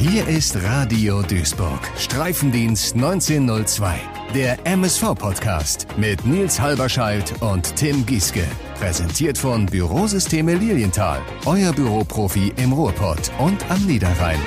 Hier 0.00 0.28
ist 0.28 0.54
Radio 0.62 1.22
Duisburg, 1.22 1.80
Streifendienst 1.98 2.94
1902, 2.94 3.98
der 4.32 4.64
MSV-Podcast 4.64 5.88
mit 5.96 6.24
Nils 6.24 6.60
Halberscheidt 6.60 7.42
und 7.42 7.74
Tim 7.74 8.06
Gieske. 8.06 8.44
Präsentiert 8.78 9.36
von 9.36 9.66
Bürosysteme 9.66 10.54
Lilienthal, 10.54 11.20
euer 11.46 11.72
Büroprofi 11.72 12.52
im 12.58 12.72
Ruhrpott 12.72 13.32
und 13.40 13.68
am 13.72 13.84
Niederrhein. 13.86 14.38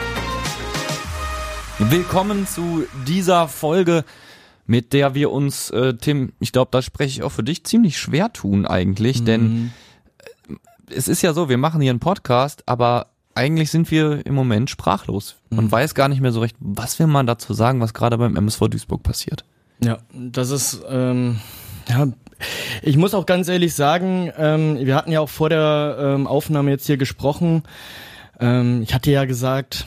Willkommen 1.80 2.48
zu 2.48 2.86
dieser 3.06 3.50
Folge, 3.50 4.06
mit 4.66 4.94
der 4.94 5.16
wir 5.16 5.32
uns, 5.32 5.70
äh, 5.72 5.96
Tim, 5.96 6.32
ich 6.40 6.54
glaube, 6.54 6.70
da 6.72 6.82
spreche 6.82 7.20
ich 7.20 7.24
auch 7.24 7.32
für 7.34 7.44
dich, 7.44 7.66
ziemlich 7.66 7.98
schwer 7.98 8.32
tun 8.32 8.66
eigentlich, 8.66 9.20
mhm. 9.20 9.26
denn 9.26 9.74
äh, 10.48 10.54
es 10.96 11.10
ist 11.10 11.22
ja 11.22 11.34
so, 11.34 11.50
wir 11.50 11.58
machen 11.58 11.82
hier 11.82 11.92
einen 11.92 12.00
Podcast, 12.00 12.64
aber 12.68 13.11
eigentlich 13.36 13.72
sind 13.72 13.92
wir 13.92 14.26
im 14.26 14.36
Moment 14.36 14.70
sprachlos. 14.70 15.36
Man 15.50 15.66
mhm. 15.66 15.72
weiß 15.72 15.96
gar 15.96 16.08
nicht 16.08 16.22
mehr 16.22 16.32
so 16.32 16.42
recht, 16.42 16.56
was 16.60 17.00
will 17.00 17.08
man 17.08 17.28
dazu 17.28 17.54
sagen, 17.54 17.80
was 17.80 17.94
gerade 17.94 18.18
beim 18.18 18.36
MSV 18.36 18.68
Duisburg 18.70 19.04
passiert. 19.04 19.46
Ja, 19.84 19.98
das 20.14 20.52
ist, 20.52 20.82
ähm, 20.88 21.40
ja, 21.90 22.08
ich 22.82 22.98
muss 22.98 23.14
auch 23.14 23.26
ganz 23.26 23.48
ehrlich 23.48 23.74
sagen, 23.74 24.32
ähm, 24.38 24.78
wir 24.80 24.96
hatten 24.96 25.12
ja 25.12 25.20
auch 25.20 25.30
vor 25.30 25.50
der 25.50 25.98
ähm, 26.00 26.28
Aufnahme 26.28 26.72
jetzt 26.72 26.86
hier 26.86 26.98
gesprochen. 26.98 27.64
Ähm, 28.40 28.82
ich 28.82 28.94
hatte 28.94 29.12
ja 29.12 29.26
gesagt, 29.26 29.86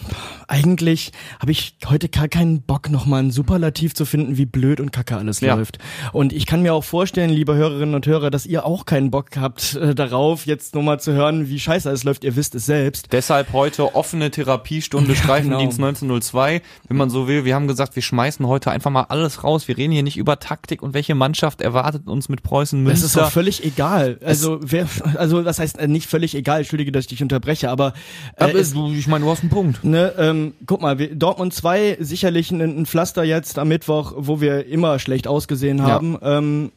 eigentlich 0.54 1.10
habe 1.40 1.50
ich 1.50 1.76
heute 1.86 2.08
gar 2.08 2.28
keinen 2.28 2.62
Bock, 2.62 2.88
nochmal 2.88 3.24
ein 3.24 3.32
Superlativ 3.32 3.92
zu 3.92 4.04
finden, 4.04 4.36
wie 4.36 4.46
blöd 4.46 4.78
und 4.78 4.92
kacke 4.92 5.16
alles 5.16 5.40
ja. 5.40 5.56
läuft. 5.56 5.78
Und 6.12 6.32
ich 6.32 6.46
kann 6.46 6.62
mir 6.62 6.74
auch 6.74 6.84
vorstellen, 6.84 7.28
liebe 7.30 7.56
Hörerinnen 7.56 7.96
und 7.96 8.06
Hörer, 8.06 8.30
dass 8.30 8.46
ihr 8.46 8.64
auch 8.64 8.86
keinen 8.86 9.10
Bock 9.10 9.30
habt 9.36 9.74
äh, 9.74 9.96
darauf, 9.96 10.46
jetzt 10.46 10.76
nochmal 10.76 11.00
zu 11.00 11.12
hören, 11.12 11.48
wie 11.48 11.58
scheiße 11.58 11.88
alles 11.88 12.04
läuft. 12.04 12.22
Ihr 12.22 12.36
wisst 12.36 12.54
es 12.54 12.66
selbst. 12.66 13.08
Deshalb 13.10 13.52
heute 13.52 13.96
offene 13.96 14.30
Therapiestunde 14.30 15.14
ja, 15.14 15.16
Streifendienst 15.16 15.78
genau. 15.78 15.88
1902, 15.88 16.62
wenn 16.86 16.96
man 16.96 17.10
so 17.10 17.26
will. 17.26 17.44
Wir 17.44 17.56
haben 17.56 17.66
gesagt, 17.66 17.96
wir 17.96 18.02
schmeißen 18.02 18.46
heute 18.46 18.70
einfach 18.70 18.92
mal 18.92 19.06
alles 19.08 19.42
raus. 19.42 19.66
Wir 19.66 19.76
reden 19.76 19.92
hier 19.92 20.04
nicht 20.04 20.16
über 20.16 20.38
Taktik 20.38 20.82
und 20.82 20.94
welche 20.94 21.16
Mannschaft 21.16 21.62
erwartet 21.62 22.06
uns 22.06 22.28
mit 22.28 22.44
Preußen 22.44 22.80
Münster. 22.80 23.02
Das 23.02 23.10
ist 23.10 23.16
doch 23.16 23.32
völlig 23.32 23.64
egal. 23.64 24.18
Also, 24.24 24.60
wer, 24.62 24.86
also 25.16 25.42
das 25.42 25.58
heißt 25.58 25.78
äh, 25.78 25.88
nicht 25.88 26.08
völlig 26.08 26.36
egal, 26.36 26.58
entschuldige, 26.58 26.92
dass 26.92 27.04
ich 27.04 27.08
dich 27.08 27.22
unterbreche, 27.22 27.70
aber, 27.70 27.94
äh, 28.36 28.44
aber 28.44 28.54
es, 28.54 28.72
ich 28.72 29.08
meine, 29.08 29.24
du 29.24 29.30
hast 29.32 29.40
einen 29.40 29.50
Punkt. 29.50 29.82
Ne, 29.82 30.12
ähm, 30.16 30.43
guck 30.66 30.80
mal, 30.80 30.98
wir, 30.98 31.14
Dortmund 31.14 31.54
2 31.54 31.98
sicherlich 32.00 32.50
ein, 32.50 32.60
ein, 32.60 32.86
Pflaster 32.86 33.24
jetzt 33.24 33.58
am 33.58 33.68
Mittwoch, 33.68 34.12
wo 34.16 34.40
wir 34.40 34.66
immer 34.66 34.98
schlecht 34.98 35.26
ausgesehen 35.26 35.82
haben. 35.82 36.18
Ja. 36.20 36.38
Ähm, 36.38 36.72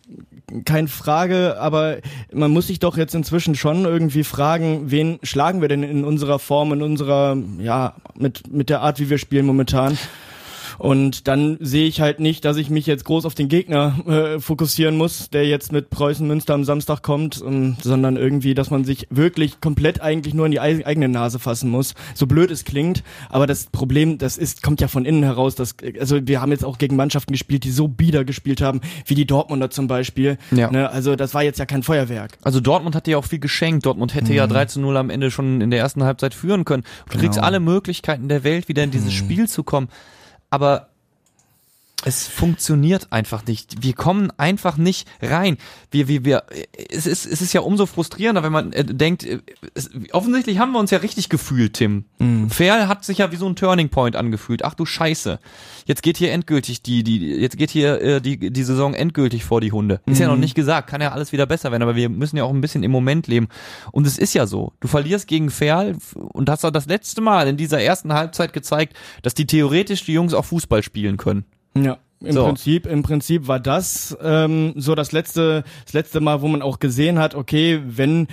keine 0.66 0.88
Frage, 0.88 1.58
aber 1.60 1.98
man 2.32 2.52
muss 2.52 2.68
sich 2.68 2.80
doch 2.80 2.98
jetzt 2.98 3.14
inzwischen 3.14 3.56
schon 3.56 3.84
irgendwie 3.84 4.24
fragen, 4.24 4.90
wen 4.90 5.20
schlagen 5.22 5.62
wir 5.62 5.68
denn 5.68 5.84
in 5.84 6.06
unserer 6.06 6.40
Form, 6.40 6.72
in 6.72 6.82
unserer, 6.82 7.38
ja, 7.60 7.96
mit, 8.16 8.52
mit 8.52 8.70
der 8.70 8.82
Art, 8.82 9.00
wie 9.00 9.10
wir 9.10 9.18
spielen 9.18 9.46
momentan. 9.46 9.98
Und 10.78 11.28
dann 11.28 11.58
sehe 11.60 11.88
ich 11.88 12.02
halt 12.02 12.20
nicht, 12.20 12.46
dass 12.46 12.58
ich 12.58 12.70
mich 12.70 12.86
jetzt 12.86 13.06
groß 13.06 13.26
auf 13.26 13.36
den 13.36 13.48
Gegner 13.48 14.00
äh, 14.08 14.40
fokussieren 14.40 14.98
muss, 14.98 15.30
der 15.30 15.48
jetzt 15.48 15.72
mit 15.72 15.90
Preußen 15.90 16.28
Münster 16.28 16.54
am 16.54 16.64
Samstag 16.64 17.02
kommt, 17.02 17.42
ähm, 17.46 17.78
sondern 17.82 18.18
irgendwie, 18.18 18.54
dass 18.54 18.70
man 18.70 18.84
sich 18.84 19.08
wirklich 19.10 19.60
komplett 19.62 20.02
eigentlich 20.02 20.34
nur 20.34 20.46
in 20.46 20.52
die 20.52 20.60
eigene 20.60 21.10
Nase 21.10 21.40
fassen 21.40 21.70
muss. 21.70 21.96
So 22.14 22.28
blöd 22.28 22.52
es 22.52 22.64
klingt, 22.66 23.04
aber 23.30 23.48
das 23.48 23.66
Problem, 23.66 24.18
das 24.18 24.38
ist, 24.38 24.62
kommt 24.62 24.82
ja 24.82 24.88
von 24.88 25.06
innen 25.06 25.24
heraus. 25.24 25.56
Dass, 25.56 25.76
also 26.00 26.20
wir 26.28 26.42
haben 26.42 26.52
jetzt 26.52 26.66
auch 26.66 26.78
gegen 26.78 26.96
Mannschaften 26.96 27.32
gespielt, 27.32 27.64
die 27.64 27.72
so 27.72 27.88
bieder 27.88 28.24
gespielt 28.26 28.62
haben, 28.62 28.82
wie 29.06 29.16
die 29.16 29.26
Dortmunder 29.26 29.70
zum 29.70 29.88
Beispiel. 29.88 30.38
Ja. 30.52 30.72
Ne? 30.72 30.90
Also 30.90 31.16
das 31.16 31.34
war 31.34 31.44
jetzt 31.44 31.60
ja 31.60 31.66
kein 31.66 31.84
Feuerwerk. 31.84 32.38
Also 32.44 32.60
Dortmund 32.60 32.96
hat 32.96 33.08
dir 33.08 33.18
auch 33.18 33.26
viel 33.26 33.40
geschenkt. 33.40 33.86
Dortmund 33.86 34.14
hätte 34.14 34.32
mhm. 34.32 34.38
ja 34.38 34.48
3 34.48 34.66
zu 34.66 34.80
0 34.80 34.98
am 34.98 35.10
Ende 35.10 35.32
schon 35.32 35.62
in 35.62 35.72
der 35.72 35.80
ersten 35.80 36.04
Halbzeit 36.04 36.34
führen 36.34 36.66
können. 36.66 36.84
Du 37.06 37.12
genau. 37.12 37.22
kriegst 37.24 37.40
alle 37.40 37.60
Möglichkeiten 37.60 38.30
der 38.30 38.44
Welt, 38.44 38.68
wieder 38.68 38.84
in 38.84 38.92
dieses 38.92 39.08
mhm. 39.08 39.18
Spiel 39.18 39.48
zu 39.48 39.64
kommen 39.64 39.90
aber 40.58 40.90
es 42.06 42.28
funktioniert 42.28 43.08
einfach 43.12 43.46
nicht. 43.48 43.84
Wir 43.84 43.94
kommen 43.94 44.32
einfach 44.38 44.78
nicht 44.78 45.08
rein. 45.20 45.58
Wir, 45.90 46.08
wir, 46.08 46.26
wir, 46.26 46.44
es 46.90 47.08
ist, 47.08 47.26
es 47.26 47.42
ist 47.42 47.54
ja 47.54 47.62
umso 47.62 47.88
frustrierender, 47.88 48.44
wenn 48.44 48.52
man 48.52 48.72
äh, 48.72 48.86
denkt, 48.86 49.24
äh, 49.24 49.40
es, 49.74 49.90
offensichtlich 50.12 50.60
haben 50.60 50.74
wir 50.74 50.80
uns 50.80 50.92
ja 50.92 51.00
richtig 51.00 51.28
gefühlt, 51.30 51.74
Tim. 51.74 52.06
Mhm. 52.20 52.52
Ferl 52.52 52.88
hat 52.88 53.04
sich 53.04 53.18
ja 53.18 53.32
wie 53.32 53.36
so 53.36 53.48
ein 53.48 53.56
Turning 53.56 53.90
Point 53.90 54.16
angefühlt. 54.16 54.64
Ach 54.64 54.76
du 54.76 54.86
Scheiße. 54.86 55.40
Jetzt 55.86 56.04
geht 56.04 56.18
hier 56.18 56.32
endgültig 56.32 56.84
die, 56.84 57.04
die, 57.04 57.20
jetzt 57.20 57.58
geht 57.58 57.72
hier 57.72 58.00
äh, 58.00 58.22
die, 58.22 58.52
die 58.52 58.64
Saison 58.64 58.94
endgültig 58.94 59.44
vor 59.44 59.60
die 59.60 59.72
Hunde. 59.72 60.00
Ist 60.06 60.18
mhm. 60.18 60.22
ja 60.22 60.28
noch 60.28 60.38
nicht 60.38 60.54
gesagt, 60.54 60.88
kann 60.88 61.02
ja 61.02 61.14
alles 61.14 61.32
wieder 61.32 61.48
besser 61.48 61.72
werden, 61.72 61.84
aber 61.84 61.96
wir 61.96 62.10
müssen 62.10 62.38
ja 62.38 62.44
auch 62.44 62.54
ein 62.54 62.62
bisschen 62.62 62.84
im 62.84 62.92
Moment 62.92 63.26
leben. 63.26 63.48
Und 63.92 64.06
es 64.06 64.20
ist 64.20 64.36
ja 64.36 64.46
so. 64.46 64.72
Du 64.82 64.88
verlierst 64.88 65.28
gegen 65.28 65.50
Ferl 65.50 65.98
und 66.14 66.48
hast 66.48 66.64
auch 66.64 66.72
das 66.72 66.86
letzte 66.86 67.22
Mal 67.22 67.48
in 67.48 67.58
dieser 67.58 67.82
ersten 67.82 68.14
Halbzeit 68.14 68.54
gezeigt, 68.54 68.96
dass 69.24 69.34
die 69.34 69.48
theoretisch 69.48 70.06
die 70.06 70.14
Jungs 70.14 70.36
auch 70.36 70.46
Fußball 70.46 70.84
spielen 70.84 71.18
können. 71.18 71.46
Ja. 71.76 71.98
Im 72.20 72.32
so. 72.34 72.46
Prinzip, 72.46 72.88
im 72.88 73.04
Prinzip 73.04 73.48
war 73.48 73.60
das 73.60 74.18
ähm, 74.24 74.74
so 74.76 74.96
das 74.96 75.12
letzte, 75.12 75.64
das 75.86 75.94
letzte 75.94 76.20
Mal, 76.20 76.42
wo 76.42 76.48
man 76.48 76.64
auch 76.64 76.80
gesehen 76.80 77.20
hat, 77.20 77.36
okay, 77.36 77.80
wenn 77.86 78.28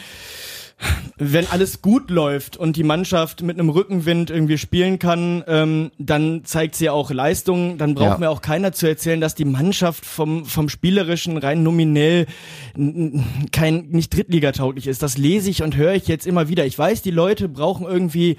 wenn 1.17 1.47
alles 1.47 1.81
gut 1.81 2.11
läuft 2.11 2.57
und 2.57 2.77
die 2.77 2.83
Mannschaft 2.83 3.43
mit 3.43 3.59
einem 3.59 3.69
Rückenwind 3.69 4.31
irgendwie 4.31 4.59
spielen 4.59 4.99
kann, 4.99 5.45
ähm, 5.47 5.93
dann 5.99 6.45
zeigt 6.45 6.75
sie 6.75 6.91
auch 6.91 7.11
Leistung. 7.11 7.79
Dann 7.79 7.95
braucht 7.95 8.15
ja. 8.15 8.19
mir 8.19 8.31
auch 8.31 8.43
keiner 8.43 8.73
zu 8.73 8.89
erzählen, 8.89 9.21
dass 9.21 9.35
die 9.35 9.45
Mannschaft 9.45 10.05
vom, 10.05 10.45
vom 10.45 10.69
Spielerischen 10.69 11.37
rein 11.39 11.63
nominell 11.63 12.27
kein, 13.53 13.87
nicht 13.91 14.15
Drittligatauglich 14.15 14.87
ist. 14.87 15.03
Das 15.03 15.17
lese 15.17 15.51
ich 15.51 15.63
und 15.63 15.77
höre 15.77 15.95
ich 15.95 16.09
jetzt 16.09 16.27
immer 16.27 16.49
wieder. 16.49 16.67
Ich 16.67 16.79
weiß, 16.79 17.03
die 17.03 17.13
Leute 17.13 17.49
brauchen 17.49 17.87
irgendwie 17.87 18.37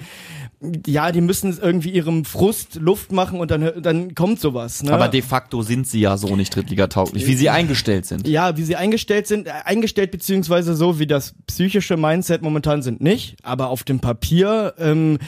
ja, 0.86 1.12
die 1.12 1.20
müssen 1.20 1.56
irgendwie 1.60 1.90
ihrem 1.90 2.24
Frust 2.24 2.76
Luft 2.76 3.12
machen 3.12 3.40
und 3.40 3.50
dann, 3.50 3.82
dann 3.82 4.14
kommt 4.14 4.40
sowas. 4.40 4.82
Ne? 4.82 4.92
Aber 4.92 5.08
de 5.08 5.20
facto 5.20 5.60
sind 5.60 5.86
sie 5.86 6.00
ja 6.00 6.16
so 6.16 6.34
nicht 6.34 6.54
Drittliga-tauglich, 6.54 7.26
wie 7.26 7.34
sie 7.34 7.50
eingestellt 7.50 8.06
sind. 8.06 8.26
Ja, 8.26 8.56
wie 8.56 8.62
sie 8.62 8.74
eingestellt 8.74 9.26
sind, 9.26 9.48
äh, 9.48 9.50
eingestellt 9.64 10.10
beziehungsweise 10.12 10.74
so 10.74 10.98
wie 10.98 11.06
das 11.06 11.34
psychische 11.46 11.98
Mindset 11.98 12.25
momentan 12.42 12.82
sind 12.82 13.00
nicht, 13.00 13.36
aber 13.42 13.68
auf 13.68 13.84
dem 13.84 14.00
Papier 14.00 14.74
ähm, 14.78 15.18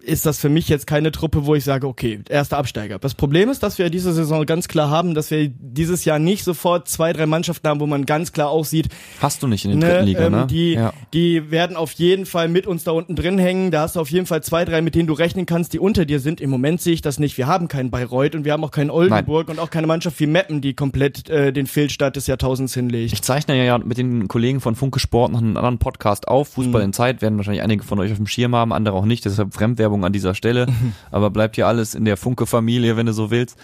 ist 0.00 0.26
das 0.26 0.38
für 0.38 0.48
mich 0.48 0.68
jetzt 0.68 0.86
keine 0.86 1.12
Truppe, 1.12 1.46
wo 1.46 1.54
ich 1.54 1.64
sage, 1.64 1.86
okay, 1.86 2.20
erster 2.28 2.58
Absteiger. 2.58 2.98
Das 2.98 3.14
Problem 3.14 3.48
ist, 3.50 3.62
dass 3.62 3.78
wir 3.78 3.90
diese 3.90 4.12
Saison 4.12 4.44
ganz 4.44 4.68
klar 4.68 4.90
haben, 4.90 5.14
dass 5.14 5.30
wir 5.30 5.48
dieses 5.48 6.04
Jahr 6.04 6.18
nicht 6.18 6.44
sofort 6.44 6.88
zwei, 6.88 7.12
drei 7.12 7.26
Mannschaften 7.26 7.68
haben, 7.68 7.80
wo 7.80 7.86
man 7.86 8.04
ganz 8.04 8.32
klar 8.32 8.50
auch 8.50 8.64
sieht. 8.64 8.88
Hast 9.20 9.42
du 9.42 9.46
nicht 9.46 9.64
in 9.64 9.72
den 9.72 9.80
ne, 9.80 9.86
dritten 9.86 10.06
Liga, 10.06 10.26
ähm, 10.26 10.32
ne? 10.32 10.46
Die, 10.48 10.72
ja. 10.72 10.92
die 11.14 11.50
werden 11.50 11.76
auf 11.76 11.92
jeden 11.92 12.26
Fall 12.26 12.48
mit 12.48 12.66
uns 12.66 12.84
da 12.84 12.92
unten 12.92 13.14
drin 13.14 13.38
hängen. 13.38 13.70
Da 13.70 13.82
hast 13.82 13.96
du 13.96 14.00
auf 14.00 14.10
jeden 14.10 14.26
Fall 14.26 14.42
zwei, 14.42 14.64
drei, 14.64 14.82
mit 14.82 14.94
denen 14.94 15.06
du 15.06 15.14
rechnen 15.14 15.46
kannst, 15.46 15.72
die 15.72 15.78
unter 15.78 16.04
dir 16.04 16.20
sind. 16.20 16.40
Im 16.40 16.50
Moment 16.50 16.80
sehe 16.80 16.94
ich 16.94 17.02
das 17.02 17.18
nicht. 17.18 17.38
Wir 17.38 17.46
haben 17.46 17.68
keinen 17.68 17.90
Bayreuth 17.90 18.34
und 18.34 18.44
wir 18.44 18.52
haben 18.52 18.64
auch 18.64 18.70
keinen 18.72 18.90
Oldenburg 18.90 19.48
Nein. 19.48 19.56
und 19.56 19.62
auch 19.62 19.70
keine 19.70 19.86
Mannschaft 19.86 20.18
wie 20.20 20.26
Meppen, 20.26 20.60
die 20.60 20.74
komplett 20.74 21.28
äh, 21.28 21.52
den 21.52 21.66
Fehlstart 21.66 22.16
des 22.16 22.26
Jahrtausends 22.26 22.74
hinlegt. 22.74 23.12
Ich 23.12 23.22
zeichne 23.22 23.64
ja 23.64 23.78
mit 23.78 23.98
den 23.98 24.28
Kollegen 24.28 24.60
von 24.60 24.74
Funke 24.74 24.98
Sport 24.98 25.32
noch 25.32 25.40
einen 25.40 25.56
anderen 25.56 25.78
Podcast 25.78 26.28
auf. 26.28 26.48
Fußball 26.48 26.82
mhm. 26.82 26.86
in 26.86 26.92
Zeit 26.92 27.22
werden 27.22 27.36
wahrscheinlich 27.36 27.62
einige 27.62 27.84
von 27.84 27.98
euch 28.00 28.10
auf 28.10 28.16
dem 28.16 28.26
Schirm 28.26 28.54
haben, 28.54 28.72
andere 28.72 28.96
auch 28.96 29.04
nicht. 29.04 29.24
Deshalb 29.24 29.54
Fremdwerbung 29.76 30.04
an 30.04 30.12
dieser 30.12 30.34
Stelle. 30.34 30.66
aber 31.10 31.30
bleibt 31.30 31.56
ja 31.56 31.68
alles 31.68 31.94
in 31.94 32.04
der 32.04 32.16
Funke-Familie, 32.16 32.96
wenn 32.96 33.06
du 33.06 33.12
so 33.12 33.30
willst. 33.30 33.56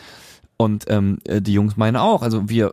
Und 0.56 0.84
ähm, 0.88 1.18
äh, 1.24 1.40
die 1.40 1.54
Jungs 1.54 1.76
meinen 1.76 1.96
auch, 1.96 2.22
also 2.22 2.48
wir 2.48 2.72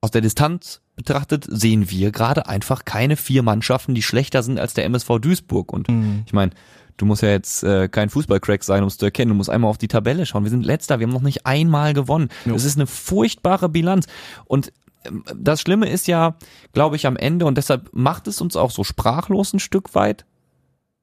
aus 0.00 0.10
der 0.10 0.20
Distanz 0.20 0.80
betrachtet 0.94 1.46
sehen 1.48 1.90
wir 1.90 2.10
gerade 2.10 2.46
einfach 2.46 2.84
keine 2.84 3.16
vier 3.16 3.42
Mannschaften, 3.42 3.94
die 3.94 4.02
schlechter 4.02 4.42
sind 4.42 4.58
als 4.58 4.72
der 4.72 4.84
MSV 4.84 5.18
Duisburg. 5.20 5.72
Und 5.72 5.88
mhm. 5.88 6.22
ich 6.26 6.32
meine, 6.32 6.52
du 6.96 7.04
musst 7.04 7.22
ja 7.22 7.28
jetzt 7.28 7.62
äh, 7.64 7.88
kein 7.88 8.08
Fußballcrack 8.08 8.64
sein, 8.64 8.82
um 8.82 8.88
es 8.88 8.96
zu 8.96 9.04
erkennen. 9.04 9.30
Du 9.30 9.34
musst 9.34 9.50
einmal 9.50 9.68
auf 9.68 9.78
die 9.78 9.88
Tabelle 9.88 10.24
schauen. 10.24 10.44
Wir 10.44 10.50
sind 10.50 10.64
letzter, 10.64 11.00
wir 11.00 11.06
haben 11.06 11.12
noch 11.12 11.22
nicht 11.22 11.44
einmal 11.44 11.92
gewonnen. 11.92 12.28
Jo. 12.44 12.54
Das 12.54 12.64
ist 12.64 12.76
eine 12.76 12.86
furchtbare 12.86 13.68
Bilanz. 13.68 14.06
Und 14.46 14.72
ähm, 15.04 15.24
das 15.34 15.60
Schlimme 15.60 15.88
ist 15.90 16.06
ja, 16.06 16.36
glaube 16.72 16.96
ich, 16.96 17.06
am 17.06 17.16
Ende, 17.16 17.44
und 17.44 17.58
deshalb 17.58 17.90
macht 17.92 18.26
es 18.26 18.40
uns 18.40 18.56
auch 18.56 18.70
so 18.70 18.84
sprachlos 18.84 19.52
ein 19.52 19.60
Stück 19.60 19.94
weit. 19.94 20.24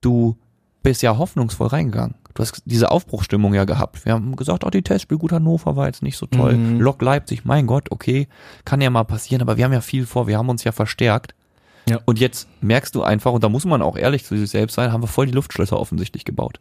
Du 0.01 0.37
bist 0.83 1.01
ja 1.01 1.17
hoffnungsvoll 1.17 1.67
reingegangen. 1.67 2.15
Du 2.33 2.41
hast 2.41 2.61
diese 2.65 2.91
Aufbruchstimmung 2.91 3.53
ja 3.53 3.63
gehabt. 3.63 4.05
Wir 4.05 4.13
haben 4.13 4.35
gesagt, 4.35 4.63
oh, 4.63 4.69
die 4.69 4.81
Testspielgut 4.81 5.31
Hannover 5.31 5.75
war 5.75 5.87
jetzt 5.87 6.01
nicht 6.01 6.17
so 6.17 6.25
toll. 6.25 6.53
Mhm. 6.53 6.81
Lok 6.81 7.01
Leipzig, 7.01 7.45
mein 7.45 7.67
Gott, 7.67 7.91
okay, 7.91 8.27
kann 8.65 8.81
ja 8.81 8.89
mal 8.89 9.03
passieren, 9.03 9.41
aber 9.41 9.57
wir 9.57 9.65
haben 9.65 9.73
ja 9.73 9.81
viel 9.81 10.05
vor, 10.05 10.27
wir 10.27 10.37
haben 10.37 10.49
uns 10.49 10.63
ja 10.63 10.71
verstärkt. 10.71 11.35
Ja. 11.87 11.99
Und 12.05 12.19
jetzt 12.19 12.47
merkst 12.61 12.95
du 12.95 13.03
einfach, 13.03 13.31
und 13.31 13.43
da 13.43 13.49
muss 13.49 13.65
man 13.65 13.81
auch 13.81 13.97
ehrlich 13.97 14.25
zu 14.25 14.37
sich 14.37 14.49
selbst 14.49 14.75
sein, 14.75 14.91
haben 14.91 15.03
wir 15.03 15.07
voll 15.07 15.27
die 15.27 15.33
Luftschlösser 15.33 15.79
offensichtlich 15.79 16.25
gebaut. 16.25 16.59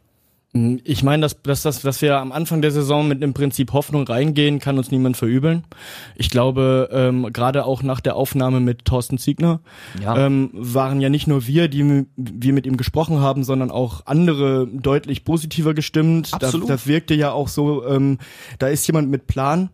Ich 0.55 1.03
meine, 1.03 1.23
dass, 1.23 1.41
dass, 1.41 1.63
dass, 1.63 1.81
dass 1.81 2.03
wir 2.03 2.19
am 2.19 2.31
Anfang 2.31 2.61
der 2.61 2.71
Saison 2.71 3.09
mit 3.09 3.23
dem 3.23 3.33
Prinzip 3.33 3.73
Hoffnung 3.73 4.07
reingehen, 4.07 4.59
kann 4.59 4.77
uns 4.77 4.91
niemand 4.91 5.17
verübeln. 5.17 5.65
Ich 6.15 6.29
glaube, 6.29 6.91
ähm, 6.93 7.33
gerade 7.33 7.65
auch 7.65 7.83
nach 7.83 8.01
der 8.01 8.17
Aufnahme 8.17 8.61
mit 8.61 8.85
Thorsten 8.85 9.17
Ziegner 9.17 9.61
ja. 10.03 10.27
ähm, 10.27 10.51
waren 10.53 11.01
ja 11.01 11.09
nicht 11.09 11.27
nur 11.27 11.47
wir, 11.47 11.69
die 11.69 12.05
wir 12.17 12.53
mit 12.53 12.67
ihm 12.67 12.77
gesprochen 12.77 13.21
haben, 13.21 13.45
sondern 13.45 13.71
auch 13.71 14.05
andere 14.05 14.67
deutlich 14.67 15.25
positiver 15.25 15.73
gestimmt. 15.73 16.35
Absolut. 16.35 16.69
Das, 16.69 16.83
das 16.83 16.87
wirkte 16.87 17.15
ja 17.15 17.33
auch 17.33 17.49
so, 17.49 17.87
ähm, 17.87 18.19
da 18.59 18.69
ist 18.69 18.87
jemand 18.87 19.11
mit 19.11 19.27
Plan 19.27 19.71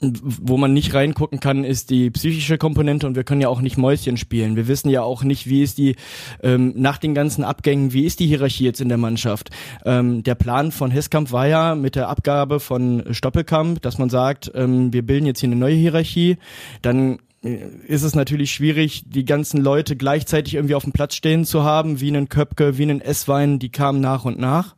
wo 0.00 0.56
man 0.56 0.72
nicht 0.72 0.94
reingucken 0.94 1.40
kann, 1.40 1.64
ist 1.64 1.90
die 1.90 2.10
psychische 2.10 2.56
Komponente 2.56 3.06
und 3.06 3.16
wir 3.16 3.24
können 3.24 3.40
ja 3.40 3.48
auch 3.48 3.60
nicht 3.60 3.76
Mäuschen 3.76 4.16
spielen. 4.16 4.54
Wir 4.54 4.68
wissen 4.68 4.90
ja 4.90 5.02
auch 5.02 5.24
nicht, 5.24 5.48
wie 5.48 5.62
ist 5.62 5.76
die 5.76 5.96
ähm, 6.40 6.72
nach 6.76 6.98
den 6.98 7.14
ganzen 7.14 7.42
Abgängen, 7.42 7.92
wie 7.92 8.04
ist 8.04 8.20
die 8.20 8.26
Hierarchie 8.26 8.64
jetzt 8.64 8.80
in 8.80 8.88
der 8.88 8.98
Mannschaft. 8.98 9.50
Ähm, 9.84 10.22
der 10.22 10.36
Plan 10.36 10.70
von 10.70 10.92
Heskamp 10.92 11.32
war 11.32 11.48
ja 11.48 11.74
mit 11.74 11.96
der 11.96 12.08
Abgabe 12.08 12.60
von 12.60 13.06
Stoppelkamp, 13.10 13.82
dass 13.82 13.98
man 13.98 14.08
sagt, 14.08 14.52
ähm, 14.54 14.92
wir 14.92 15.04
bilden 15.04 15.26
jetzt 15.26 15.40
hier 15.40 15.48
eine 15.48 15.56
neue 15.56 15.74
Hierarchie, 15.74 16.36
dann 16.80 17.18
äh, 17.42 17.58
ist 17.88 18.04
es 18.04 18.14
natürlich 18.14 18.52
schwierig, 18.52 19.02
die 19.04 19.24
ganzen 19.24 19.60
Leute 19.60 19.96
gleichzeitig 19.96 20.54
irgendwie 20.54 20.76
auf 20.76 20.84
dem 20.84 20.92
Platz 20.92 21.16
stehen 21.16 21.44
zu 21.44 21.64
haben, 21.64 22.00
wie 22.00 22.08
einen 22.08 22.28
Köpke, 22.28 22.78
wie 22.78 22.84
einen 22.84 23.00
Esswein, 23.00 23.58
die 23.58 23.70
kamen 23.70 24.00
nach 24.00 24.24
und 24.24 24.38
nach. 24.38 24.76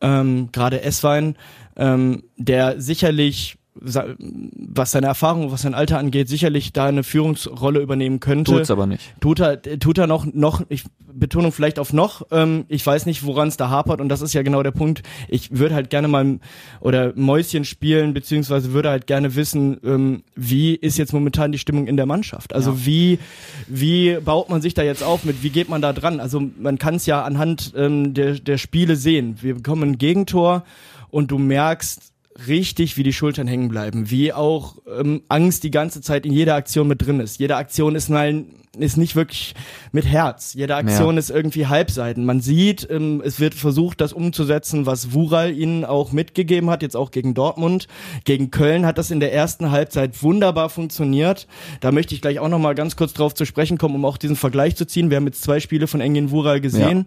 Ähm, 0.00 0.48
Gerade 0.50 0.82
Esswein, 0.82 1.36
ähm, 1.76 2.24
der 2.36 2.80
sicherlich 2.80 3.57
was 3.80 4.90
seine 4.90 5.06
Erfahrung, 5.06 5.52
was 5.52 5.62
sein 5.62 5.74
Alter 5.74 5.98
angeht, 5.98 6.28
sicherlich 6.28 6.72
da 6.72 6.86
eine 6.86 7.02
Führungsrolle 7.02 7.80
übernehmen 7.80 8.20
könnte. 8.20 8.52
Tut's 8.52 8.70
aber 8.70 8.86
nicht. 8.86 9.14
Tut 9.20 9.40
er, 9.40 9.60
tut 9.62 9.98
er 9.98 10.06
noch, 10.06 10.26
noch, 10.26 10.62
ich 10.68 10.84
Betonung 11.12 11.52
vielleicht 11.52 11.78
auf 11.78 11.92
noch, 11.92 12.22
ähm, 12.30 12.64
ich 12.68 12.86
weiß 12.86 13.06
nicht, 13.06 13.24
woran 13.24 13.48
es 13.48 13.56
da 13.56 13.70
hapert 13.70 14.00
und 14.00 14.08
das 14.08 14.22
ist 14.22 14.34
ja 14.34 14.42
genau 14.42 14.62
der 14.62 14.70
Punkt. 14.70 15.02
Ich 15.28 15.58
würde 15.58 15.74
halt 15.74 15.90
gerne 15.90 16.08
mal 16.08 16.38
oder 16.80 17.12
Mäuschen 17.16 17.64
spielen, 17.64 18.14
beziehungsweise 18.14 18.72
würde 18.72 18.90
halt 18.90 19.06
gerne 19.06 19.34
wissen, 19.34 19.78
ähm, 19.84 20.22
wie 20.34 20.74
ist 20.74 20.98
jetzt 20.98 21.12
momentan 21.12 21.52
die 21.52 21.58
Stimmung 21.58 21.86
in 21.86 21.96
der 21.96 22.06
Mannschaft? 22.06 22.54
Also 22.54 22.70
ja. 22.70 22.86
wie, 22.86 23.18
wie 23.66 24.18
baut 24.20 24.48
man 24.48 24.62
sich 24.62 24.74
da 24.74 24.82
jetzt 24.82 25.02
auf 25.02 25.24
mit, 25.24 25.42
wie 25.42 25.50
geht 25.50 25.68
man 25.68 25.82
da 25.82 25.92
dran? 25.92 26.20
Also 26.20 26.42
man 26.58 26.78
kann 26.78 26.96
es 26.96 27.06
ja 27.06 27.22
anhand 27.22 27.72
ähm, 27.76 28.14
der, 28.14 28.34
der 28.34 28.58
Spiele 28.58 28.96
sehen. 28.96 29.38
Wir 29.40 29.54
bekommen 29.54 29.90
ein 29.90 29.98
Gegentor 29.98 30.64
und 31.10 31.30
du 31.30 31.38
merkst, 31.38 32.12
richtig, 32.46 32.96
wie 32.96 33.02
die 33.02 33.12
Schultern 33.12 33.46
hängen 33.48 33.68
bleiben, 33.68 34.10
wie 34.10 34.32
auch 34.32 34.76
ähm, 34.98 35.22
Angst 35.28 35.64
die 35.64 35.70
ganze 35.70 36.00
Zeit 36.00 36.24
in 36.24 36.32
jeder 36.32 36.54
Aktion 36.54 36.86
mit 36.88 37.04
drin 37.04 37.20
ist. 37.20 37.38
Jede 37.38 37.56
Aktion 37.56 37.94
ist 37.94 38.08
mal 38.08 38.44
ist 38.76 38.96
nicht 38.96 39.16
wirklich 39.16 39.54
mit 39.92 40.06
Herz. 40.06 40.54
Jede 40.54 40.76
Aktion 40.76 41.14
ja. 41.14 41.18
ist 41.18 41.30
irgendwie 41.30 41.66
Halbseiten. 41.66 42.24
Man 42.24 42.40
sieht, 42.40 42.86
ähm, 42.90 43.22
es 43.24 43.40
wird 43.40 43.54
versucht, 43.54 44.00
das 44.00 44.12
umzusetzen, 44.12 44.86
was 44.86 45.12
Wural 45.12 45.52
ihnen 45.52 45.84
auch 45.84 46.12
mitgegeben 46.12 46.70
hat, 46.70 46.82
jetzt 46.82 46.96
auch 46.96 47.10
gegen 47.10 47.34
Dortmund. 47.34 47.88
Gegen 48.24 48.50
Köln 48.50 48.86
hat 48.86 48.98
das 48.98 49.10
in 49.10 49.20
der 49.20 49.32
ersten 49.32 49.70
Halbzeit 49.70 50.22
wunderbar 50.22 50.70
funktioniert. 50.70 51.46
Da 51.80 51.92
möchte 51.92 52.14
ich 52.14 52.20
gleich 52.20 52.38
auch 52.38 52.48
noch 52.48 52.58
mal 52.58 52.74
ganz 52.74 52.96
kurz 52.96 53.14
drauf 53.14 53.34
zu 53.34 53.44
sprechen 53.44 53.78
kommen, 53.78 53.94
um 53.94 54.04
auch 54.04 54.16
diesen 54.16 54.36
Vergleich 54.36 54.76
zu 54.76 54.86
ziehen. 54.86 55.10
Wir 55.10 55.16
haben 55.16 55.26
jetzt 55.26 55.42
zwei 55.42 55.60
Spiele 55.60 55.86
von 55.86 56.00
Engin 56.00 56.30
Wural 56.30 56.60
gesehen. 56.60 57.06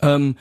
Ja. 0.00 0.14
Ähm, 0.14 0.36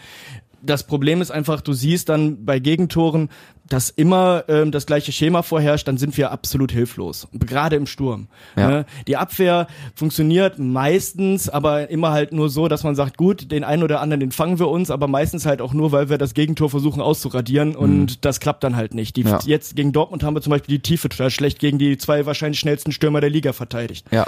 das 0.61 0.85
Problem 0.85 1.21
ist 1.21 1.31
einfach, 1.31 1.61
du 1.61 1.73
siehst 1.73 2.09
dann 2.09 2.45
bei 2.45 2.59
Gegentoren, 2.59 3.29
dass 3.69 3.89
immer 3.89 4.45
ähm, 4.47 4.71
das 4.71 4.85
gleiche 4.85 5.11
Schema 5.11 5.41
vorherrscht, 5.41 5.87
dann 5.87 5.97
sind 5.97 6.17
wir 6.17 6.31
absolut 6.31 6.71
hilflos. 6.71 7.27
Gerade 7.33 7.75
im 7.75 7.85
Sturm. 7.85 8.27
Ja. 8.55 8.67
Ne? 8.69 8.85
Die 9.07 9.17
Abwehr 9.17 9.67
funktioniert 9.95 10.59
meistens, 10.59 11.49
aber 11.49 11.89
immer 11.89 12.11
halt 12.11 12.31
nur 12.31 12.49
so, 12.49 12.67
dass 12.67 12.83
man 12.83 12.95
sagt, 12.95 13.17
gut, 13.17 13.51
den 13.51 13.63
einen 13.63 13.83
oder 13.83 14.01
anderen, 14.01 14.19
den 14.19 14.31
fangen 14.31 14.59
wir 14.59 14.69
uns, 14.69 14.91
aber 14.91 15.07
meistens 15.07 15.45
halt 15.45 15.61
auch 15.61 15.73
nur, 15.73 15.91
weil 15.91 16.09
wir 16.09 16.17
das 16.17 16.33
Gegentor 16.33 16.69
versuchen 16.69 17.01
auszuradieren 17.01 17.75
und 17.75 17.99
mhm. 17.99 18.15
das 18.21 18.39
klappt 18.39 18.63
dann 18.63 18.75
halt 18.75 18.93
nicht. 18.93 19.15
Die, 19.15 19.21
ja. 19.21 19.39
Jetzt 19.45 19.75
gegen 19.75 19.91
Dortmund 19.91 20.23
haben 20.23 20.35
wir 20.35 20.41
zum 20.41 20.51
Beispiel 20.51 20.77
die 20.77 20.81
Tiefe 20.81 21.09
total 21.09 21.29
schlecht 21.29 21.59
gegen 21.59 21.77
die 21.77 21.97
zwei 21.97 22.25
wahrscheinlich 22.25 22.59
schnellsten 22.59 22.91
Stürmer 22.91 23.21
der 23.21 23.29
Liga 23.29 23.53
verteidigt. 23.53 24.05
Ja. 24.11 24.25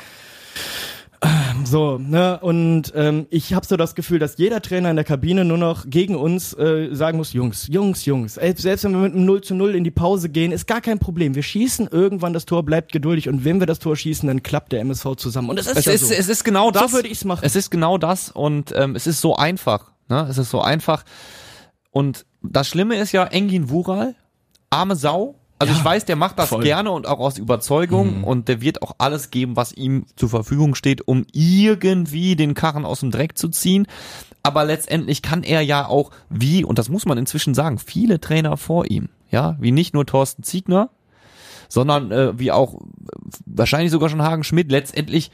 So, 1.65 1.97
ne, 1.97 2.39
und 2.39 2.93
ähm, 2.95 3.27
ich 3.29 3.53
habe 3.53 3.65
so 3.65 3.75
das 3.75 3.93
Gefühl, 3.93 4.19
dass 4.19 4.37
jeder 4.37 4.61
Trainer 4.61 4.89
in 4.89 4.95
der 4.95 5.05
Kabine 5.05 5.43
nur 5.43 5.57
noch 5.57 5.89
gegen 5.89 6.15
uns 6.15 6.53
äh, 6.53 6.89
sagen 6.93 7.17
muss, 7.17 7.33
Jungs, 7.33 7.67
Jungs, 7.67 8.05
Jungs, 8.05 8.35
selbst 8.35 8.63
wenn 8.83 8.91
wir 8.93 8.99
mit 8.99 9.13
einem 9.13 9.25
0 9.25 9.41
zu 9.41 9.55
0 9.55 9.75
in 9.75 9.83
die 9.83 9.91
Pause 9.91 10.29
gehen, 10.29 10.51
ist 10.51 10.67
gar 10.67 10.81
kein 10.81 10.99
Problem. 10.99 11.35
Wir 11.35 11.43
schießen 11.43 11.89
irgendwann 11.91 12.33
das 12.33 12.45
Tor, 12.45 12.63
bleibt 12.63 12.91
geduldig 12.91 13.27
und 13.27 13.43
wenn 13.43 13.59
wir 13.59 13.67
das 13.67 13.79
Tor 13.79 13.95
schießen, 13.95 14.27
dann 14.27 14.41
klappt 14.41 14.71
der 14.71 14.79
MSV 14.81 15.15
zusammen. 15.17 15.49
Und 15.49 15.59
es 15.59 15.67
ist 15.67 15.77
es 15.77 15.85
ja 15.85 15.93
ist, 15.93 16.07
so. 16.07 16.13
Es 16.13 16.29
ist 16.29 16.43
genau 16.43 16.71
das. 16.71 16.91
So 16.91 16.97
würde 16.97 17.09
ich's 17.09 17.25
machen. 17.25 17.41
Es 17.43 17.55
ist 17.55 17.69
genau 17.69 17.97
das 17.97 18.31
und 18.31 18.73
ähm, 18.75 18.95
es 18.95 19.05
ist 19.05 19.21
so 19.21 19.35
einfach. 19.35 19.91
Ne? 20.07 20.25
Es 20.29 20.37
ist 20.37 20.49
so 20.49 20.61
einfach. 20.61 21.03
Und 21.91 22.25
das 22.41 22.67
Schlimme 22.69 22.97
ist 22.97 23.11
ja, 23.11 23.25
Engin 23.25 23.69
Wural, 23.69 24.15
arme 24.69 24.95
Sau, 24.95 25.35
also 25.59 25.73
ja, 25.73 25.79
ich 25.79 25.85
weiß, 25.85 26.05
der 26.05 26.15
macht 26.15 26.39
das 26.39 26.49
voll. 26.49 26.63
gerne 26.63 26.89
und 26.91 27.05
auch 27.05 27.19
aus 27.19 27.37
Überzeugung 27.37 28.19
mhm. 28.19 28.23
und 28.23 28.47
der 28.47 28.61
wird 28.61 28.81
auch 28.81 28.95
alles 28.97 29.29
geben, 29.29 29.57
was 29.57 29.73
ihm 29.73 30.05
zur 30.15 30.29
Verfügung 30.29 30.73
steht, 30.73 31.05
um 31.07 31.25
irgendwie 31.33 32.37
den 32.37 32.53
Karren 32.53 32.85
aus 32.85 33.01
dem 33.01 33.11
Dreck 33.11 33.37
zu 33.37 33.49
ziehen. 33.49 33.85
Aber 34.41 34.63
letztendlich 34.63 35.21
kann 35.21 35.43
er 35.43 35.61
ja 35.61 35.85
auch, 35.85 36.11
wie, 36.29 36.63
und 36.63 36.79
das 36.79 36.87
muss 36.87 37.05
man 37.05 37.17
inzwischen 37.17 37.53
sagen, 37.53 37.77
viele 37.77 38.21
Trainer 38.21 38.55
vor 38.55 38.89
ihm, 38.89 39.09
ja, 39.29 39.57
wie 39.59 39.71
nicht 39.71 39.93
nur 39.93 40.05
Thorsten 40.05 40.43
Ziegner, 40.43 40.89
sondern 41.67 42.11
äh, 42.11 42.39
wie 42.39 42.53
auch 42.53 42.79
wahrscheinlich 43.45 43.91
sogar 43.91 44.07
schon 44.07 44.21
Hagen 44.21 44.45
Schmidt, 44.45 44.71
letztendlich 44.71 45.29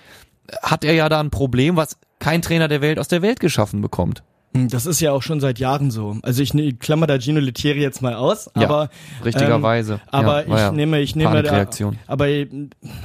hat 0.64 0.84
er 0.84 0.94
ja 0.94 1.08
da 1.08 1.20
ein 1.20 1.30
Problem, 1.30 1.76
was 1.76 1.98
kein 2.18 2.42
Trainer 2.42 2.68
der 2.68 2.82
Welt 2.82 2.98
aus 2.98 3.08
der 3.08 3.22
Welt 3.22 3.40
geschaffen 3.40 3.82
bekommt. 3.82 4.24
Hm, 4.56 4.70
das 4.70 4.86
ist 4.86 5.02
ja 5.02 5.12
auch 5.12 5.22
schon 5.22 5.42
seit 5.42 5.60
Jahren 5.60 5.92
so. 5.92 6.16
Also 6.22 6.42
ich 6.42 6.54
ne, 6.54 6.72
klammer 6.74 7.08
da 7.08 7.20
Gino 7.20 7.42
Lettieri 7.42 7.82
jetzt 7.82 8.02
mal 8.02 8.14
aus, 8.16 8.50
aber 8.56 8.84
ja, 8.84 9.24
richtigerweise. 9.26 9.96
Ähm, 9.96 10.00
aber 10.12 10.48
ja, 10.48 10.70
ich 10.70 10.76
nehme, 10.76 11.02
ich 11.02 11.16
nehme 11.16 11.44
da, 11.44 11.68
aber 12.08 12.28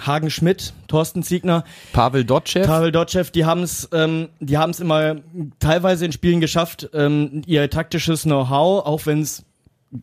Hagen 0.07 0.31
Schmidt, 0.31 0.73
Thorsten 0.87 1.25
Ziegner, 1.25 1.65
Pavel 1.93 2.25
Dotschew, 2.25 2.63
Pavel 2.63 2.93
Dotschew, 2.93 3.25
die 3.35 3.45
haben 3.45 3.65
es, 3.65 3.89
ähm, 3.93 4.29
die 4.39 4.59
haben 4.59 4.71
es 4.71 4.79
immer 4.79 5.17
teilweise 5.59 6.05
in 6.05 6.13
Spielen 6.13 6.41
geschafft, 6.41 6.89
ähm, 6.95 7.43
ihr 7.47 7.69
taktisches 7.69 8.23
Know-how, 8.23 8.87
auch 8.87 9.07
wenn 9.07 9.23
es 9.23 9.45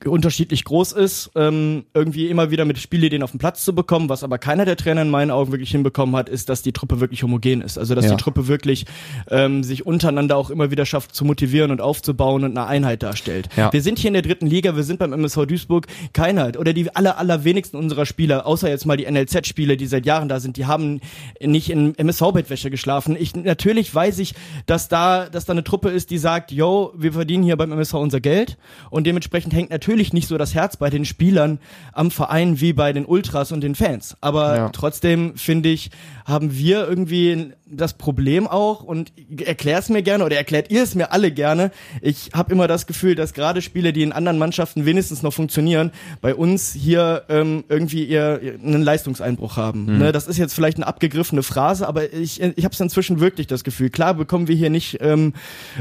unterschiedlich 0.06 0.66
groß 0.66 0.92
ist, 0.92 1.32
ähm, 1.36 1.86
irgendwie 1.94 2.28
immer 2.28 2.52
wieder 2.52 2.66
mit 2.66 2.78
Spielideen 2.78 3.24
auf 3.24 3.32
den 3.32 3.38
Platz 3.38 3.64
zu 3.64 3.74
bekommen. 3.74 4.10
Was 4.10 4.22
aber 4.22 4.38
keiner 4.38 4.66
der 4.66 4.76
Trainer 4.76 5.02
in 5.04 5.10
meinen 5.10 5.32
Augen 5.32 5.54
wirklich 5.54 5.72
hinbekommen 5.72 6.14
hat, 6.18 6.28
ist, 6.28 6.50
dass 6.50 6.62
die 6.62 6.74
Truppe 6.74 7.00
wirklich 7.00 7.24
homogen 7.24 7.62
ist. 7.62 7.78
Also 7.78 7.96
dass 7.96 8.06
ja. 8.06 8.12
die 8.12 8.18
Truppe 8.18 8.50
wirklich 8.50 8.86
ähm, 9.30 9.64
sich 9.64 9.86
untereinander 9.86 10.36
auch 10.36 10.50
immer 10.50 10.72
wieder 10.72 10.86
schafft 10.86 11.16
zu 11.16 11.24
motivieren 11.24 11.72
und 11.72 11.80
aufzubauen 11.80 12.44
und 12.44 12.58
eine 12.58 12.68
Einheit 12.68 13.02
darstellt. 13.02 13.48
Ja. 13.56 13.72
Wir 13.72 13.82
sind 13.82 13.98
hier 13.98 14.10
in 14.10 14.16
der 14.16 14.24
dritten 14.24 14.48
Liga, 14.48 14.76
wir 14.76 14.84
sind 14.84 15.00
beim 15.00 15.14
MSV 15.14 15.46
Duisburg 15.46 15.88
keiner 16.12 16.52
oder 16.60 16.74
die 16.74 16.94
aller 16.94 17.18
allerwenigsten 17.18 17.78
unserer 17.78 18.06
Spieler, 18.06 18.46
außer 18.46 18.70
jetzt 18.70 18.86
mal 18.86 18.98
die 18.98 19.10
NLZ-Spieler, 19.10 19.78
die 19.78 19.86
seit 19.86 20.06
Jahren 20.06 20.28
da 20.28 20.42
sind, 20.42 20.58
die 20.58 20.66
haben 20.66 21.00
nicht 21.42 21.70
in 21.70 21.98
MSV-Bettwäsche 21.98 22.70
geschlafen. 22.70 23.16
Ich 23.18 23.36
natürlich 23.38 23.94
weiß 23.96 24.20
ich, 24.20 24.36
dass 24.66 24.90
da, 24.90 25.30
dass 25.30 25.46
da 25.46 25.54
eine 25.54 25.64
Truppe 25.64 25.90
ist, 25.90 26.10
die 26.10 26.18
sagt, 26.18 26.52
yo, 26.52 26.92
wir 26.98 27.14
verdienen 27.14 27.44
hier 27.44 27.56
beim 27.56 27.72
MSV 27.72 27.94
unser 27.94 28.20
Geld 28.20 28.58
und 28.90 29.08
dementsprechend 29.08 29.54
hängt 29.54 29.77
natürlich 29.78 30.12
nicht 30.12 30.28
so 30.28 30.40
das 30.40 30.56
Herz 30.56 30.76
bei 30.76 30.90
den 30.90 31.06
Spielern 31.06 31.60
am 31.94 32.10
Verein 32.10 32.60
wie 32.60 32.74
bei 32.74 32.94
den 32.94 33.06
Ultras 33.06 33.52
und 33.52 33.62
den 33.62 33.76
Fans. 33.76 34.18
Aber 34.22 34.56
ja. 34.56 34.70
trotzdem 34.70 35.38
finde 35.38 35.70
ich, 35.70 35.92
haben 36.26 36.58
wir 36.58 36.88
irgendwie 36.88 37.54
das 37.70 37.94
Problem 37.94 38.48
auch 38.48 38.84
und 38.84 39.14
erklär 39.40 39.78
es 39.78 39.90
mir 39.90 40.02
gerne 40.02 40.26
oder 40.26 40.36
erklärt 40.36 40.72
ihr 40.72 40.84
es 40.84 40.96
mir 40.96 41.12
alle 41.12 41.32
gerne. 41.32 41.72
Ich 42.02 42.32
habe 42.34 42.52
immer 42.52 42.68
das 42.68 42.88
Gefühl, 42.88 43.16
dass 43.16 43.34
gerade 43.34 43.62
Spiele, 43.62 43.94
die 43.94 44.04
in 44.04 44.12
anderen 44.12 44.38
Mannschaften 44.38 44.86
wenigstens 44.86 45.22
noch 45.22 45.34
funktionieren, 45.34 45.92
bei 46.22 46.34
uns 46.34 46.74
hier 46.74 47.24
ähm, 47.30 47.64
irgendwie 47.70 48.04
ihr, 48.04 48.40
einen 48.42 48.82
Leistungseinbruch 48.82 49.58
haben. 49.58 49.86
Mhm. 49.86 49.98
Ne, 50.00 50.12
das 50.12 50.28
ist 50.28 50.38
jetzt 50.38 50.54
vielleicht 50.54 50.78
eine 50.78 50.88
abgegriffene 50.88 51.44
Phrase, 51.44 51.88
aber 51.88 52.12
ich, 52.14 52.42
ich 52.42 52.66
habe 52.66 52.74
es 52.74 52.80
inzwischen 52.80 53.20
wirklich 53.20 53.48
das 53.48 53.64
Gefühl. 53.64 53.90
Klar 53.90 54.16
bekommen 54.16 54.48
wir 54.48 54.56
hier 54.56 54.70
nicht 54.70 54.98
ähm, 55.02 55.34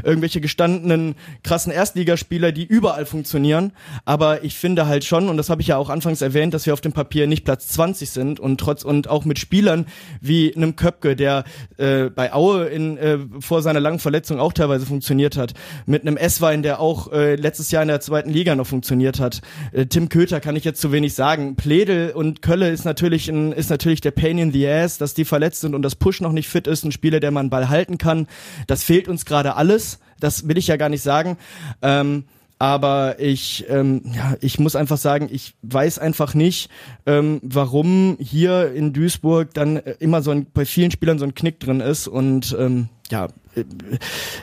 irgendwelche 0.03 0.39
gestandenen 0.39 1.15
krassen 1.43 1.71
Erstligaspieler, 1.71 2.51
die 2.51 2.65
überall 2.65 3.05
funktionieren, 3.05 3.71
aber 4.05 4.43
ich 4.43 4.55
finde 4.55 4.87
halt 4.87 5.03
schon 5.05 5.29
und 5.29 5.37
das 5.37 5.49
habe 5.49 5.61
ich 5.61 5.67
ja 5.67 5.77
auch 5.77 5.89
anfangs 5.89 6.21
erwähnt, 6.21 6.53
dass 6.53 6.65
wir 6.65 6.73
auf 6.73 6.81
dem 6.81 6.93
Papier 6.93 7.27
nicht 7.27 7.45
Platz 7.45 7.67
20 7.69 8.09
sind 8.09 8.39
und 8.39 8.59
trotz 8.59 8.83
und 8.83 9.09
auch 9.09 9.25
mit 9.25 9.39
Spielern 9.39 9.85
wie 10.21 10.55
einem 10.55 10.75
Köpke, 10.75 11.15
der 11.15 11.43
äh, 11.77 12.09
bei 12.09 12.33
Aue 12.33 12.65
in, 12.65 12.97
äh, 12.97 13.19
vor 13.39 13.61
seiner 13.61 13.79
langen 13.79 13.99
Verletzung 13.99 14.39
auch 14.39 14.53
teilweise 14.53 14.85
funktioniert 14.85 15.37
hat. 15.37 15.53
Mit 15.85 16.01
einem 16.01 16.17
S-Wein, 16.17 16.63
der 16.63 16.79
auch 16.79 17.11
äh, 17.11 17.35
letztes 17.35 17.71
Jahr 17.71 17.81
in 17.81 17.87
der 17.87 18.01
zweiten 18.01 18.29
Liga 18.29 18.55
noch 18.55 18.67
funktioniert 18.67 19.19
hat. 19.19 19.41
Äh, 19.71 19.85
Tim 19.85 20.09
Köter 20.09 20.39
kann 20.39 20.55
ich 20.55 20.63
jetzt 20.63 20.81
zu 20.81 20.91
wenig 20.91 21.13
sagen. 21.13 21.55
Pledel 21.55 22.11
und 22.11 22.41
Kölle 22.41 22.69
ist 22.69 22.85
natürlich 22.85 23.27
ein, 23.29 23.51
ist 23.51 23.69
natürlich 23.69 24.01
der 24.01 24.11
Pain 24.11 24.37
in 24.37 24.51
the 24.51 24.67
Ass, 24.67 24.97
dass 24.97 25.13
die 25.13 25.25
verletzt 25.25 25.61
sind 25.61 25.75
und 25.75 25.81
das 25.81 25.95
Push 25.95 26.21
noch 26.21 26.31
nicht 26.31 26.49
fit 26.49 26.67
ist. 26.67 26.83
Ein 26.83 26.91
Spieler, 26.91 27.19
der 27.19 27.31
man 27.31 27.49
Ball 27.49 27.69
halten 27.69 27.97
kann. 27.97 28.27
Das 28.67 28.83
fehlt 28.83 29.07
uns 29.07 29.25
gerade 29.25 29.55
alles. 29.55 29.99
Das 30.19 30.47
will 30.47 30.57
ich 30.57 30.67
ja 30.67 30.77
gar 30.77 30.89
nicht 30.89 31.03
sagen. 31.03 31.37
Ähm, 31.81 32.25
aber 32.59 33.19
ich, 33.19 33.65
ähm, 33.69 34.01
ja, 34.15 34.35
ich 34.41 34.59
muss 34.59 34.75
einfach 34.75 34.97
sagen, 34.97 35.29
ich 35.31 35.53
weiß 35.61 35.99
einfach 35.99 36.33
nicht, 36.33 36.69
ähm, 37.05 37.39
warum 37.43 38.17
hier 38.19 38.71
in 38.73 38.93
Duisburg 38.93 39.53
dann 39.53 39.77
äh, 39.77 39.95
immer 39.99 40.21
so 40.21 40.31
ein, 40.31 40.47
bei 40.53 40.65
vielen 40.65 40.91
Spielern 40.91 41.19
so 41.19 41.25
ein 41.25 41.35
Knick 41.35 41.59
drin 41.59 41.81
ist 41.81 42.07
und 42.07 42.55
ähm, 42.59 42.89
ja, 43.11 43.27
äh, 43.55 43.63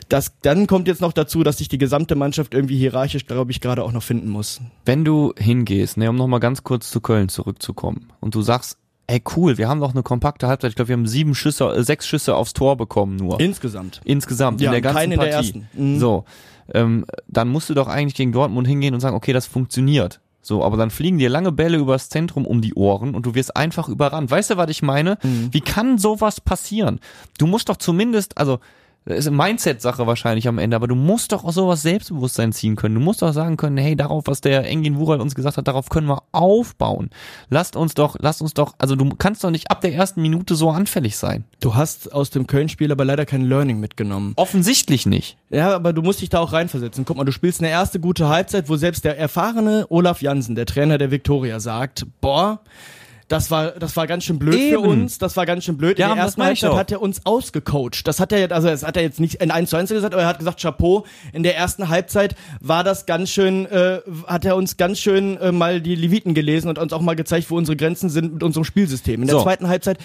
das, 0.09 0.33
dann 0.43 0.67
kommt 0.67 0.87
jetzt 0.87 1.01
noch 1.01 1.13
dazu, 1.13 1.43
dass 1.43 1.59
sich 1.59 1.69
die 1.69 1.79
gesamte 1.79 2.15
Mannschaft 2.15 2.55
irgendwie 2.55 2.77
hierarchisch, 2.77 3.27
glaube 3.27 3.51
ich, 3.51 3.61
gerade 3.61 3.83
auch 3.83 3.93
noch 3.93 4.03
finden 4.03 4.29
muss. 4.29 4.61
Wenn 4.85 5.05
du 5.05 5.33
hingehst, 5.37 5.97
ne, 5.97 6.09
um 6.09 6.17
nochmal 6.17 6.41
ganz 6.41 6.63
kurz 6.63 6.91
zu 6.91 7.01
Köln 7.01 7.29
zurückzukommen 7.29 8.13
und 8.21 8.35
du 8.35 8.43
sagst, 8.43 8.79
ey 9.07 9.23
cool, 9.37 9.59
wir 9.59 9.69
haben 9.69 9.81
doch 9.81 9.93
eine 9.93 10.03
kompakte 10.03 10.47
Halbzeit. 10.47 10.71
Ich 10.71 10.77
glaube, 10.77 10.89
wir 10.89 10.97
haben 10.97 11.07
sieben 11.07 11.35
Schüsse, 11.35 11.67
äh, 11.67 11.83
sechs 11.83 12.07
Schüsse 12.07 12.37
aufs 12.37 12.53
Tor 12.53 12.77
bekommen 12.77 13.17
nur. 13.17 13.41
Insgesamt. 13.41 14.01
Insgesamt, 14.05 14.61
ja, 14.61 14.69
in 14.69 14.73
der 14.73 14.81
ganzen 14.81 14.99
Partie. 14.99 15.13
In 15.15 15.21
der 15.21 15.33
ersten. 15.33 15.69
Mhm. 15.75 15.99
So, 15.99 16.25
ähm, 16.73 17.05
dann 17.29 17.49
musst 17.49 17.69
du 17.71 17.75
doch 17.75 17.89
eigentlich 17.89 18.15
gegen 18.15 18.33
Dortmund 18.33 18.67
hingehen 18.67 18.95
und 18.95 19.01
sagen, 19.01 19.17
okay, 19.17 19.33
das 19.33 19.47
funktioniert. 19.47 20.21
So, 20.41 20.63
aber 20.63 20.77
dann 20.77 20.91
fliegen 20.91 21.19
dir 21.19 21.31
lange 21.31 21.53
Bälle 21.53 21.79
übers 21.79 22.11
Zentrum 22.11 22.47
um 22.47 22.61
die 22.61 22.75
Ohren 22.75 23.15
und 23.15 23.25
du 23.25 23.35
wirst 23.35 23.57
einfach 23.57 23.89
überrannt. 23.89 24.31
Weißt 24.31 24.51
du, 24.51 24.57
was 24.59 24.69
ich 24.69 24.83
meine? 24.83 25.17
Mhm. 25.23 25.49
Wie 25.53 25.63
kann 25.63 25.97
sowas 25.97 26.41
passieren? 26.41 27.01
Du 27.39 27.47
musst 27.47 27.71
doch 27.71 27.79
zumindest, 27.79 28.37
also 28.37 28.61
das 29.07 29.19
ist 29.19 29.27
eine 29.27 29.37
Mindset-Sache 29.37 30.07
wahrscheinlich 30.07 30.49
am 30.49 30.59
Ende, 30.59 30.77
aber 30.77 30.89
du 30.89 30.95
musst 30.95 31.33
doch 31.33 31.45
aus 31.45 31.57
sowas 31.57 31.83
Selbstbewusstsein 31.83 32.53
ziehen 32.53 32.75
können. 32.75 32.95
Du 32.95 33.01
musst 33.03 33.21
doch 33.21 33.33
sagen 33.33 33.59
können, 33.59 33.77
hey, 33.77 33.97
darauf, 33.97 34.25
was 34.27 34.41
der 34.41 34.65
Engin 34.65 34.97
Wural 34.97 35.21
uns 35.21 35.35
gesagt 35.35 35.59
hat, 35.59 35.69
darauf 35.69 35.91
können 35.91 36.09
wir 36.09 36.23
aufbauen. 36.33 37.11
Lasst 37.51 37.77
uns 37.77 37.93
doch, 37.93 38.17
lasst 38.21 38.41
uns 38.41 38.55
doch, 38.55 38.75
also 38.79 38.97
du 38.97 39.11
kannst 39.17 39.45
doch 39.45 39.51
nicht 39.51 39.71
ab 39.71 39.83
der 39.83 39.93
ersten 39.93 40.23
Minute 40.23 40.55
so 40.55 40.71
anfällig 40.71 41.19
sein. 41.19 41.45
Du 41.61 41.75
hast 41.75 42.15
aus 42.15 42.31
dem 42.31 42.47
Köln-Spiel 42.47 42.91
aber 42.91 43.05
leider 43.05 43.27
kein 43.27 43.43
Learning 43.43 43.79
mitgenommen. 43.79 44.33
Offensichtlich 44.37 45.05
nicht. 45.05 45.37
Ja, 45.51 45.75
aber 45.75 45.93
du 45.93 46.01
musst 46.01 46.23
dich 46.23 46.31
da 46.31 46.39
auch 46.39 46.53
reinversetzen. 46.53 47.05
Guck 47.05 47.19
mal, 47.19 47.25
du 47.25 47.33
spielst 47.33 47.61
eine 47.61 47.71
erste 47.71 48.01
gute 48.01 48.29
Halbzeit, 48.31 48.71
wo 48.71 48.77
selbst 48.77 49.05
der 49.05 49.19
erfahrene 49.19 49.87
Olaf 49.91 50.23
Jansen, 50.23 50.55
der 50.55 50.65
Trainer 50.65 50.97
der 50.97 51.11
Viktoria, 51.11 51.61
sagt, 51.61 52.07
boah, 52.23 52.61
das 53.29 53.51
war, 53.51 53.73
das 53.73 53.97
war 53.97 54.07
ganz 54.07 54.25
schön 54.25 54.39
blöd 54.39 54.55
Eben. 54.55 54.71
für 54.71 54.81
uns. 54.81 55.19
Das 55.19 55.37
war 55.37 55.47
ganz 55.47 55.65
schön 55.65 55.77
blöd. 55.77 55.99
Ja, 55.99 56.09
In 56.11 56.15
der 56.17 56.25
ersten 56.25 56.43
Halbzeit 56.43 56.73
hat 56.73 56.93
er 56.93 57.01
uns 57.01 57.25
ausgecoacht. 57.25 58.07
Das 58.07 58.21
hat 58.21 58.33
er 58.33 58.39
jetzt, 58.39 58.53
also 58.53 58.69
das 58.69 58.85
hat 58.85 58.97
er 58.97 59.03
jetzt 59.03 59.21
nicht 59.21 59.37
in 59.37 59.51
1 59.51 59.71
zu 59.71 59.77
1 59.77 59.91
gesagt, 59.91 60.15
aber 60.15 60.23
er 60.23 60.29
hat 60.29 60.39
gesagt, 60.39 60.61
Chapeau. 60.61 61.05
In 61.33 61.43
der 61.43 61.57
ersten 61.57 61.89
Halbzeit 61.89 62.35
war 62.61 62.85
das 62.85 63.07
ganz 63.07 63.31
schön, 63.31 63.67
äh, 63.67 64.01
hat 64.27 64.45
er 64.45 64.57
uns 64.57 64.77
ganz 64.77 64.99
schön 64.99 65.37
äh, 65.39 65.53
mal 65.53 65.81
die 65.81 65.95
Leviten 65.95 66.35
gelesen 66.35 66.69
und 66.69 66.79
uns 66.79 66.93
auch 66.93 67.01
mal 67.01 67.17
gezeigt, 67.17 67.51
wo 67.51 67.57
unsere 67.57 67.77
Grenzen 67.77 68.11
sind 68.11 68.35
mit 68.35 68.43
unserem 68.43 68.65
Spielsystem. 68.65 69.23
In 69.23 69.27
der 69.29 69.37
So. 69.39 69.43
zweiten 69.43 69.69
Halbzeit 69.69 69.99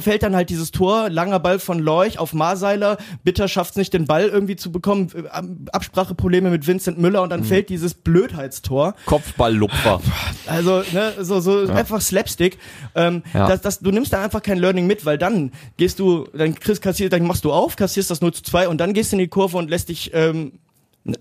fällt 0.00 0.22
dann 0.22 0.34
halt 0.34 0.50
dieses 0.50 0.70
Tor, 0.70 1.10
langer 1.10 1.38
Ball 1.40 1.58
von 1.58 1.78
Leuch 1.78 2.18
auf 2.18 2.32
Marseiler, 2.32 2.96
Bitter 3.24 3.48
schafft's 3.48 3.76
nicht, 3.76 3.92
den 3.92 4.06
Ball 4.06 4.28
irgendwie 4.28 4.56
zu 4.56 4.72
bekommen, 4.72 5.10
äh, 5.14 5.28
Abspracheprobleme 5.72 6.50
mit 6.50 6.66
Vincent 6.66 6.98
Müller 6.98 7.18
Mhm. 7.20 7.24
und 7.24 7.30
dann 7.30 7.44
fällt 7.44 7.68
dieses 7.68 7.94
Blödheitstor. 7.94 8.94
Kopfballlupfer. 9.06 10.00
Also, 10.46 10.82
ne, 10.92 11.12
so, 11.20 11.40
so 11.40 11.66
einfach 11.68 12.00
Slapstick. 12.00 12.58
Ähm, 12.94 13.22
Ja. 13.34 13.48
das, 13.48 13.60
das, 13.60 13.78
du 13.80 13.90
nimmst 13.90 14.12
da 14.12 14.22
einfach 14.24 14.42
kein 14.42 14.58
Learning 14.58 14.86
mit, 14.86 15.04
weil 15.04 15.18
dann 15.18 15.52
gehst 15.76 15.98
du, 15.98 16.26
dann 16.32 16.54
kriegst, 16.54 16.80
kassierst, 16.82 17.12
dann 17.12 17.24
machst 17.26 17.44
du 17.44 17.52
auf, 17.52 17.76
kassierst 17.76 18.10
das 18.10 18.20
0 18.20 18.32
zu 18.32 18.42
2 18.42 18.68
und 18.68 18.78
dann 18.78 18.94
gehst 18.94 19.12
du 19.12 19.16
in 19.16 19.20
die 19.20 19.28
Kurve 19.28 19.56
und 19.58 19.68
lässt 19.70 19.88
dich 19.90 20.10
ähm, 20.14 20.52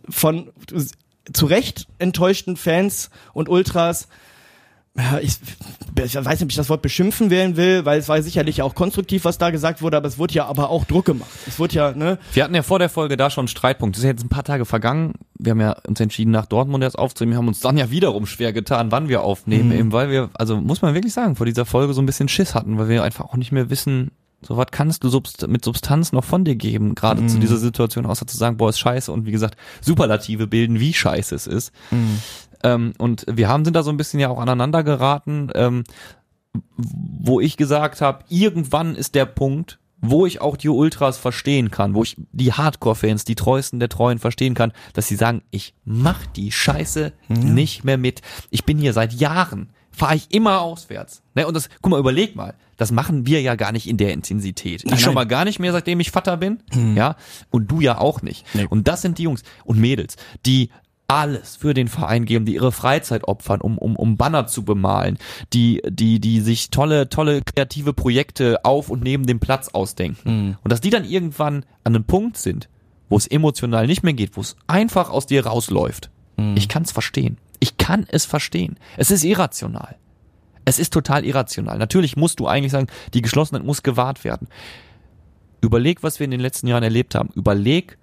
von 0.09 0.49
zu 1.33 1.45
Recht 1.45 1.87
enttäuschten 1.99 2.55
Fans 2.55 3.09
und 3.33 3.49
Ultras 3.49 4.03
ja, 4.03 4.07
ich, 5.21 5.37
ich 6.03 6.15
weiß 6.15 6.25
nicht, 6.25 6.43
ob 6.43 6.49
ich 6.49 6.55
das 6.55 6.69
Wort 6.69 6.81
beschimpfen 6.81 7.29
wählen 7.29 7.55
will, 7.55 7.85
weil 7.85 7.99
es 7.99 8.09
war 8.09 8.21
sicherlich 8.21 8.61
auch 8.61 8.73
konstruktiv, 8.73 9.25
was 9.25 9.37
da 9.37 9.51
gesagt 9.51 9.81
wurde, 9.81 9.97
aber 9.97 10.07
es 10.07 10.17
wurde 10.17 10.33
ja 10.33 10.45
aber 10.45 10.69
auch 10.69 10.85
Druck 10.85 11.05
gemacht. 11.05 11.29
Es 11.45 11.59
wurde 11.59 11.75
ja, 11.75 11.91
ne? 11.91 12.17
Wir 12.33 12.43
hatten 12.43 12.55
ja 12.55 12.63
vor 12.63 12.79
der 12.79 12.89
Folge 12.89 13.15
da 13.15 13.29
schon 13.29 13.43
einen 13.43 13.47
Streitpunkt. 13.47 13.95
Das 13.95 14.03
ist 14.03 14.07
jetzt 14.07 14.25
ein 14.25 14.29
paar 14.29 14.43
Tage 14.43 14.65
vergangen. 14.65 15.13
Wir 15.37 15.51
haben 15.51 15.61
ja 15.61 15.73
uns 15.87 15.99
entschieden, 15.99 16.31
nach 16.31 16.47
Dortmund 16.47 16.83
erst 16.83 16.97
aufzunehmen. 16.97 17.33
Wir 17.33 17.37
haben 17.37 17.47
uns 17.47 17.59
dann 17.59 17.77
ja 17.77 17.91
wiederum 17.91 18.25
schwer 18.25 18.53
getan, 18.53 18.91
wann 18.91 19.07
wir 19.07 19.21
aufnehmen, 19.21 19.71
eben 19.71 19.91
weil 19.91 20.09
wir, 20.09 20.29
also 20.33 20.57
muss 20.57 20.81
man 20.81 20.95
wirklich 20.95 21.13
sagen, 21.13 21.35
vor 21.35 21.45
dieser 21.45 21.65
Folge 21.65 21.93
so 21.93 22.01
ein 22.01 22.07
bisschen 22.07 22.27
Schiss 22.27 22.55
hatten, 22.55 22.77
weil 22.77 22.89
wir 22.89 23.03
einfach 23.03 23.25
auch 23.25 23.37
nicht 23.37 23.51
mehr 23.51 23.69
wissen, 23.69 24.11
so 24.41 24.55
was 24.55 24.67
kannst 24.71 25.03
du 25.03 25.09
Subst 25.09 25.47
mit 25.47 25.65
Substanz 25.65 26.11
noch 26.11 26.23
von 26.23 26.45
dir 26.45 26.55
geben, 26.55 26.95
gerade 26.95 27.25
zu 27.25 27.39
dieser 27.39 27.57
Situation, 27.57 28.05
außer 28.05 28.27
zu 28.27 28.37
sagen, 28.37 28.57
boah, 28.57 28.69
ist 28.69 28.79
scheiße 28.79 29.11
und 29.11 29.25
wie 29.25 29.31
gesagt, 29.31 29.57
Superlative 29.81 30.47
bilden, 30.47 30.79
wie 30.79 30.93
scheiße 30.93 31.33
es 31.33 31.47
ist. 31.47 31.71
Ähm, 32.63 32.93
und 32.97 33.25
wir 33.29 33.47
haben 33.47 33.65
sind 33.65 33.75
da 33.75 33.83
so 33.83 33.91
ein 33.91 33.97
bisschen 33.97 34.19
ja 34.19 34.29
auch 34.29 34.39
aneinander 34.39 34.83
geraten, 34.83 35.49
ähm, 35.55 35.83
wo 36.77 37.39
ich 37.39 37.57
gesagt 37.57 38.01
habe, 38.01 38.23
irgendwann 38.29 38.95
ist 38.95 39.15
der 39.15 39.25
Punkt, 39.25 39.79
wo 39.99 40.25
ich 40.25 40.41
auch 40.41 40.57
die 40.57 40.69
Ultras 40.69 41.17
verstehen 41.17 41.71
kann, 41.71 41.93
wo 41.95 42.03
ich 42.03 42.15
die 42.31 42.53
Hardcore-Fans, 42.53 43.25
die 43.25 43.35
treuesten 43.35 43.79
der 43.79 43.89
Treuen 43.89 44.19
verstehen 44.19 44.53
kann, 44.53 44.71
dass 44.93 45.07
sie 45.07 45.15
sagen, 45.15 45.41
ich 45.49 45.73
mach 45.85 46.25
die 46.27 46.51
Scheiße 46.51 47.13
nicht 47.29 47.83
mehr 47.83 47.97
mit. 47.97 48.21
Ich 48.51 48.63
bin 48.63 48.77
hier 48.77 48.93
seit 48.93 49.13
Jahren, 49.13 49.69
fahre 49.91 50.15
ich 50.15 50.31
immer 50.31 50.61
auswärts. 50.61 51.23
Ne, 51.33 51.47
und 51.47 51.55
das, 51.55 51.69
guck 51.81 51.91
mal, 51.91 51.99
überleg 51.99 52.35
mal, 52.35 52.53
das 52.77 52.91
machen 52.91 53.25
wir 53.25 53.41
ja 53.41 53.55
gar 53.55 53.71
nicht 53.71 53.87
in 53.87 53.97
der 53.97 54.13
Intensität. 54.13 54.83
Ich 54.83 54.99
schon 54.99 55.15
nein. 55.15 55.15
mal 55.15 55.27
gar 55.27 55.45
nicht 55.45 55.57
mehr, 55.57 55.71
seitdem 55.71 55.99
ich 55.99 56.11
Vater 56.11 56.37
bin, 56.37 56.59
ja, 56.95 57.15
und 57.49 57.71
du 57.71 57.81
ja 57.81 57.97
auch 57.97 58.21
nicht. 58.21 58.45
Nee. 58.53 58.67
Und 58.69 58.87
das 58.87 59.01
sind 59.01 59.17
die 59.17 59.23
Jungs 59.23 59.41
und 59.65 59.79
Mädels, 59.79 60.15
die 60.45 60.69
alles 61.07 61.55
für 61.55 61.73
den 61.73 61.87
Verein 61.87 62.25
geben, 62.25 62.45
die 62.45 62.55
ihre 62.55 62.73
Freizeit 62.73 63.23
opfern, 63.23 63.61
um, 63.61 63.77
um, 63.77 63.95
um 63.95 64.17
Banner 64.17 64.47
zu 64.47 64.63
bemalen, 64.63 65.17
die, 65.53 65.81
die, 65.87 66.19
die 66.19 66.41
sich 66.41 66.69
tolle, 66.69 67.07
tolle 67.07 67.41
kreative 67.41 67.93
Projekte 67.93 68.63
auf 68.65 68.89
und 68.89 69.03
neben 69.03 69.25
dem 69.25 69.39
Platz 69.39 69.69
ausdenken. 69.69 70.21
Und 70.63 70.71
dass 70.71 70.81
die 70.81 70.89
dann 70.89 71.05
irgendwann 71.05 71.65
an 71.85 71.95
einem 71.95 72.03
Punkt 72.03 72.37
sind, 72.37 72.67
wo 73.09 73.15
es 73.15 73.25
emotional 73.25 73.87
nicht 73.87 74.03
mehr 74.03 74.13
geht, 74.13 74.35
wo 74.35 74.41
es 74.41 74.57
einfach 74.67 75.09
aus 75.09 75.27
dir 75.27 75.45
rausläuft. 75.45 76.09
Ich 76.55 76.67
kann 76.67 76.83
es 76.83 76.91
verstehen. 76.91 77.37
Ich 77.59 77.77
kann 77.77 78.05
es 78.09 78.25
verstehen. 78.25 78.77
Es 78.97 79.09
ist 79.09 79.23
irrational. 79.23 79.95
Es 80.65 80.77
ist 80.77 80.91
total 80.91 81.23
irrational. 81.23 81.77
Natürlich 81.77 82.17
musst 82.17 82.41
du 82.41 82.47
eigentlich 82.47 82.73
sagen, 82.73 82.87
die 83.13 83.21
Geschlossenheit 83.21 83.65
muss 83.65 83.81
gewahrt 83.81 84.25
werden. 84.25 84.49
Überleg, 85.61 86.03
was 86.03 86.19
wir 86.19 86.25
in 86.25 86.31
den 86.31 86.41
letzten 86.41 86.67
Jahren 86.67 86.83
erlebt 86.83 87.15
haben. 87.15 87.29
Überleg, 87.33 87.97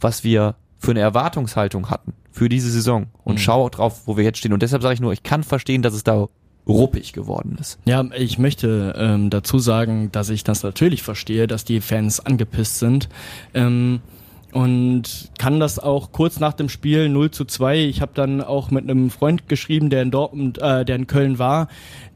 was 0.00 0.22
wir 0.22 0.54
für 0.78 0.92
eine 0.92 1.00
Erwartungshaltung 1.00 1.90
hatten 1.90 2.14
für 2.34 2.48
diese 2.48 2.68
Saison 2.68 3.06
und 3.22 3.38
schau 3.38 3.68
drauf, 3.68 4.02
wo 4.06 4.16
wir 4.16 4.24
jetzt 4.24 4.38
stehen. 4.38 4.52
Und 4.52 4.60
deshalb 4.60 4.82
sage 4.82 4.94
ich 4.94 5.00
nur, 5.00 5.12
ich 5.12 5.22
kann 5.22 5.44
verstehen, 5.44 5.82
dass 5.82 5.94
es 5.94 6.02
da 6.02 6.26
ruppig 6.66 7.12
geworden 7.12 7.56
ist. 7.60 7.78
Ja, 7.84 8.04
ich 8.16 8.38
möchte 8.38 8.92
ähm, 8.98 9.30
dazu 9.30 9.60
sagen, 9.60 10.10
dass 10.10 10.30
ich 10.30 10.42
das 10.42 10.64
natürlich 10.64 11.04
verstehe, 11.04 11.46
dass 11.46 11.64
die 11.64 11.80
Fans 11.80 12.18
angepisst 12.18 12.80
sind. 12.80 13.08
Ähm, 13.54 14.00
und 14.54 15.30
kann 15.36 15.58
das 15.58 15.80
auch 15.80 16.12
kurz 16.12 16.38
nach 16.38 16.52
dem 16.52 16.68
Spiel 16.68 17.08
0 17.08 17.32
zu 17.32 17.44
2. 17.44 17.86
Ich 17.86 18.00
habe 18.00 18.12
dann 18.14 18.40
auch 18.40 18.70
mit 18.70 18.84
einem 18.84 19.10
Freund 19.10 19.48
geschrieben, 19.48 19.90
der 19.90 20.02
in 20.02 20.12
Dortmund, 20.12 20.62
äh, 20.62 20.84
der 20.84 20.94
in 20.94 21.08
Köln 21.08 21.40
war, 21.40 21.66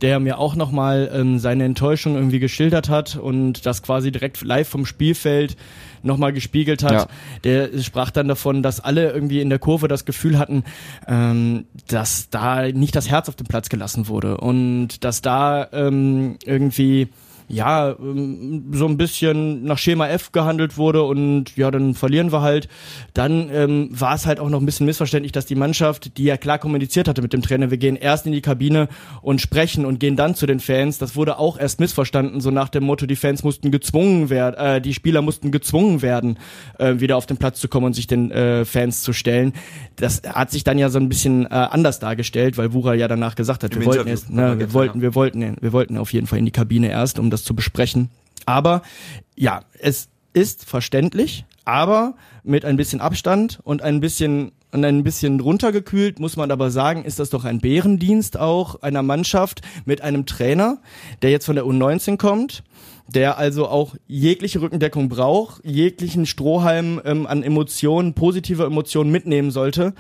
der 0.02 0.21
mir 0.21 0.38
auch 0.38 0.54
nochmal 0.54 1.11
ähm, 1.12 1.40
seine 1.40 1.64
Enttäuschung 1.64 2.14
irgendwie 2.14 2.38
geschildert 2.38 2.88
hat 2.88 3.16
und 3.16 3.66
das 3.66 3.83
quasi 3.83 4.12
direkt 4.12 4.40
live 4.42 4.68
vom 4.68 4.87
Spielfeld 4.87 5.57
nochmal 6.04 6.33
gespiegelt 6.33 6.85
hat. 6.85 6.92
Ja. 6.92 7.07
Der 7.42 7.83
sprach 7.83 8.12
dann 8.12 8.28
davon, 8.28 8.62
dass 8.62 8.78
alle 8.78 9.11
irgendwie 9.11 9.40
in 9.40 9.50
der 9.50 9.59
Kurve 9.59 9.88
das 9.88 10.04
Gefühl 10.04 10.38
hatten, 10.38 10.62
ähm, 11.09 11.64
dass 11.88 12.30
da 12.30 12.68
nicht 12.68 12.95
das 12.95 13.11
Herz 13.11 13.28
auf 13.28 13.35
den 13.35 13.49
Platz 13.49 13.68
gelassen 13.68 14.07
wurde 14.07 14.37
und 14.37 15.02
dass 15.02 15.23
da 15.23 15.66
ähm, 15.73 16.37
irgendwie 16.45 17.09
ja, 17.49 17.97
ähm, 17.99 18.64
so 18.73 18.87
ein 18.87 18.97
bisschen 18.97 19.64
nach 19.64 19.78
Schema 19.78 20.09
F 20.09 20.33
gehandelt 20.33 20.76
wurde 20.76 21.02
und 21.02 21.57
ja, 21.57 21.71
dann 21.71 21.95
verlieren 21.95 22.31
wir 22.31 22.43
halt. 22.43 22.69
Dann 23.14 23.50
ähm, 23.52 23.88
war 23.90 24.14
es 24.14 24.26
halt 24.26 24.38
auch 24.38 24.50
noch 24.50 24.61
ein 24.61 24.67
bisschen 24.67 24.87
missverständlich, 24.87 25.33
dass 25.33 25.47
die 25.47 25.55
Mannschaft, 25.55 26.19
die 26.19 26.25
ja 26.25 26.37
klar 26.37 26.59
kommuniziert 26.59 27.09
hatte 27.09 27.23
mit 27.23 27.33
dem 27.33 27.43
Trainer, 27.43 27.71
wir 27.71 27.78
gehen 27.78 27.97
erst 27.97 28.26
in 28.26 28.33
die 28.33 28.43
Kabine 28.43 28.88
und 29.23 29.40
sprechen 29.40 29.85
und 29.87 29.99
gehen 29.99 30.17
dann 30.17 30.35
zu 30.35 30.47
den 30.47 30.61
Fans, 30.61 30.99
das 30.99 31.17
wurde 31.17 31.38
auch 31.38 31.59
erst 31.59 31.81
missverstanden, 31.81 32.40
so 32.40 32.50
nach 32.50 32.69
dem 32.69 32.85
Motto, 32.85 33.07
die 33.07 33.17
Fans 33.17 33.43
mussten 33.43 33.71
gezwungen 33.71 34.31
werden, 34.31 34.57
äh, 34.57 34.81
die 34.81 34.95
Spieler 34.95 35.23
mussten 35.23 35.50
gezwungen 35.50 36.02
werden, 36.02 36.38
äh, 36.78 37.00
wieder 37.00 37.17
auf 37.17 37.26
den 37.26 37.38
Platz 37.38 37.61
zu 37.61 37.69
kommen 37.69 37.87
und 37.87 37.95
sich 37.95 38.07
den 38.07 38.31
äh, 38.31 38.64
Fans 38.64 39.02
zu 39.02 39.12
stellen. 39.12 39.55
Das 39.97 40.23
hat 40.28 40.50
sich 40.50 40.64
dann 40.64 40.78
ja 40.78 40.90
so 40.90 40.99
ein 40.99 41.09
bisschen 41.09 41.47
äh, 41.47 41.49
anders 41.49 41.99
dargestellt, 41.99 42.59
weil 42.59 42.73
Wura 42.73 42.95
ja 42.95 43.09
danach 43.09 43.35
gesagt 43.35 43.64
hat, 43.64 43.73
Im 43.73 43.81
wir 43.81 43.87
wollten 43.87 44.09
erst, 44.09 44.28
er 44.28 44.35
ne, 44.35 44.59
wir 44.59 44.73
wollten, 44.75 45.00
wir 45.00 45.14
wollten, 45.14 45.57
wir 45.61 45.73
wollten 45.73 45.97
auf 45.97 46.12
jeden 46.12 46.26
Fall 46.26 46.38
in 46.38 46.45
die 46.45 46.50
Kabine 46.50 46.90
erst, 46.90 47.19
um 47.19 47.31
das 47.31 47.38
zu 47.45 47.54
besprechen. 47.54 48.11
Aber 48.47 48.83
ja, 49.37 49.62
es 49.78 50.09
ist 50.33 50.64
verständlich, 50.64 51.45
aber 51.64 52.14
mit 52.45 52.64
ein 52.64 52.76
bisschen 52.76 53.00
Abstand 53.00 53.61
und 53.64 53.83
ein 53.83 54.00
bisschen 54.00 54.52
und 54.71 54.85
ein 54.85 55.02
bisschen 55.02 55.40
runtergekühlt, 55.40 56.21
muss 56.21 56.37
man 56.37 56.50
aber 56.50 56.71
sagen, 56.71 57.04
ist 57.04 57.18
das 57.18 57.30
doch 57.30 57.45
ein 57.45 57.61
Bärendienst 57.61 58.38
auch 58.38 58.83
einer 58.83 59.02
Mannschaft 59.02 59.62
mit 59.87 60.02
einem 60.02 60.26
Trainer, 60.26 60.78
der 61.23 61.30
jetzt 61.30 61.47
von 61.47 61.54
der 61.54 61.64
U19 61.64 62.18
kommt, 62.18 62.62
der 63.07 63.38
also 63.38 63.66
auch 63.68 63.95
jegliche 64.07 64.61
Rückendeckung 64.61 65.09
braucht, 65.09 65.64
jeglichen 65.64 66.26
Strohhalm 66.26 67.00
ähm, 67.04 67.26
an 67.26 67.42
Emotionen, 67.42 68.12
positive 68.12 68.64
Emotionen 68.64 69.11
mitnehmen 69.11 69.50
sollte 69.50 69.95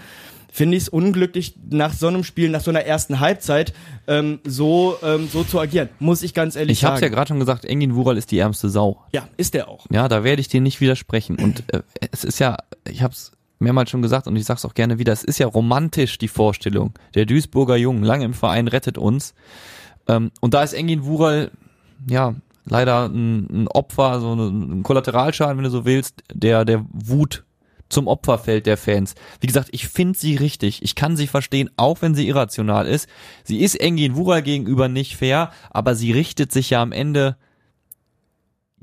finde 0.50 0.76
ich 0.76 0.84
es 0.84 0.88
unglücklich, 0.88 1.54
nach 1.70 1.92
so 1.92 2.06
einem 2.08 2.24
Spiel, 2.24 2.48
nach 2.50 2.60
so 2.60 2.70
einer 2.70 2.82
ersten 2.84 3.20
Halbzeit, 3.20 3.72
ähm, 4.06 4.40
so, 4.44 4.96
ähm, 5.02 5.28
so 5.30 5.44
zu 5.44 5.60
agieren. 5.60 5.88
Muss 5.98 6.22
ich 6.22 6.34
ganz 6.34 6.56
ehrlich 6.56 6.78
Ich 6.78 6.84
habe 6.84 6.96
sagen. 6.96 7.04
ja 7.04 7.08
gerade 7.14 7.28
schon 7.28 7.38
gesagt, 7.40 7.64
Engin 7.64 7.94
Wural 7.94 8.16
ist 8.16 8.30
die 8.30 8.38
ärmste 8.38 8.68
Sau. 8.68 9.04
ja, 9.12 9.28
ist 9.36 9.54
der 9.54 9.68
auch. 9.68 9.86
Ja, 9.90 10.08
da 10.08 10.24
werde 10.24 10.40
ich 10.40 10.48
dir 10.48 10.60
nicht 10.60 10.80
widersprechen. 10.80 11.36
Und 11.38 11.64
äh, 11.72 11.82
es 12.10 12.24
ist 12.24 12.38
ja, 12.38 12.56
ich 12.88 13.02
habe 13.02 13.12
es 13.12 13.32
mehrmals 13.58 13.90
schon 13.90 14.02
gesagt 14.02 14.26
und 14.26 14.36
ich 14.36 14.44
sag's 14.44 14.64
auch 14.64 14.74
gerne 14.74 14.98
wieder, 14.98 15.12
es 15.12 15.24
ist 15.24 15.38
ja 15.38 15.46
romantisch 15.46 16.18
die 16.18 16.28
Vorstellung. 16.28 16.94
Der 17.14 17.26
Duisburger 17.26 17.76
Jungen, 17.76 18.02
lange 18.04 18.24
im 18.24 18.34
Verein, 18.34 18.68
rettet 18.68 18.98
uns. 18.98 19.34
Ähm, 20.08 20.30
und 20.40 20.54
da 20.54 20.62
ist 20.62 20.72
Engin 20.72 21.04
Wural, 21.04 21.50
ja, 22.08 22.34
leider 22.64 23.06
ein, 23.08 23.62
ein 23.64 23.68
Opfer, 23.68 24.20
so 24.20 24.34
ein 24.34 24.82
Kollateralschaden, 24.82 25.56
wenn 25.56 25.64
du 25.64 25.70
so 25.70 25.84
willst, 25.84 26.22
der 26.32 26.64
der 26.64 26.84
Wut 26.92 27.44
zum 27.88 28.06
Opfer 28.06 28.38
fällt 28.38 28.66
der 28.66 28.76
Fans. 28.76 29.14
Wie 29.40 29.46
gesagt, 29.46 29.68
ich 29.72 29.88
finde 29.88 30.18
sie 30.18 30.36
richtig. 30.36 30.82
Ich 30.82 30.94
kann 30.94 31.16
sie 31.16 31.26
verstehen, 31.26 31.70
auch 31.76 32.02
wenn 32.02 32.14
sie 32.14 32.28
irrational 32.28 32.86
ist. 32.86 33.08
Sie 33.44 33.60
ist 33.60 33.80
Engin 33.80 34.16
Wural 34.16 34.42
gegenüber 34.42 34.88
nicht 34.88 35.16
fair, 35.16 35.52
aber 35.70 35.94
sie 35.94 36.12
richtet 36.12 36.52
sich 36.52 36.70
ja 36.70 36.82
am 36.82 36.92
Ende 36.92 37.36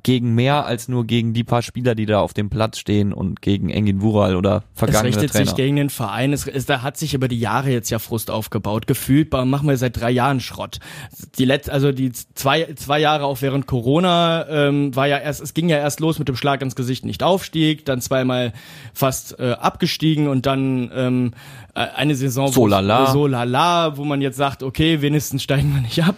gegen 0.05 0.35
mehr 0.35 0.67
als 0.67 0.87
nur 0.87 1.07
gegen 1.07 1.33
die 1.33 1.43
paar 1.43 1.63
Spieler, 1.63 1.95
die 1.95 2.05
da 2.05 2.19
auf 2.19 2.31
dem 2.31 2.51
Platz 2.51 2.77
stehen 2.77 3.11
und 3.11 3.41
gegen 3.41 3.71
Engin 3.71 4.03
Wural 4.03 4.35
oder 4.35 4.63
vergangene 4.75 5.09
Es 5.09 5.15
richtet 5.15 5.31
Trainer. 5.31 5.45
sich 5.47 5.55
gegen 5.55 5.75
den 5.77 5.89
Verein. 5.89 6.31
Es, 6.31 6.45
es, 6.45 6.67
da 6.67 6.83
hat 6.83 6.95
sich 6.95 7.15
über 7.15 7.27
die 7.27 7.39
Jahre 7.39 7.71
jetzt 7.71 7.89
ja 7.89 7.97
Frust 7.97 8.29
aufgebaut. 8.29 8.85
Gefühlt 8.85 9.33
machen 9.33 9.67
wir 9.67 9.75
seit 9.77 9.99
drei 9.99 10.11
Jahren 10.11 10.41
Schrott. 10.41 10.77
Die 11.39 11.45
letzte, 11.45 11.73
also 11.73 11.91
die 11.91 12.11
zwei, 12.11 12.71
zwei 12.75 12.99
Jahre 12.99 13.25
auch 13.25 13.41
während 13.41 13.65
Corona 13.65 14.47
ähm, 14.47 14.95
war 14.95 15.07
ja 15.07 15.17
erst, 15.17 15.41
es 15.41 15.55
ging 15.55 15.69
ja 15.69 15.77
erst 15.77 15.99
los 15.99 16.19
mit 16.19 16.27
dem 16.27 16.35
Schlag 16.35 16.61
ins 16.61 16.75
Gesicht, 16.75 17.03
nicht 17.03 17.23
Aufstieg, 17.23 17.83
dann 17.85 17.99
zweimal 17.99 18.53
fast 18.93 19.39
äh, 19.39 19.53
abgestiegen 19.53 20.27
und 20.27 20.45
dann 20.45 20.91
ähm, 20.93 21.31
äh, 21.33 21.64
eine 21.75 22.15
Saison 22.15 22.47
So 22.51 22.67
lala. 22.67 23.07
so 23.11 23.27
lala, 23.27 23.97
wo 23.97 24.05
man 24.05 24.21
jetzt 24.21 24.37
sagt, 24.37 24.63
okay, 24.63 25.01
wenigstens 25.01 25.43
steigen 25.43 25.73
wir 25.75 25.81
nicht 25.81 26.01
ab. 26.03 26.15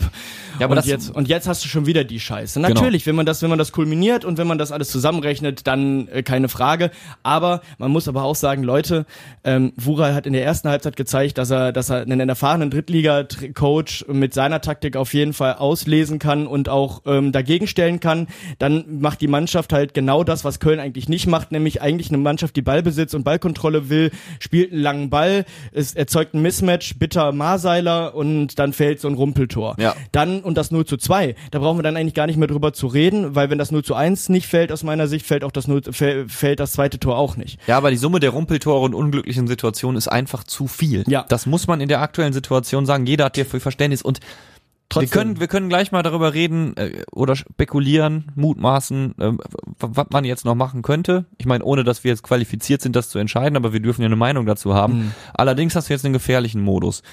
Ja, 0.60 0.66
aber 0.66 0.72
und 0.72 0.78
das- 0.78 0.86
jetzt 0.88 1.10
und 1.16 1.28
jetzt 1.28 1.48
hast 1.48 1.64
du 1.64 1.68
schon 1.68 1.86
wieder 1.86 2.04
die 2.04 2.20
Scheiße. 2.20 2.60
Genau. 2.60 2.74
Natürlich, 2.74 3.06
wenn 3.06 3.16
man 3.16 3.26
das, 3.26 3.42
wenn 3.42 3.50
man 3.50 3.60
das 3.60 3.72
kulminiert 3.72 4.24
und 4.26 4.38
wenn 4.38 4.48
man 4.48 4.58
das 4.58 4.72
alles 4.72 4.90
zusammenrechnet, 4.90 5.68
dann 5.68 6.08
äh, 6.08 6.24
keine 6.24 6.48
Frage. 6.50 6.92
Aber 7.24 7.62
man 7.78 7.92
muss 7.92 8.08
aber 8.08 8.24
auch 8.24 8.36
sagen, 8.36 8.64
Leute, 8.64 9.06
ähm, 9.44 9.74
Wural 9.78 10.14
hat 10.16 10.26
in 10.26 10.34
der 10.34 10.44
ersten 10.46 10.70
Halbzeit 10.70 10.96
gezeigt, 10.96 11.38
dass 11.38 11.52
er, 11.52 11.72
dass 11.72 11.90
er 11.90 12.02
einen 12.02 12.28
erfahrenen 12.30 12.70
Drittliga-Coach 12.72 14.06
mit 14.12 14.34
seiner 14.34 14.62
Taktik 14.62 14.96
auf 14.96 15.14
jeden 15.14 15.34
Fall 15.34 15.56
auslesen 15.56 16.20
kann 16.20 16.48
und 16.48 16.70
auch 16.70 17.02
ähm, 17.06 17.32
dagegen 17.32 17.68
stellen 17.68 18.00
kann. 18.00 18.28
Dann 18.60 19.00
macht 19.00 19.22
die 19.22 19.28
Mannschaft 19.28 19.74
halt 19.74 19.94
genau 19.94 20.24
das, 20.24 20.44
was 20.44 20.60
Köln 20.60 20.80
eigentlich 20.80 21.10
nicht 21.10 21.28
macht, 21.28 21.52
nämlich 21.52 21.82
eigentlich 21.82 22.10
eine 22.10 22.18
Mannschaft, 22.18 22.56
die 22.56 22.62
Ballbesitz 22.62 23.14
und 23.14 23.24
Ballkontrolle 23.24 23.90
will, 23.90 24.12
spielt 24.40 24.72
einen 24.72 24.82
langen 24.82 25.10
Ball, 25.10 25.46
es 25.72 25.94
erzeugt 25.94 26.34
ein 26.34 26.42
Mismatch, 26.42 26.96
bitter 27.00 27.32
Marseiler 27.32 28.16
und 28.16 28.60
dann 28.60 28.74
fällt 28.74 29.00
so 29.01 29.08
ein 29.08 29.13
Rumpeltor. 29.16 29.75
Ja. 29.80 29.96
Dann 30.12 30.42
und 30.42 30.58
das 30.58 30.72
0 30.72 30.86
zu 30.86 30.98
2. 30.98 31.36
Da 31.51 31.60
brauchen 31.60 31.77
wir 31.77 31.84
dann 31.84 31.98
eigentlich 31.98 32.13
gar 32.13 32.27
nicht 32.27 32.38
mehr 32.38 32.48
drüber 32.48 32.74
zu 32.74 32.88
reden, 32.88 33.36
weil 33.36 33.50
wenn 33.50 33.58
das 33.58 33.72
0 33.72 33.84
zu 33.84 33.96
1 33.96 34.30
nicht 34.30 34.48
fällt, 34.48 34.72
aus 34.72 34.84
meiner 34.84 35.08
Sicht, 35.08 35.25
fällt 35.25 35.44
auch 35.44 35.51
das 35.51 35.68
0, 35.68 35.80
fäll- 35.92 36.27
fällt 36.30 36.60
das 36.60 36.74
zweite 36.74 37.00
Tor 37.00 37.18
auch 37.18 37.36
nicht. 37.38 37.60
Ja, 37.68 37.77
aber 37.77 37.92
die 37.92 37.98
Summe 37.98 38.20
der 38.20 38.32
Rumpeltore 38.32 38.82
und 38.86 38.94
unglücklichen 38.94 39.48
Situationen 39.48 39.98
ist 39.98 40.08
einfach 40.08 40.44
zu 40.44 40.68
viel. 40.68 41.04
Ja. 41.08 41.25
Das 41.30 41.46
muss 41.46 41.68
man 41.68 41.82
in 41.82 41.88
der 41.89 42.01
aktuellen 42.01 42.34
Situation 42.34 42.86
sagen. 42.86 43.06
Jeder 43.06 43.25
hat 43.25 43.36
hierfür 43.36 43.60
Verständnis 43.60 44.01
und 44.01 44.20
Trotzdem. 44.89 45.10
wir 45.10 45.13
können, 45.13 45.39
wir 45.41 45.48
können 45.48 45.70
gleich 45.70 45.91
mal 45.91 46.01
darüber 46.01 46.34
reden 46.34 46.75
äh, 46.77 47.03
oder 47.12 47.36
spekulieren, 47.36 48.32
mutmaßen, 48.36 49.15
äh, 49.20 49.34
was 49.79 50.08
man 50.12 50.24
jetzt 50.24 50.46
noch 50.46 50.56
machen 50.56 50.82
könnte. 50.82 51.25
Ich 51.38 51.46
meine, 51.46 51.63
ohne 51.65 51.84
dass 51.84 52.06
wir 52.06 52.12
jetzt 52.12 52.24
qualifiziert 52.24 52.82
sind, 52.82 52.96
das 52.96 53.10
zu 53.10 53.20
entscheiden, 53.20 53.58
aber 53.58 53.74
wir 53.74 53.82
dürfen 53.82 54.01
ja 54.01 54.06
eine 54.06 54.15
Meinung 54.15 54.46
dazu 54.46 54.74
haben. 54.74 54.98
Mhm. 54.98 55.12
Allerdings 55.34 55.75
hast 55.75 55.89
du 55.89 55.94
jetzt 55.94 56.06
einen 56.06 56.13
gefährlichen 56.13 56.62
Modus. 56.62 57.03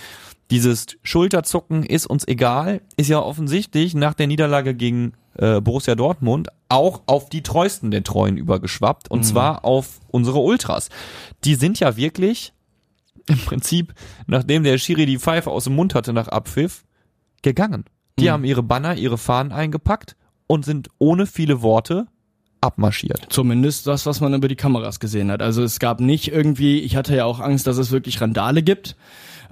Dieses 0.50 0.86
Schulterzucken 1.02 1.84
ist 1.84 2.06
uns 2.06 2.28
egal, 2.28 2.80
ist 2.96 3.08
ja 3.08 3.18
offensichtlich 3.18 3.94
nach 3.94 4.14
der 4.14 4.28
Niederlage 4.28 4.74
gegen 4.74 5.14
äh, 5.36 5.60
Borussia 5.60 5.94
Dortmund 5.94 6.48
auch 6.68 7.02
auf 7.06 7.28
die 7.28 7.42
treuesten 7.42 7.90
der 7.90 8.04
Treuen 8.04 8.36
übergeschwappt 8.36 9.10
und 9.10 9.24
zwar 9.24 9.64
auf 9.64 10.00
unsere 10.10 10.38
Ultras. 10.38 10.90
Die 11.44 11.54
sind 11.54 11.80
ja 11.80 11.96
wirklich 11.96 12.52
im 13.26 13.38
Prinzip, 13.38 13.94
nachdem 14.26 14.64
der 14.64 14.78
Schiri 14.78 15.06
die 15.06 15.18
Pfeife 15.18 15.50
aus 15.50 15.64
dem 15.64 15.74
Mund 15.74 15.94
hatte 15.94 16.12
nach 16.12 16.28
Abpfiff, 16.28 16.84
gegangen. 17.44 17.84
Die 18.18 18.30
haben 18.30 18.44
ihre 18.44 18.62
Banner, 18.62 18.96
ihre 18.96 19.18
Fahnen 19.18 19.52
eingepackt 19.52 20.16
und 20.46 20.64
sind 20.64 20.88
ohne 20.98 21.26
viele 21.26 21.62
Worte 21.62 22.06
abmarschiert. 22.60 23.26
Zumindest 23.28 23.86
das, 23.86 24.06
was 24.06 24.20
man 24.20 24.34
über 24.34 24.48
die 24.48 24.56
Kameras 24.56 25.00
gesehen 25.00 25.30
hat. 25.30 25.42
Also 25.42 25.62
es 25.62 25.78
gab 25.78 26.00
nicht 26.00 26.28
irgendwie, 26.32 26.80
ich 26.80 26.96
hatte 26.96 27.14
ja 27.14 27.24
auch 27.24 27.40
Angst, 27.40 27.66
dass 27.66 27.76
es 27.76 27.90
wirklich 27.90 28.20
Randale 28.20 28.62
gibt. 28.62 28.96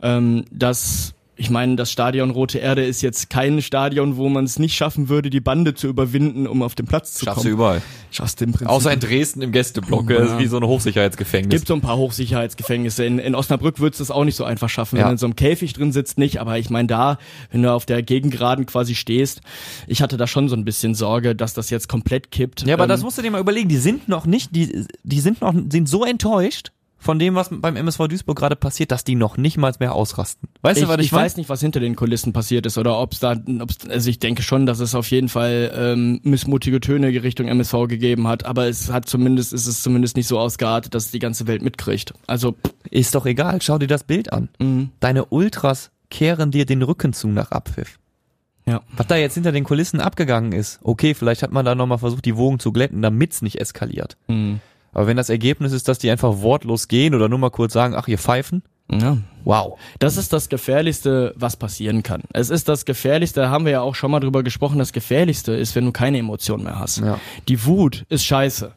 Ähm, 0.03 0.45
dass, 0.51 1.15
ich 1.43 1.51
meine, 1.51 1.75
das 1.75 1.91
Stadion 1.91 2.31
Rote 2.31 2.59
Erde 2.59 2.85
ist 2.85 3.03
jetzt 3.03 3.29
kein 3.29 3.61
Stadion, 3.63 4.17
wo 4.17 4.29
man 4.29 4.45
es 4.45 4.61
nicht 4.61 4.77
schaffen 4.77 5.09
würde, 5.09 5.29
die 5.29 5.41
Bande 5.41 5.75
zu 5.75 5.89
überwinden, 5.89 6.47
um 6.47 6.63
auf 6.63 6.77
den 6.77 6.87
Platz 6.87 7.15
zu 7.15 7.25
Schaffst 7.25 7.39
du 7.41 7.43
kommen. 7.49 7.53
überall. 7.55 7.83
Schaffst 8.13 8.41
du 8.41 8.45
im 8.45 8.53
Prinzip. 8.53 8.69
Außer 8.69 8.93
in 8.93 9.01
Dresden 9.01 9.43
im 9.43 9.51
Gästeblock, 9.51 10.07
das 10.09 10.31
ist 10.33 10.39
wie 10.39 10.47
so 10.47 10.59
ein 10.59 10.65
Hochsicherheitsgefängnis. 10.65 11.51
gibt 11.51 11.67
so 11.67 11.75
ein 11.75 11.81
paar 11.81 11.97
Hochsicherheitsgefängnisse. 11.97 13.05
In, 13.05 13.19
in 13.19 13.35
Osnabrück 13.35 13.81
würdest 13.81 13.99
du 13.99 14.05
es 14.05 14.11
auch 14.13 14.25
nicht 14.25 14.37
so 14.37 14.45
einfach 14.45 14.69
schaffen, 14.69 14.93
wenn 14.99 15.01
Ja. 15.01 15.07
du 15.09 15.13
in 15.13 15.19
so 15.19 15.27
einem 15.27 15.35
Käfig 15.35 15.73
drin 15.73 15.91
sitzt, 15.91 16.17
nicht. 16.17 16.41
Aber 16.41 16.59
ich 16.59 16.71
meine, 16.71 16.87
da, 16.87 17.19
wenn 17.51 17.63
du 17.63 17.73
auf 17.73 17.87
der 17.87 18.03
Gegengraden 18.05 18.65
quasi 18.67 18.95
stehst, 18.95 19.41
ich 19.89 20.01
hatte 20.01 20.17
da 20.17 20.29
schon 20.29 20.49
so 20.49 20.55
ein 20.55 20.65
bisschen 20.65 20.95
Sorge, 20.95 21.35
dass 21.35 21.55
das 21.55 21.71
jetzt 21.71 21.89
komplett 21.89 22.31
kippt. 22.31 22.63
Ja, 22.67 22.75
aber 22.75 22.85
Ähm, 22.85 22.89
das 22.91 23.03
musst 23.03 23.19
du 23.19 23.23
dir 23.23 23.33
mal 23.33 23.41
überlegen. 23.41 23.69
Die 23.69 23.79
sind 23.79 24.09
noch 24.09 24.27
nicht, 24.27 24.55
die, 24.55 24.87
die 25.03 25.21
sind 25.21 25.41
noch, 25.41 25.53
sind 25.71 25.89
so 25.89 26.05
enttäuscht 26.05 26.71
von 27.03 27.19
dem, 27.19 27.35
was 27.35 27.51
beim 27.51 27.77
MSV 27.77 28.07
Duisburg 28.09 28.39
gerade 28.39 28.55
passiert, 28.55 28.93
dass 28.93 29.03
die 29.03 29.17
noch 29.17 29.37
nicht 29.37 29.59
mal 29.59 29.73
mehr 29.81 29.93
ausrasten. 29.95 30.49
Weißt 30.63 30.79
ich, 30.79 30.85
du, 30.85 30.89
was 30.89 30.99
ich, 31.01 31.07
ich 31.07 31.13
weiß 31.13 31.37
nicht, 31.37 31.49
was 31.49 31.61
hinter 31.61 31.81
den 31.81 31.97
Kulissen 31.97 32.33
passiert 32.33 32.65
ist 32.65 32.79
oder 32.79 32.99
ob 32.99 33.13
es 33.13 33.19
da, 33.19 33.37
ob's, 33.61 33.79
also 33.89 34.09
ich 34.09 34.21
denke 34.21 34.43
schon, 34.43 34.67
dass 34.67 34.79
es 34.79 34.95
auf 34.95 35.11
jeden 35.11 35.29
Fall 35.29 35.73
ähm, 35.75 36.21
missmutige 36.23 36.81
Töne 36.81 37.09
Richtung 37.09 37.49
MSV 37.49 37.89
gegeben 37.89 38.29
hat, 38.29 38.45
aber 38.45 38.69
es 38.69 38.93
hat 38.93 39.09
zumindest, 39.09 39.53
ist 39.53 39.67
es 39.67 39.83
zumindest 39.83 40.17
nicht 40.17 40.29
so 40.29 40.39
ausgeartet, 40.39 40.95
dass 40.95 41.07
es 41.07 41.11
die 41.11 41.19
ganze 41.19 41.47
Welt 41.47 41.63
mitkriegt. 41.63 42.15
Also 42.27 42.55
Ist 42.91 43.15
doch 43.15 43.27
egal, 43.27 43.61
schau 43.63 43.79
dir 43.79 43.89
das 43.89 44.05
Bild 44.05 44.33
an. 44.33 44.49
Mhm. 44.61 44.91
Deine 45.01 45.25
Ultras 45.25 45.91
kehren 46.11 46.51
dir 46.53 46.67
den 46.67 46.83
Rücken 46.83 47.13
zu 47.13 47.27
nach 47.29 47.51
Abpfiff. 47.51 47.99
ja. 48.67 48.81
Was 48.97 49.09
da 49.09 49.17
jetzt 49.17 49.35
hinter 49.35 49.51
den 49.51 49.65
Kulissen 49.65 50.01
abgegangen 50.01 50.53
ist, 50.53 50.79
okay, 50.83 51.15
vielleicht 51.15 51.43
hat 51.43 51.51
man 51.53 51.65
da 51.65 51.75
nochmal 51.75 51.99
versucht, 51.99 52.25
die 52.25 52.37
Wogen 52.37 52.61
zu 52.61 52.71
glätten, 52.71 53.03
damit's 53.03 53.43
nicht 53.43 53.61
eskaliert. 53.61 54.17
Mhm. 54.29 54.61
Aber 54.93 55.07
wenn 55.07 55.17
das 55.17 55.31
Ergebnis 55.31 55.73
ist, 55.73 55.89
dass 55.89 55.99
die 55.99 56.11
einfach 56.11 56.43
wortlos 56.43 56.89
gehen 56.89 57.15
oder 57.15 57.29
nur 57.29 57.39
mal 57.39 57.51
kurz 57.51 57.73
sagen, 57.73 57.95
ach, 57.95 58.09
ihr 58.09 58.19
pfeifen, 58.19 58.63
ja. 58.91 59.17
wow. 59.45 59.79
Das 59.99 60.17
ist 60.19 60.33
das 60.33 60.49
Gefährlichste, 60.49 61.33
was 61.37 61.57
passieren 61.57 62.03
kann. 62.03 62.23
Es 62.33 62.51
ist 62.51 62.69
das 62.69 62.85
Gefährlichste, 62.85 63.41
da 63.41 63.51
haben 63.51 63.65
wir 63.65 63.73
ja 63.73 63.81
auch 63.81 63.95
schon 63.95 64.11
mal 64.11 64.21
drüber 64.21 64.43
gesprochen, 64.43 64.79
das 64.79 64.93
Gefährlichste 64.93 65.53
ist, 65.53 65.75
wenn 65.75 65.87
du 65.87 65.93
keine 65.93 66.19
Emotionen 66.19 66.65
mehr 66.65 66.79
hast. 66.79 66.99
Ja. 66.99 67.19
Die 67.49 67.65
Wut 67.65 68.05
ist 68.11 68.25
scheiße. 68.25 68.73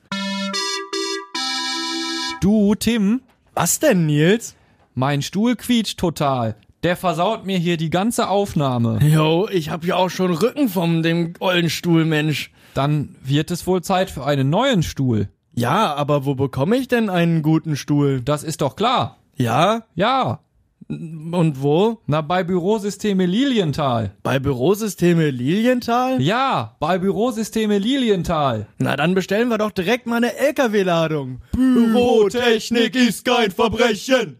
Du, 2.41 2.75
Tim, 2.75 3.21
Was 3.53 3.79
denn, 3.79 4.05
Nils? 4.05 4.55
mein 4.93 5.21
Stuhl 5.21 5.55
quietscht 5.55 5.99
total. 5.99 6.55
Der 6.83 6.95
versaut 6.95 7.45
mir 7.45 7.57
hier 7.57 7.77
die 7.77 7.89
ganze 7.89 8.29
Aufnahme. 8.29 8.99
Jo, 9.03 9.49
ich 9.51 9.69
hab 9.71 9.83
ja 9.83 9.95
auch 9.95 10.09
schon 10.09 10.31
Rücken 10.31 10.69
vom 10.69 11.01
dem 11.03 11.33
ollen 11.39 11.69
Stuhl, 11.69 12.05
Mensch. 12.05 12.51
Dann 12.75 13.15
wird 13.23 13.49
es 13.51 13.65
wohl 13.65 13.81
Zeit 13.81 14.09
für 14.11 14.25
einen 14.25 14.49
neuen 14.49 14.83
Stuhl. 14.83 15.29
Ja, 15.55 15.95
aber 15.95 16.25
wo 16.25 16.35
bekomme 16.35 16.75
ich 16.75 16.89
denn 16.89 17.09
einen 17.09 17.41
guten 17.41 17.77
Stuhl? 17.77 18.21
Das 18.21 18.43
ist 18.43 18.61
doch 18.61 18.75
klar. 18.75 19.17
Ja? 19.37 19.83
Ja. 19.95 20.39
Und 20.87 21.61
wo? 21.63 22.01
Na, 22.05 22.21
bei 22.21 22.43
Bürosysteme 22.43 23.25
Lilienthal. 23.25 24.11
Bei 24.21 24.37
Bürosysteme 24.37 25.29
Lilienthal? 25.31 26.21
Ja, 26.21 26.75
bei 26.79 26.99
Bürosysteme 26.99 27.79
Lilienthal. 27.79 28.67
Na, 28.77 28.95
dann 28.95 29.15
bestellen 29.15 29.47
wir 29.47 29.57
doch 29.57 29.71
direkt 29.71 30.05
mal 30.05 30.17
eine 30.17 30.35
LKW-Ladung. 30.35 31.41
Bürotechnik 31.53 32.95
ist 32.95 33.25
kein 33.25 33.49
Verbrechen. 33.49 34.37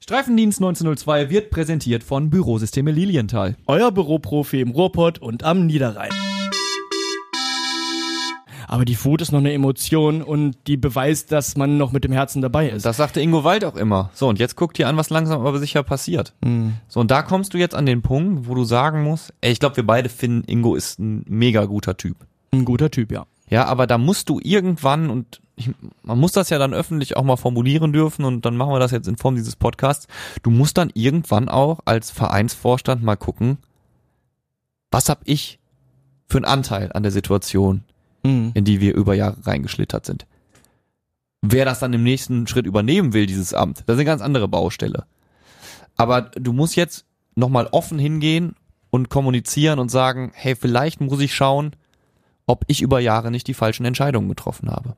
Streifendienst 0.00 0.58
1902 0.58 1.30
wird 1.30 1.50
präsentiert 1.50 2.02
von 2.02 2.28
Bürosysteme 2.28 2.90
Lilienthal. 2.90 3.56
Euer 3.66 3.92
Büroprofi 3.92 4.60
im 4.60 4.70
Ruhrpott 4.70 5.20
und 5.20 5.44
am 5.44 5.66
Niederrhein. 5.66 6.10
Aber 8.72 8.86
die 8.86 9.04
Wut 9.04 9.20
ist 9.20 9.32
noch 9.32 9.40
eine 9.40 9.52
Emotion 9.52 10.22
und 10.22 10.56
die 10.66 10.78
beweist, 10.78 11.30
dass 11.30 11.58
man 11.58 11.76
noch 11.76 11.92
mit 11.92 12.04
dem 12.04 12.12
Herzen 12.12 12.40
dabei 12.40 12.70
ist. 12.70 12.86
Das 12.86 12.96
sagte 12.96 13.20
Ingo 13.20 13.44
Wald 13.44 13.66
auch 13.66 13.76
immer. 13.76 14.08
So, 14.14 14.28
und 14.28 14.38
jetzt 14.38 14.56
guck 14.56 14.72
dir 14.72 14.88
an, 14.88 14.96
was 14.96 15.10
langsam 15.10 15.44
aber 15.44 15.58
sicher 15.58 15.82
passiert. 15.82 16.32
So, 16.88 17.00
und 17.00 17.10
da 17.10 17.20
kommst 17.20 17.52
du 17.52 17.58
jetzt 17.58 17.74
an 17.74 17.84
den 17.84 18.00
Punkt, 18.00 18.48
wo 18.48 18.54
du 18.54 18.64
sagen 18.64 19.02
musst, 19.02 19.34
ey, 19.42 19.52
ich 19.52 19.60
glaube, 19.60 19.76
wir 19.76 19.86
beide 19.86 20.08
finden, 20.08 20.50
Ingo 20.50 20.74
ist 20.74 20.98
ein 20.98 21.22
mega 21.28 21.66
guter 21.66 21.98
Typ. 21.98 22.16
Ein 22.50 22.64
guter 22.64 22.90
Typ, 22.90 23.12
ja. 23.12 23.26
Ja, 23.50 23.66
aber 23.66 23.86
da 23.86 23.98
musst 23.98 24.30
du 24.30 24.40
irgendwann, 24.42 25.10
und 25.10 25.42
ich, 25.54 25.68
man 26.02 26.18
muss 26.18 26.32
das 26.32 26.48
ja 26.48 26.56
dann 26.56 26.72
öffentlich 26.72 27.14
auch 27.18 27.24
mal 27.24 27.36
formulieren 27.36 27.92
dürfen, 27.92 28.24
und 28.24 28.46
dann 28.46 28.56
machen 28.56 28.72
wir 28.72 28.78
das 28.78 28.90
jetzt 28.90 29.06
in 29.06 29.18
Form 29.18 29.34
dieses 29.34 29.54
Podcasts, 29.54 30.06
du 30.42 30.48
musst 30.50 30.78
dann 30.78 30.90
irgendwann 30.94 31.50
auch 31.50 31.80
als 31.84 32.10
Vereinsvorstand 32.10 33.02
mal 33.02 33.16
gucken, 33.16 33.58
was 34.90 35.10
hab 35.10 35.20
ich 35.24 35.58
für 36.26 36.38
einen 36.38 36.46
Anteil 36.46 36.90
an 36.94 37.02
der 37.02 37.12
Situation, 37.12 37.84
Mhm. 38.22 38.52
in 38.54 38.64
die 38.64 38.80
wir 38.80 38.94
über 38.94 39.14
Jahre 39.14 39.46
reingeschlittert 39.46 40.06
sind. 40.06 40.26
Wer 41.42 41.64
das 41.64 41.80
dann 41.80 41.92
im 41.92 42.04
nächsten 42.04 42.46
Schritt 42.46 42.66
übernehmen 42.66 43.12
will, 43.12 43.26
dieses 43.26 43.52
Amt, 43.52 43.78
das 43.86 43.94
ist 43.94 44.00
eine 44.00 44.04
ganz 44.04 44.22
andere 44.22 44.46
Baustelle. 44.48 45.06
Aber 45.96 46.22
du 46.22 46.52
musst 46.52 46.76
jetzt 46.76 47.04
nochmal 47.34 47.68
offen 47.72 47.98
hingehen 47.98 48.54
und 48.90 49.08
kommunizieren 49.08 49.78
und 49.78 49.90
sagen, 49.90 50.30
hey, 50.34 50.54
vielleicht 50.54 51.00
muss 51.00 51.20
ich 51.20 51.34
schauen, 51.34 51.72
ob 52.46 52.64
ich 52.68 52.82
über 52.82 53.00
Jahre 53.00 53.30
nicht 53.30 53.48
die 53.48 53.54
falschen 53.54 53.86
Entscheidungen 53.86 54.28
getroffen 54.28 54.70
habe. 54.70 54.96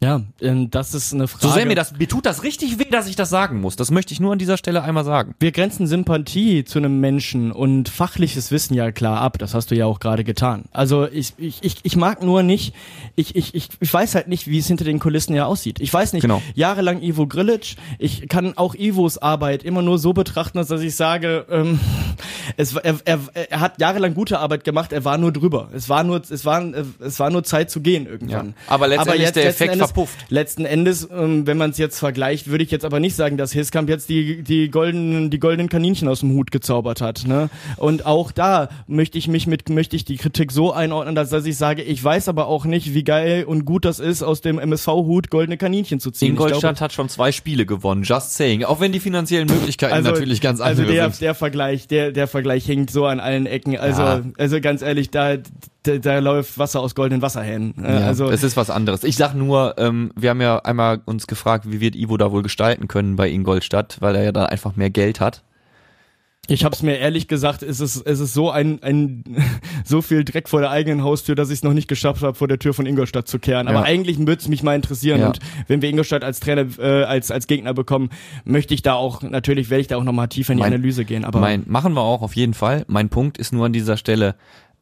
Ja, 0.00 0.22
ähm, 0.40 0.70
das 0.70 0.94
ist 0.94 1.12
eine 1.12 1.26
Frage. 1.26 1.44
So 1.48 1.52
sehr 1.52 1.66
mir 1.66 1.74
das, 1.74 1.92
mir 1.98 2.06
tut 2.06 2.24
das 2.24 2.44
richtig 2.44 2.78
weh, 2.78 2.84
dass 2.88 3.08
ich 3.08 3.16
das 3.16 3.30
sagen 3.30 3.60
muss. 3.60 3.74
Das 3.74 3.90
möchte 3.90 4.12
ich 4.14 4.20
nur 4.20 4.32
an 4.32 4.38
dieser 4.38 4.56
Stelle 4.56 4.84
einmal 4.84 5.04
sagen. 5.04 5.34
Wir 5.40 5.50
grenzen 5.50 5.88
Sympathie 5.88 6.64
zu 6.64 6.78
einem 6.78 7.00
Menschen 7.00 7.50
und 7.50 7.88
fachliches 7.88 8.52
Wissen 8.52 8.74
ja 8.74 8.92
klar 8.92 9.20
ab. 9.20 9.38
Das 9.38 9.54
hast 9.54 9.72
du 9.72 9.74
ja 9.74 9.86
auch 9.86 9.98
gerade 9.98 10.22
getan. 10.22 10.66
Also 10.70 11.08
ich, 11.10 11.34
ich, 11.36 11.58
ich, 11.64 11.78
ich 11.82 11.96
mag 11.96 12.22
nur 12.22 12.44
nicht, 12.44 12.74
ich, 13.16 13.34
ich, 13.34 13.56
ich, 13.56 13.70
ich 13.80 13.92
weiß 13.92 14.14
halt 14.14 14.28
nicht, 14.28 14.46
wie 14.46 14.58
es 14.58 14.68
hinter 14.68 14.84
den 14.84 15.00
Kulissen 15.00 15.34
ja 15.34 15.46
aussieht. 15.46 15.80
Ich 15.80 15.92
weiß 15.92 16.12
nicht, 16.12 16.22
Genau. 16.22 16.42
jahrelang 16.54 17.02
Ivo 17.02 17.26
Grilic, 17.26 17.74
ich 17.98 18.28
kann 18.28 18.56
auch 18.56 18.76
Ivos 18.76 19.18
Arbeit 19.18 19.64
immer 19.64 19.82
nur 19.82 19.98
so 19.98 20.12
betrachten, 20.12 20.58
dass 20.58 20.70
ich 20.70 20.94
sage, 20.94 21.44
ähm, 21.50 21.80
es, 22.56 22.72
war- 22.72 22.84
er, 22.84 22.98
er, 23.04 23.18
er 23.50 23.58
hat 23.60 23.80
jahrelang 23.80 24.14
gute 24.14 24.38
Arbeit 24.38 24.62
gemacht, 24.62 24.92
er 24.92 25.04
war 25.04 25.18
nur 25.18 25.32
drüber. 25.32 25.70
Es 25.74 25.88
war 25.88 26.04
nur, 26.04 26.22
es 26.30 26.44
war, 26.44 26.62
es 27.00 27.18
war 27.18 27.30
nur 27.30 27.42
Zeit 27.42 27.68
zu 27.68 27.80
gehen 27.80 28.06
irgendwann. 28.06 28.48
Ja. 28.48 28.52
Aber 28.68 28.86
letztendlich 28.86 29.24
ist 29.24 29.34
der 29.34 29.44
letzten 29.46 29.62
Effekt 29.64 29.87
verpufft. 29.88 30.18
Letzten 30.28 30.64
Endes, 30.64 31.08
ähm, 31.10 31.46
wenn 31.46 31.58
man 31.58 31.70
es 31.70 31.78
jetzt 31.78 31.98
vergleicht, 31.98 32.48
würde 32.48 32.64
ich 32.64 32.70
jetzt 32.70 32.84
aber 32.84 33.00
nicht 33.00 33.16
sagen, 33.16 33.36
dass 33.36 33.52
Hiskamp 33.52 33.88
jetzt 33.88 34.08
die, 34.08 34.42
die 34.42 34.70
goldenen, 34.70 35.30
die 35.30 35.38
goldenen 35.38 35.68
Kaninchen 35.68 36.08
aus 36.08 36.20
dem 36.20 36.32
Hut 36.32 36.50
gezaubert 36.50 37.00
hat, 37.00 37.24
ne? 37.26 37.50
Und 37.76 38.06
auch 38.06 38.32
da 38.32 38.68
möchte 38.86 39.18
ich 39.18 39.28
mich 39.28 39.46
mit, 39.46 39.68
möchte 39.68 39.96
ich 39.96 40.04
die 40.04 40.16
Kritik 40.16 40.52
so 40.52 40.72
einordnen, 40.72 41.14
dass, 41.14 41.30
dass 41.30 41.44
ich 41.46 41.56
sage, 41.56 41.82
ich 41.82 42.02
weiß 42.02 42.28
aber 42.28 42.46
auch 42.46 42.64
nicht, 42.64 42.94
wie 42.94 43.04
geil 43.04 43.44
und 43.44 43.64
gut 43.64 43.84
das 43.84 43.98
ist, 44.00 44.22
aus 44.22 44.40
dem 44.40 44.58
MSV-Hut 44.58 45.30
goldene 45.30 45.56
Kaninchen 45.56 46.00
zu 46.00 46.10
ziehen. 46.10 46.30
Ingolstadt 46.30 46.60
glaube, 46.60 46.80
hat 46.80 46.92
schon 46.92 47.08
zwei 47.08 47.32
Spiele 47.32 47.66
gewonnen, 47.66 48.02
just 48.02 48.34
saying. 48.34 48.64
Auch 48.64 48.80
wenn 48.80 48.92
die 48.92 49.00
finanziellen 49.00 49.48
Möglichkeiten 49.48 50.02
natürlich 50.02 50.40
ganz 50.40 50.60
also 50.60 50.82
andere 50.82 50.94
der, 50.94 51.10
sind. 51.10 51.20
der 51.22 51.34
Vergleich, 51.34 51.88
der, 51.88 52.12
der 52.12 52.26
Vergleich 52.26 52.64
hinkt 52.64 52.90
so 52.90 53.06
an 53.06 53.20
allen 53.20 53.46
Ecken. 53.46 53.76
Also, 53.76 54.02
Ja. 54.02 54.22
also 54.38 54.60
ganz 54.60 54.82
ehrlich, 54.82 55.10
da, 55.10 55.36
da, 55.84 55.98
da 55.98 56.18
läuft 56.18 56.58
Wasser 56.58 56.80
aus 56.80 56.94
goldenen 56.94 57.22
Wasserhähnen. 57.22 57.74
Äh, 57.84 58.00
Ja, 58.00 58.06
also, 58.06 58.30
es 58.30 58.42
ist 58.42 58.56
was 58.56 58.68
anderes. 58.70 59.04
Ich 59.04 59.16
sag 59.16 59.34
nur, 59.34 59.74
ähm, 59.78 60.10
wir 60.16 60.30
haben 60.30 60.40
ja 60.40 60.58
einmal 60.60 61.00
uns 61.04 61.26
gefragt, 61.26 61.70
wie 61.70 61.80
wird 61.80 61.94
Ivo 61.96 62.16
da 62.16 62.30
wohl 62.32 62.42
gestalten 62.42 62.88
können 62.88 63.16
bei 63.16 63.30
Ingolstadt, 63.30 63.96
weil 64.00 64.16
er 64.16 64.24
ja 64.24 64.32
dann 64.32 64.46
einfach 64.46 64.76
mehr 64.76 64.90
Geld 64.90 65.20
hat. 65.20 65.42
Ich 66.50 66.64
habe 66.64 66.74
es 66.74 66.82
mir 66.82 66.96
ehrlich 66.96 67.28
gesagt, 67.28 67.62
es 67.62 67.78
ist 67.78 67.96
es 68.06 68.20
ist 68.20 68.32
so 68.32 68.50
ein 68.50 68.82
ein 68.82 69.22
so 69.84 70.00
viel 70.00 70.24
Dreck 70.24 70.48
vor 70.48 70.60
der 70.62 70.70
eigenen 70.70 71.02
Haustür, 71.04 71.34
dass 71.34 71.48
ich 71.50 71.56
es 71.56 71.62
noch 71.62 71.74
nicht 71.74 71.88
geschafft 71.88 72.22
habe, 72.22 72.34
vor 72.34 72.48
der 72.48 72.58
Tür 72.58 72.72
von 72.72 72.86
Ingolstadt 72.86 73.28
zu 73.28 73.38
kehren. 73.38 73.68
Aber 73.68 73.80
Ja. 73.80 73.84
eigentlich 73.84 74.18
würde 74.18 74.32
es 74.40 74.48
mich 74.48 74.62
mal 74.62 74.74
interessieren 74.74 75.20
Ja. 75.20 75.26
und 75.26 75.40
wenn 75.66 75.82
wir 75.82 75.90
Ingolstadt 75.90 76.24
als 76.24 76.40
Trainer 76.40 76.64
äh, 76.78 77.02
als 77.04 77.30
als 77.30 77.48
Gegner 77.48 77.74
bekommen, 77.74 78.08
möchte 78.46 78.72
ich 78.72 78.80
da 78.80 78.94
auch 78.94 79.20
natürlich 79.22 79.68
werde 79.68 79.82
ich 79.82 79.88
da 79.88 79.96
auch 79.98 80.04
noch 80.04 80.14
mal 80.14 80.26
tiefer 80.28 80.52
in 80.54 80.58
die 80.58 80.62
Mein- 80.62 80.72
Analyse 80.72 81.04
gehen. 81.04 81.26
Aber 81.26 81.38
mein, 81.38 81.64
machen 81.66 81.92
wir 81.92 82.00
auch 82.02 82.22
auf 82.22 82.34
jeden 82.34 82.54
Fall. 82.54 82.86
Mein 82.88 83.10
Punkt 83.10 83.36
ist 83.36 83.52
nur 83.52 83.66
an 83.66 83.74
dieser 83.74 83.98
Stelle, 83.98 84.34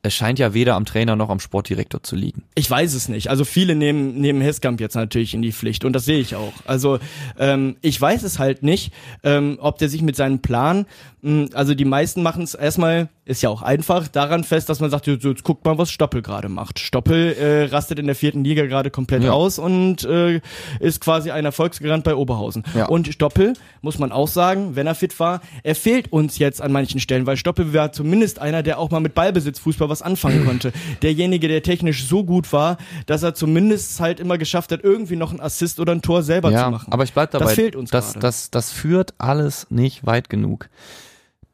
es 0.06 0.14
scheint 0.14 0.38
ja 0.38 0.54
weder 0.54 0.74
am 0.74 0.84
Trainer 0.84 1.16
noch 1.16 1.28
am 1.30 1.40
Sportdirektor 1.40 2.02
zu 2.02 2.16
liegen. 2.16 2.44
Ich 2.54 2.70
weiß 2.70 2.94
es 2.94 3.08
nicht. 3.08 3.28
Also 3.30 3.44
viele 3.44 3.74
nehmen, 3.74 4.20
nehmen 4.20 4.40
Heskamp 4.40 4.80
jetzt 4.80 4.94
natürlich 4.94 5.34
in 5.34 5.42
die 5.42 5.52
Pflicht 5.52 5.84
und 5.84 5.92
das 5.92 6.04
sehe 6.04 6.18
ich 6.20 6.34
auch. 6.34 6.52
Also 6.64 6.98
ähm, 7.38 7.76
ich 7.82 8.00
weiß 8.00 8.22
es 8.22 8.38
halt 8.38 8.62
nicht, 8.62 8.92
ähm, 9.22 9.58
ob 9.60 9.78
der 9.78 9.88
sich 9.88 10.02
mit 10.02 10.16
seinem 10.16 10.40
Plan, 10.40 10.86
mh, 11.22 11.48
also 11.54 11.74
die 11.74 11.84
meisten 11.84 12.22
machen 12.22 12.42
es 12.44 12.54
erstmal, 12.54 13.08
ist 13.24 13.42
ja 13.42 13.48
auch 13.50 13.62
einfach, 13.62 14.06
daran 14.08 14.44
fest, 14.44 14.68
dass 14.68 14.78
man 14.80 14.88
sagt, 14.90 15.06
jetzt, 15.08 15.24
jetzt 15.24 15.42
guckt 15.42 15.64
mal, 15.64 15.76
was 15.78 15.90
Stoppel 15.90 16.22
gerade 16.22 16.48
macht. 16.48 16.78
Stoppel 16.78 17.32
äh, 17.34 17.64
rastet 17.64 17.98
in 17.98 18.06
der 18.06 18.14
vierten 18.14 18.44
Liga 18.44 18.66
gerade 18.66 18.90
komplett 18.90 19.24
Ja. 19.24 19.32
aus 19.32 19.58
und 19.58 20.04
äh, 20.04 20.40
ist 20.78 21.00
quasi 21.00 21.30
ein 21.32 21.44
Erfolgsgarant 21.44 22.04
bei 22.04 22.14
Oberhausen. 22.14 22.62
Ja. 22.76 22.86
Und 22.86 23.08
Stoppel, 23.12 23.54
muss 23.82 23.98
man 23.98 24.12
auch 24.12 24.28
sagen, 24.28 24.76
wenn 24.76 24.86
er 24.86 24.94
fit 24.94 25.18
war, 25.18 25.40
er 25.64 25.74
fehlt 25.74 26.12
uns 26.12 26.38
jetzt 26.38 26.62
an 26.62 26.70
manchen 26.70 27.00
Stellen, 27.00 27.26
weil 27.26 27.36
Stoppel 27.36 27.74
war 27.74 27.90
zumindest 27.92 28.38
einer, 28.38 28.62
der 28.62 28.78
auch 28.78 28.90
mal 28.90 29.00
mit 29.00 29.14
Ballbesitz 29.14 29.58
Fußball 29.58 29.88
was 29.88 29.95
anfangen 30.02 30.44
konnte. 30.44 30.72
Derjenige, 31.02 31.48
der 31.48 31.62
technisch 31.62 32.06
so 32.06 32.24
gut 32.24 32.52
war, 32.52 32.76
dass 33.06 33.22
er 33.22 33.34
zumindest 33.34 34.00
halt 34.00 34.20
immer 34.20 34.38
geschafft 34.38 34.72
hat, 34.72 34.82
irgendwie 34.82 35.16
noch 35.16 35.30
einen 35.30 35.40
Assist 35.40 35.80
oder 35.80 35.92
ein 35.92 36.02
Tor 36.02 36.22
selber 36.22 36.50
zu 36.50 36.70
machen. 36.70 36.92
aber 36.92 37.04
ich 37.04 37.12
bleib 37.12 37.30
dabei. 37.30 37.46
Das 37.46 37.54
fehlt 37.54 37.76
uns 37.76 37.90
das, 37.90 38.12
gerade. 38.12 38.20
das, 38.20 38.50
das 38.50 38.70
führt 38.70 39.14
alles 39.18 39.66
nicht 39.70 40.06
weit 40.06 40.28
genug. 40.28 40.68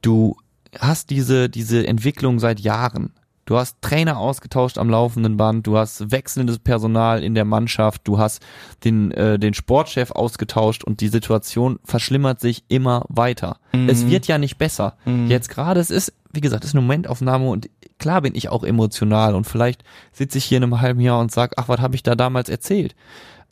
Du 0.01 0.37
hast 0.79 1.11
diese, 1.11 1.49
diese 1.49 1.87
Entwicklung 1.87 2.39
seit 2.39 2.61
Jahren. 2.61 3.13
Du 3.53 3.59
hast 3.59 3.83
Trainer 3.83 4.17
ausgetauscht 4.17 4.79
am 4.79 4.89
laufenden 4.89 5.37
Band, 5.37 5.67
du 5.67 5.77
hast 5.77 6.11
wechselndes 6.11 6.59
Personal 6.59 7.23
in 7.23 7.35
der 7.35 7.45
Mannschaft, 7.45 8.01
du 8.09 8.17
hast 8.17 8.43
den, 8.83 9.11
äh, 9.11 9.39
den 9.39 9.53
Sportchef 9.53 10.11
ausgetauscht 10.11 10.85
und 10.85 11.03
die 11.03 11.09
Situation 11.09 11.79
verschlimmert 11.85 12.41
sich 12.41 12.65
immer 12.69 13.05
weiter. 13.11 13.59
Mhm. 13.75 13.91
Es 13.91 14.09
wird 14.09 14.27
ja 14.27 14.39
nicht 14.39 14.57
besser. 14.57 14.97
Jetzt 15.29 15.51
gerade, 15.51 15.81
es 15.81 15.91
ist, 15.91 16.15
wie 16.33 16.41
gesagt, 16.41 16.65
es 16.65 16.71
ist 16.71 16.75
eine 16.75 16.81
Momentaufnahme 16.81 17.47
und 17.51 17.69
klar 17.99 18.23
bin 18.23 18.35
ich 18.35 18.49
auch 18.49 18.65
emotional 18.65 19.35
und 19.35 19.47
vielleicht 19.47 19.85
sitze 20.13 20.39
ich 20.39 20.47
hier 20.47 20.57
in 20.57 20.65
einem 20.65 20.81
halben 20.81 21.01
Jahr 21.01 21.21
und 21.21 21.31
sag, 21.31 21.53
ach, 21.59 21.69
was 21.69 21.81
habe 21.81 21.95
ich 21.95 22.03
da 22.03 22.15
damals 22.15 22.49
erzählt? 22.49 22.95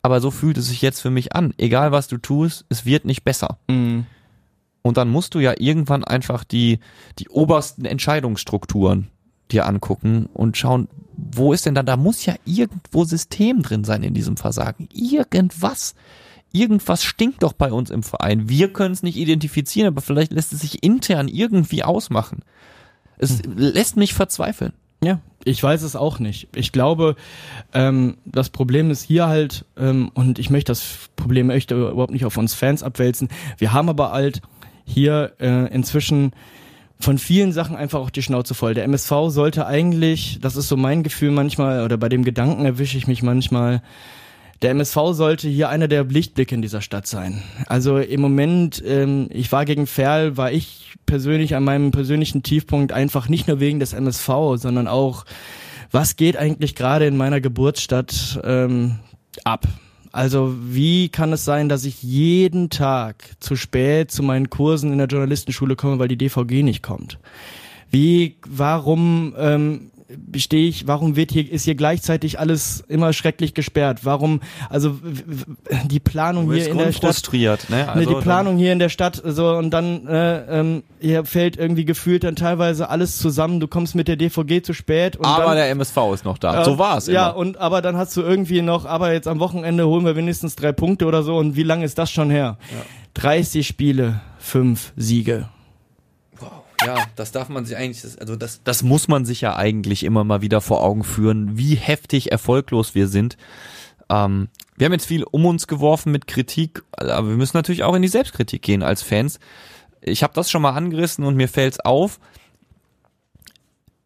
Aber 0.01 0.19
so 0.19 0.31
fühlt 0.31 0.57
es 0.57 0.69
sich 0.69 0.81
jetzt 0.81 0.99
für 0.99 1.11
mich 1.11 1.35
an. 1.35 1.53
Egal 1.59 1.91
was 1.91 2.07
du 2.07 2.17
tust, 2.17 2.65
es 2.69 2.87
wird 2.87 3.05
nicht 3.05 3.23
besser. 3.23 3.59
Mhm. 3.69 4.07
Und 4.81 4.97
dann 4.97 5.09
musst 5.09 5.35
du 5.35 5.39
ja 5.39 5.53
irgendwann 5.59 6.03
einfach 6.03 6.43
die, 6.43 6.79
die 7.19 7.29
obersten 7.29 7.85
Entscheidungsstrukturen 7.85 9.11
dir 9.51 9.65
angucken 9.65 10.27
und 10.33 10.57
schauen, 10.57 10.87
wo 11.15 11.53
ist 11.53 11.65
denn 11.65 11.75
da, 11.75 11.83
da 11.83 11.97
muss 11.97 12.25
ja 12.25 12.35
irgendwo 12.45 13.03
System 13.03 13.61
drin 13.61 13.83
sein 13.83 14.03
in 14.03 14.13
diesem 14.13 14.37
Versagen. 14.37 14.89
Irgendwas. 14.93 15.95
Irgendwas 16.51 17.03
stinkt 17.03 17.43
doch 17.43 17.53
bei 17.53 17.71
uns 17.71 17.89
im 17.89 18.03
Verein. 18.03 18.49
Wir 18.49 18.73
können 18.73 18.93
es 18.93 19.03
nicht 19.03 19.17
identifizieren, 19.17 19.87
aber 19.87 20.01
vielleicht 20.01 20.33
lässt 20.33 20.51
es 20.51 20.61
sich 20.61 20.83
intern 20.83 21.27
irgendwie 21.27 21.83
ausmachen. 21.83 22.43
Es 23.17 23.41
lässt 23.45 23.95
mich 23.97 24.13
verzweifeln. 24.13 24.73
Ja, 25.03 25.19
ich 25.43 25.61
weiß 25.61 25.81
es 25.81 25.95
auch 25.95 26.19
nicht. 26.19 26.49
Ich 26.55 26.71
glaube, 26.71 27.15
ähm, 27.73 28.17
das 28.25 28.49
Problem 28.49 28.91
ist 28.91 29.03
hier 29.03 29.27
halt, 29.27 29.65
ähm, 29.77 30.11
und 30.13 30.37
ich 30.37 30.49
möchte 30.49 30.71
das 30.71 31.09
Problem 31.15 31.49
echt 31.49 31.71
überhaupt 31.71 32.11
nicht 32.11 32.25
auf 32.25 32.37
uns 32.37 32.53
Fans 32.53 32.83
abwälzen. 32.83 33.29
Wir 33.57 33.73
haben 33.73 33.89
aber 33.89 34.11
halt 34.11 34.41
hier 34.85 35.33
äh, 35.39 35.73
inzwischen 35.73 36.33
von 37.01 37.17
vielen 37.17 37.51
Sachen 37.51 37.75
einfach 37.75 37.99
auch 37.99 38.09
die 38.09 38.21
Schnauze 38.21 38.53
voll. 38.53 38.73
Der 38.73 38.83
MSV 38.85 39.11
sollte 39.27 39.65
eigentlich, 39.65 40.39
das 40.41 40.55
ist 40.55 40.67
so 40.67 40.77
mein 40.77 41.03
Gefühl 41.03 41.31
manchmal, 41.31 41.83
oder 41.83 41.97
bei 41.97 42.09
dem 42.09 42.23
Gedanken 42.23 42.65
erwische 42.65 42.97
ich 42.97 43.07
mich 43.07 43.23
manchmal, 43.23 43.81
der 44.61 44.71
MSV 44.71 44.97
sollte 45.13 45.47
hier 45.47 45.69
einer 45.69 45.87
der 45.87 46.03
Lichtblicke 46.03 46.53
in 46.53 46.61
dieser 46.61 46.81
Stadt 46.81 47.07
sein. 47.07 47.41
Also 47.65 47.97
im 47.97 48.21
Moment, 48.21 48.81
ähm, 48.85 49.27
ich 49.31 49.51
war 49.51 49.65
gegen 49.65 49.87
Ferl, 49.87 50.37
war 50.37 50.51
ich 50.51 50.93
persönlich 51.07 51.55
an 51.55 51.63
meinem 51.63 51.91
persönlichen 51.91 52.43
Tiefpunkt 52.43 52.91
einfach 52.91 53.27
nicht 53.27 53.47
nur 53.47 53.59
wegen 53.59 53.79
des 53.79 53.93
MSV, 53.93 54.29
sondern 54.55 54.87
auch, 54.87 55.25
was 55.89 56.15
geht 56.15 56.37
eigentlich 56.37 56.75
gerade 56.75 57.07
in 57.07 57.17
meiner 57.17 57.41
Geburtsstadt 57.41 58.39
ähm, 58.43 58.99
ab? 59.43 59.67
Also 60.11 60.55
wie 60.61 61.09
kann 61.09 61.31
es 61.31 61.45
sein, 61.45 61.69
dass 61.69 61.85
ich 61.85 62.03
jeden 62.03 62.69
Tag 62.69 63.23
zu 63.39 63.55
spät 63.55 64.11
zu 64.11 64.23
meinen 64.23 64.49
Kursen 64.49 64.91
in 64.91 64.97
der 64.97 65.07
Journalistenschule 65.07 65.75
komme, 65.75 65.99
weil 65.99 66.09
die 66.09 66.17
DVG 66.17 66.63
nicht 66.63 66.83
kommt? 66.83 67.17
Wie, 67.89 68.35
warum 68.47 69.33
ähm, 69.37 69.90
stehe 70.35 70.67
ich, 70.69 70.87
warum 70.87 71.15
wird 71.15 71.31
hier, 71.31 71.49
ist 71.51 71.65
hier 71.65 71.75
gleichzeitig 71.75 72.39
alles 72.39 72.83
immer 72.87 73.13
schrecklich 73.13 73.53
gesperrt? 73.53 73.99
Warum, 74.03 74.41
also 74.69 74.97
die 75.85 75.99
Planung 75.99 76.51
hier 76.51 76.69
in 76.69 76.77
der 76.77 76.91
Stadt. 76.91 77.13
frustriert, 77.15 77.69
ne? 77.69 77.77
Ne, 77.77 77.89
Also 77.89 78.09
die 78.15 78.21
Planung 78.21 78.57
hier 78.57 78.73
in 78.73 78.79
der 78.79 78.89
Stadt, 78.89 79.21
so 79.25 79.49
und 79.55 79.71
dann 79.71 80.07
äh, 80.07 80.59
ähm, 80.59 80.83
hier 80.99 81.25
fällt 81.25 81.57
irgendwie 81.57 81.85
gefühlt 81.85 82.23
dann 82.23 82.35
teilweise 82.35 82.89
alles 82.89 83.17
zusammen. 83.17 83.59
Du 83.59 83.67
kommst 83.67 83.95
mit 83.95 84.07
der 84.07 84.15
DVG 84.15 84.61
zu 84.63 84.73
spät 84.73 85.17
und 85.17 85.25
aber 85.25 85.45
dann, 85.45 85.55
der 85.55 85.69
MSV 85.71 85.97
ist 86.13 86.25
noch 86.25 86.37
da. 86.37 86.61
äh, 86.61 86.65
so 86.65 86.77
war 86.77 86.97
es 86.97 87.07
Ja, 87.07 87.29
immer. 87.29 87.37
und 87.37 87.57
aber 87.57 87.81
dann 87.81 87.97
hast 87.97 88.15
du 88.17 88.21
irgendwie 88.21 88.61
noch, 88.61 88.85
aber 88.85 89.13
jetzt 89.13 89.27
am 89.27 89.39
Wochenende 89.39 89.87
holen 89.87 90.05
wir 90.05 90.15
wenigstens 90.15 90.55
drei 90.55 90.71
Punkte 90.71 91.05
oder 91.05 91.23
so. 91.23 91.37
Und 91.37 91.55
wie 91.55 91.63
lange 91.63 91.85
ist 91.85 91.97
das 91.97 92.11
schon 92.11 92.29
her? 92.29 92.57
30 93.15 93.67
Spiele, 93.67 94.21
fünf 94.39 94.93
Siege. 94.95 95.49
Ja, 96.85 97.05
das 97.15 97.31
darf 97.31 97.49
man 97.49 97.65
sich 97.65 97.77
eigentlich, 97.77 98.03
also 98.19 98.35
das, 98.35 98.61
das 98.63 98.83
muss 98.83 99.07
man 99.07 99.25
sich 99.25 99.41
ja 99.41 99.55
eigentlich 99.55 100.03
immer 100.03 100.23
mal 100.23 100.41
wieder 100.41 100.61
vor 100.61 100.83
Augen 100.83 101.03
führen, 101.03 101.57
wie 101.57 101.75
heftig 101.75 102.31
erfolglos 102.31 102.95
wir 102.95 103.07
sind. 103.07 103.37
Ähm, 104.09 104.49
wir 104.77 104.85
haben 104.85 104.93
jetzt 104.93 105.05
viel 105.05 105.23
um 105.23 105.45
uns 105.45 105.67
geworfen 105.67 106.11
mit 106.11 106.27
Kritik, 106.27 106.83
aber 106.91 107.29
wir 107.29 107.37
müssen 107.37 107.57
natürlich 107.57 107.83
auch 107.83 107.93
in 107.93 108.01
die 108.01 108.07
Selbstkritik 108.07 108.61
gehen 108.61 108.83
als 108.83 109.03
Fans. 109.03 109.39
Ich 110.01 110.23
habe 110.23 110.33
das 110.33 110.49
schon 110.49 110.63
mal 110.63 110.71
angerissen 110.71 111.23
und 111.25 111.35
mir 111.35 111.47
fällt's 111.47 111.79
auf. 111.79 112.19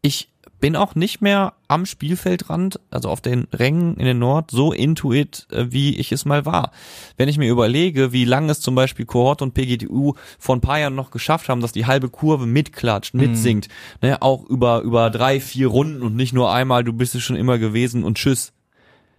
Ich 0.02 0.30
bin 0.60 0.76
auch 0.76 0.96
nicht 0.96 1.22
mehr 1.22 1.54
am 1.68 1.86
Spielfeldrand, 1.86 2.80
also 2.90 3.10
auf 3.10 3.22
den 3.22 3.48
Rängen 3.54 3.98
in 3.98 4.06
den 4.06 4.20
Nord, 4.20 4.52
so 4.52 4.72
into 4.72 5.14
it, 5.14 5.48
äh, 5.52 5.66
wie 5.70 5.98
ich 5.98 6.12
es 6.12 6.26
mal 6.26 6.46
war. 6.46 6.72
Wenn 7.18 7.30
ich 7.30 7.38
mir 7.38 7.50
überlege, 7.50 8.12
wie 8.12 8.26
lange 8.26 8.52
es 8.52 8.62
zum 8.62 8.76
Beispiel 8.76 9.06
Kohort 9.06 9.42
und 9.42 9.54
PGTU 9.54 10.14
vor 10.40 10.56
ein 10.56 10.62
paar 10.62 10.80
Jahren 10.80 10.96
noch 10.96 11.12
geschafft 11.12 11.50
haben, 11.50 11.62
dass 11.62 11.72
die 11.72 11.86
halbe 11.86 12.10
Kurve 12.10 12.46
mitklatscht, 12.46 13.14
mitsingt, 13.14 13.68
ne, 14.02 14.22
auch 14.22 14.44
über, 14.46 14.82
über 14.82 15.10
drei, 15.10 15.40
vier 15.40 15.68
Runden 15.68 16.02
und 16.02 16.16
nicht 16.16 16.34
nur 16.34 16.52
einmal, 16.52 16.84
du 16.84 16.94
bist 16.94 17.16
es 17.16 17.24
schon 17.24 17.36
immer 17.36 17.58
gewesen 17.58 18.04
und 18.04 18.18
tschüss. 18.18 18.54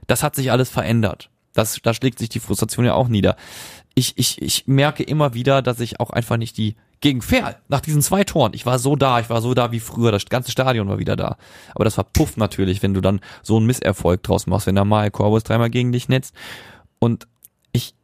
Das 0.07 0.23
hat 0.23 0.37
sich 0.37 0.51
alles 0.51 0.71
verändert. 0.71 1.31
Das, 1.53 1.79
da 1.83 1.95
schlägt 1.95 2.19
sich 2.19 2.29
die 2.29 2.41
Frustration 2.41 2.85
ja 2.85 2.95
auch 2.95 3.09
nieder. 3.09 3.37
Ich, 3.95 4.13
ich, 4.17 4.43
ich 4.43 4.67
merke 4.67 5.03
immer 5.03 5.35
wieder, 5.35 5.63
dass 5.63 5.81
ich 5.81 6.01
auch 6.01 6.11
einfach 6.11 6.37
nicht 6.37 6.59
die 6.59 6.77
gegen 7.01 7.21
Ferl, 7.23 7.57
nach 7.69 7.81
diesen 7.81 8.03
zwei 8.03 8.25
Toren, 8.25 8.53
ich 8.55 8.65
war 8.65 8.79
so 8.79 8.97
da, 8.97 9.21
ich 9.21 9.29
war 9.29 9.43
so 9.43 9.55
da 9.55 9.71
wie 9.73 9.81
früher, 9.81 10.13
das 10.13 10.27
ganze 10.27 10.51
Stadion 10.51 10.89
war 10.89 10.99
wieder 10.99 11.17
da. 11.17 11.37
Aber 11.75 11.85
das 11.85 11.95
verpufft 11.95 12.39
natürlich, 12.39 12.83
wenn 12.83 12.95
du 12.95 13.01
dann 13.01 13.21
so 13.43 13.57
einen 13.57 13.67
Misserfolg 13.67 14.23
draus 14.23 14.47
machst, 14.47 14.67
wenn 14.67 14.75
der 14.75 14.85
Mal 14.85 15.11
Corbus 15.11 15.45
dreimal 15.45 15.71
gegen 15.71 15.93
dich 15.93 16.09
netzt. 16.09 16.35
Und 16.99 17.27
ich, 17.73 17.95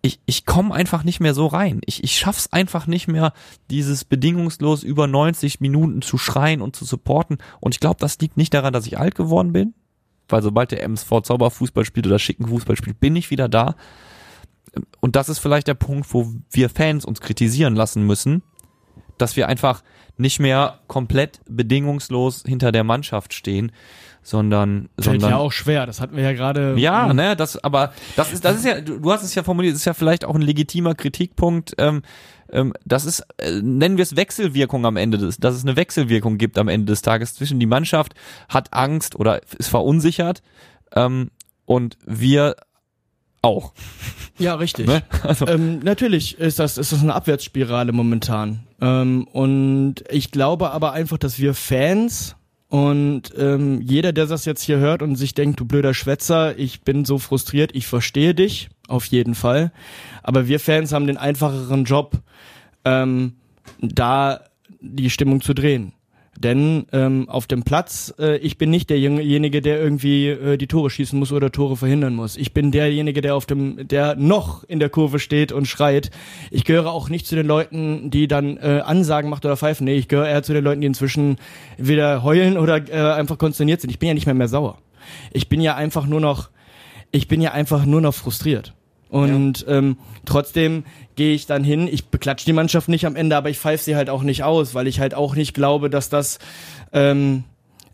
ich, 0.00 0.18
ich 0.24 0.46
komme 0.46 0.74
einfach 0.74 1.04
nicht 1.04 1.20
mehr 1.20 1.34
so 1.34 1.46
rein. 1.46 1.82
Ich, 1.84 2.02
ich 2.02 2.18
schaff's 2.18 2.52
einfach 2.52 2.86
nicht 2.86 3.06
mehr, 3.06 3.34
dieses 3.70 4.04
bedingungslos 4.04 4.82
über 4.82 5.06
90 5.06 5.60
Minuten 5.60 6.00
zu 6.00 6.16
schreien 6.16 6.62
und 6.62 6.74
zu 6.74 6.86
supporten. 6.86 7.38
Und 7.60 7.74
ich 7.74 7.80
glaube, 7.80 8.00
das 8.00 8.18
liegt 8.18 8.38
nicht 8.38 8.54
daran, 8.54 8.72
dass 8.72 8.86
ich 8.86 8.98
alt 8.98 9.14
geworden 9.14 9.52
bin, 9.52 9.74
weil 10.28 10.42
sobald 10.42 10.70
der 10.70 10.82
MSV 10.82 11.20
Zauberfußball 11.22 11.84
spielt 11.84 12.06
oder 12.06 12.18
schicken 12.18 12.48
Fußball 12.48 12.76
spielt, 12.76 12.98
bin 12.98 13.14
ich 13.14 13.30
wieder 13.30 13.48
da. 13.48 13.76
Und 15.00 15.16
das 15.16 15.28
ist 15.28 15.38
vielleicht 15.38 15.68
der 15.68 15.74
Punkt, 15.74 16.12
wo 16.14 16.32
wir 16.50 16.70
Fans 16.70 17.04
uns 17.04 17.20
kritisieren 17.20 17.74
lassen 17.76 18.06
müssen, 18.06 18.42
dass 19.18 19.36
wir 19.36 19.48
einfach 19.48 19.82
nicht 20.16 20.40
mehr 20.40 20.80
komplett 20.86 21.40
bedingungslos 21.48 22.44
hinter 22.46 22.72
der 22.72 22.84
Mannschaft 22.84 23.34
stehen, 23.34 23.72
sondern 24.22 24.88
Fällt 24.98 25.20
sondern 25.20 25.30
ja 25.30 25.36
auch 25.38 25.52
schwer, 25.52 25.84
das 25.86 26.00
hatten 26.00 26.16
wir 26.16 26.22
ja 26.22 26.32
gerade. 26.32 26.74
ja, 26.78 27.12
ne, 27.12 27.34
das, 27.34 27.62
aber 27.62 27.92
das 28.14 28.32
ist, 28.32 28.44
das 28.44 28.56
ist 28.56 28.64
ja, 28.64 28.80
du, 28.80 29.10
hast 29.10 29.22
es 29.22 29.34
ja 29.34 29.42
formuliert, 29.42 29.74
das 29.74 29.80
ist 29.80 29.86
ja 29.86 29.94
vielleicht 29.94 30.24
auch 30.24 30.34
ein 30.34 30.42
legitimer 30.42 30.94
Kritikpunkt. 30.94 31.74
Ähm, 31.78 32.02
ähm, 32.50 32.72
das 32.84 33.04
ist, 33.04 33.26
äh, 33.38 33.60
nennen 33.60 33.96
wir 33.96 34.02
es 34.02 34.14
Wechselwirkung 34.14 34.86
am 34.86 34.96
Ende 34.96 35.18
des, 35.18 35.38
dass 35.38 35.54
es 35.54 35.64
eine 35.64 35.76
Wechselwirkung 35.76 36.38
gibt 36.38 36.58
am 36.58 36.68
Ende 36.68 36.86
des 36.86 37.02
Tages 37.02 37.34
zwischen 37.34 37.58
die 37.58 37.66
Mannschaft 37.66 38.14
hat 38.48 38.72
Angst 38.72 39.16
oder 39.16 39.40
ist 39.58 39.68
verunsichert 39.68 40.42
ähm, 40.94 41.30
und 41.64 41.98
wir 42.04 42.56
auch. 43.42 43.72
Ja, 44.38 44.54
richtig. 44.54 44.86
Ne? 44.86 45.02
Also, 45.22 45.46
Ähm, 45.46 45.80
natürlich 45.80 46.38
ist 46.38 46.58
das, 46.58 46.78
ist 46.78 46.92
das 46.92 47.02
eine 47.02 47.14
Abwärtsspirale 47.14 47.92
momentan. 47.92 48.60
Ähm, 48.80 49.26
und 49.32 49.96
ich 50.10 50.30
glaube 50.30 50.70
aber 50.70 50.92
einfach, 50.92 51.18
dass 51.18 51.38
wir 51.38 51.54
Fans 51.54 52.36
und 52.68 53.34
ähm, 53.36 53.82
jeder, 53.82 54.12
der 54.14 54.26
das 54.26 54.46
jetzt 54.46 54.62
hier 54.62 54.78
hört 54.78 55.02
und 55.02 55.16
sich 55.16 55.34
denkt, 55.34 55.60
du 55.60 55.66
blöder 55.66 55.92
Schwätzer, 55.92 56.58
ich 56.58 56.80
bin 56.80 57.04
so 57.04 57.18
frustriert, 57.18 57.74
ich 57.74 57.86
verstehe 57.86 58.34
dich, 58.34 58.70
auf 58.88 59.04
jeden 59.04 59.34
Fall. 59.34 59.72
Aber 60.22 60.48
wir 60.48 60.58
Fans 60.58 60.92
haben 60.92 61.06
den 61.06 61.18
einfacheren 61.18 61.84
Job, 61.84 62.14
ähm, 62.86 63.34
da 63.80 64.40
die 64.80 65.10
Stimmung 65.10 65.42
zu 65.42 65.52
drehen. 65.52 65.92
Denn 66.38 66.86
ähm, 66.92 67.28
auf 67.28 67.46
dem 67.46 67.62
Platz, 67.62 68.12
äh, 68.18 68.38
ich 68.38 68.56
bin 68.56 68.70
nicht 68.70 68.88
derjenige, 68.88 69.60
der 69.60 69.80
irgendwie 69.80 70.28
äh, 70.28 70.56
die 70.56 70.66
Tore 70.66 70.88
schießen 70.88 71.18
muss 71.18 71.30
oder 71.30 71.52
Tore 71.52 71.76
verhindern 71.76 72.14
muss. 72.14 72.36
Ich 72.36 72.54
bin 72.54 72.72
derjenige, 72.72 73.20
der 73.20 73.36
auf 73.36 73.44
dem, 73.44 73.86
der 73.86 74.16
noch 74.16 74.64
in 74.64 74.80
der 74.80 74.88
Kurve 74.88 75.18
steht 75.18 75.52
und 75.52 75.66
schreit. 75.68 76.10
Ich 76.50 76.64
gehöre 76.64 76.90
auch 76.90 77.10
nicht 77.10 77.26
zu 77.26 77.36
den 77.36 77.46
Leuten, 77.46 78.10
die 78.10 78.28
dann 78.28 78.56
äh, 78.56 78.80
Ansagen 78.84 79.28
macht 79.28 79.44
oder 79.44 79.58
pfeifen. 79.58 79.84
Nee, 79.84 79.96
ich 79.96 80.08
gehöre 80.08 80.28
eher 80.28 80.42
zu 80.42 80.54
den 80.54 80.64
Leuten, 80.64 80.80
die 80.80 80.86
inzwischen 80.86 81.36
wieder 81.76 82.22
heulen 82.22 82.56
oder 82.56 82.76
äh, 82.88 83.12
einfach 83.12 83.36
konsterniert 83.36 83.82
sind. 83.82 83.90
Ich 83.90 83.98
bin 83.98 84.08
ja 84.08 84.14
nicht 84.14 84.26
mehr 84.26 84.34
mehr 84.34 84.48
sauer. 84.48 84.78
Ich 85.32 85.50
bin 85.50 85.60
ja 85.60 85.76
einfach 85.76 86.06
nur 86.06 86.20
noch, 86.20 86.48
ich 87.10 87.28
bin 87.28 87.42
ja 87.42 87.52
einfach 87.52 87.84
nur 87.84 88.00
noch 88.00 88.14
frustriert. 88.14 88.72
Und 89.12 89.66
ähm, 89.68 89.98
trotzdem 90.24 90.84
gehe 91.16 91.34
ich 91.34 91.44
dann 91.44 91.64
hin, 91.64 91.86
ich 91.86 92.06
beklatsche 92.06 92.46
die 92.46 92.54
Mannschaft 92.54 92.88
nicht 92.88 93.04
am 93.04 93.14
Ende, 93.14 93.36
aber 93.36 93.50
ich 93.50 93.58
pfeife 93.58 93.84
sie 93.84 93.94
halt 93.94 94.08
auch 94.08 94.22
nicht 94.22 94.42
aus, 94.42 94.74
weil 94.74 94.86
ich 94.86 95.00
halt 95.00 95.12
auch 95.12 95.34
nicht 95.34 95.52
glaube, 95.52 95.90
dass 95.90 96.08
das 96.08 96.38
ähm, 96.94 97.44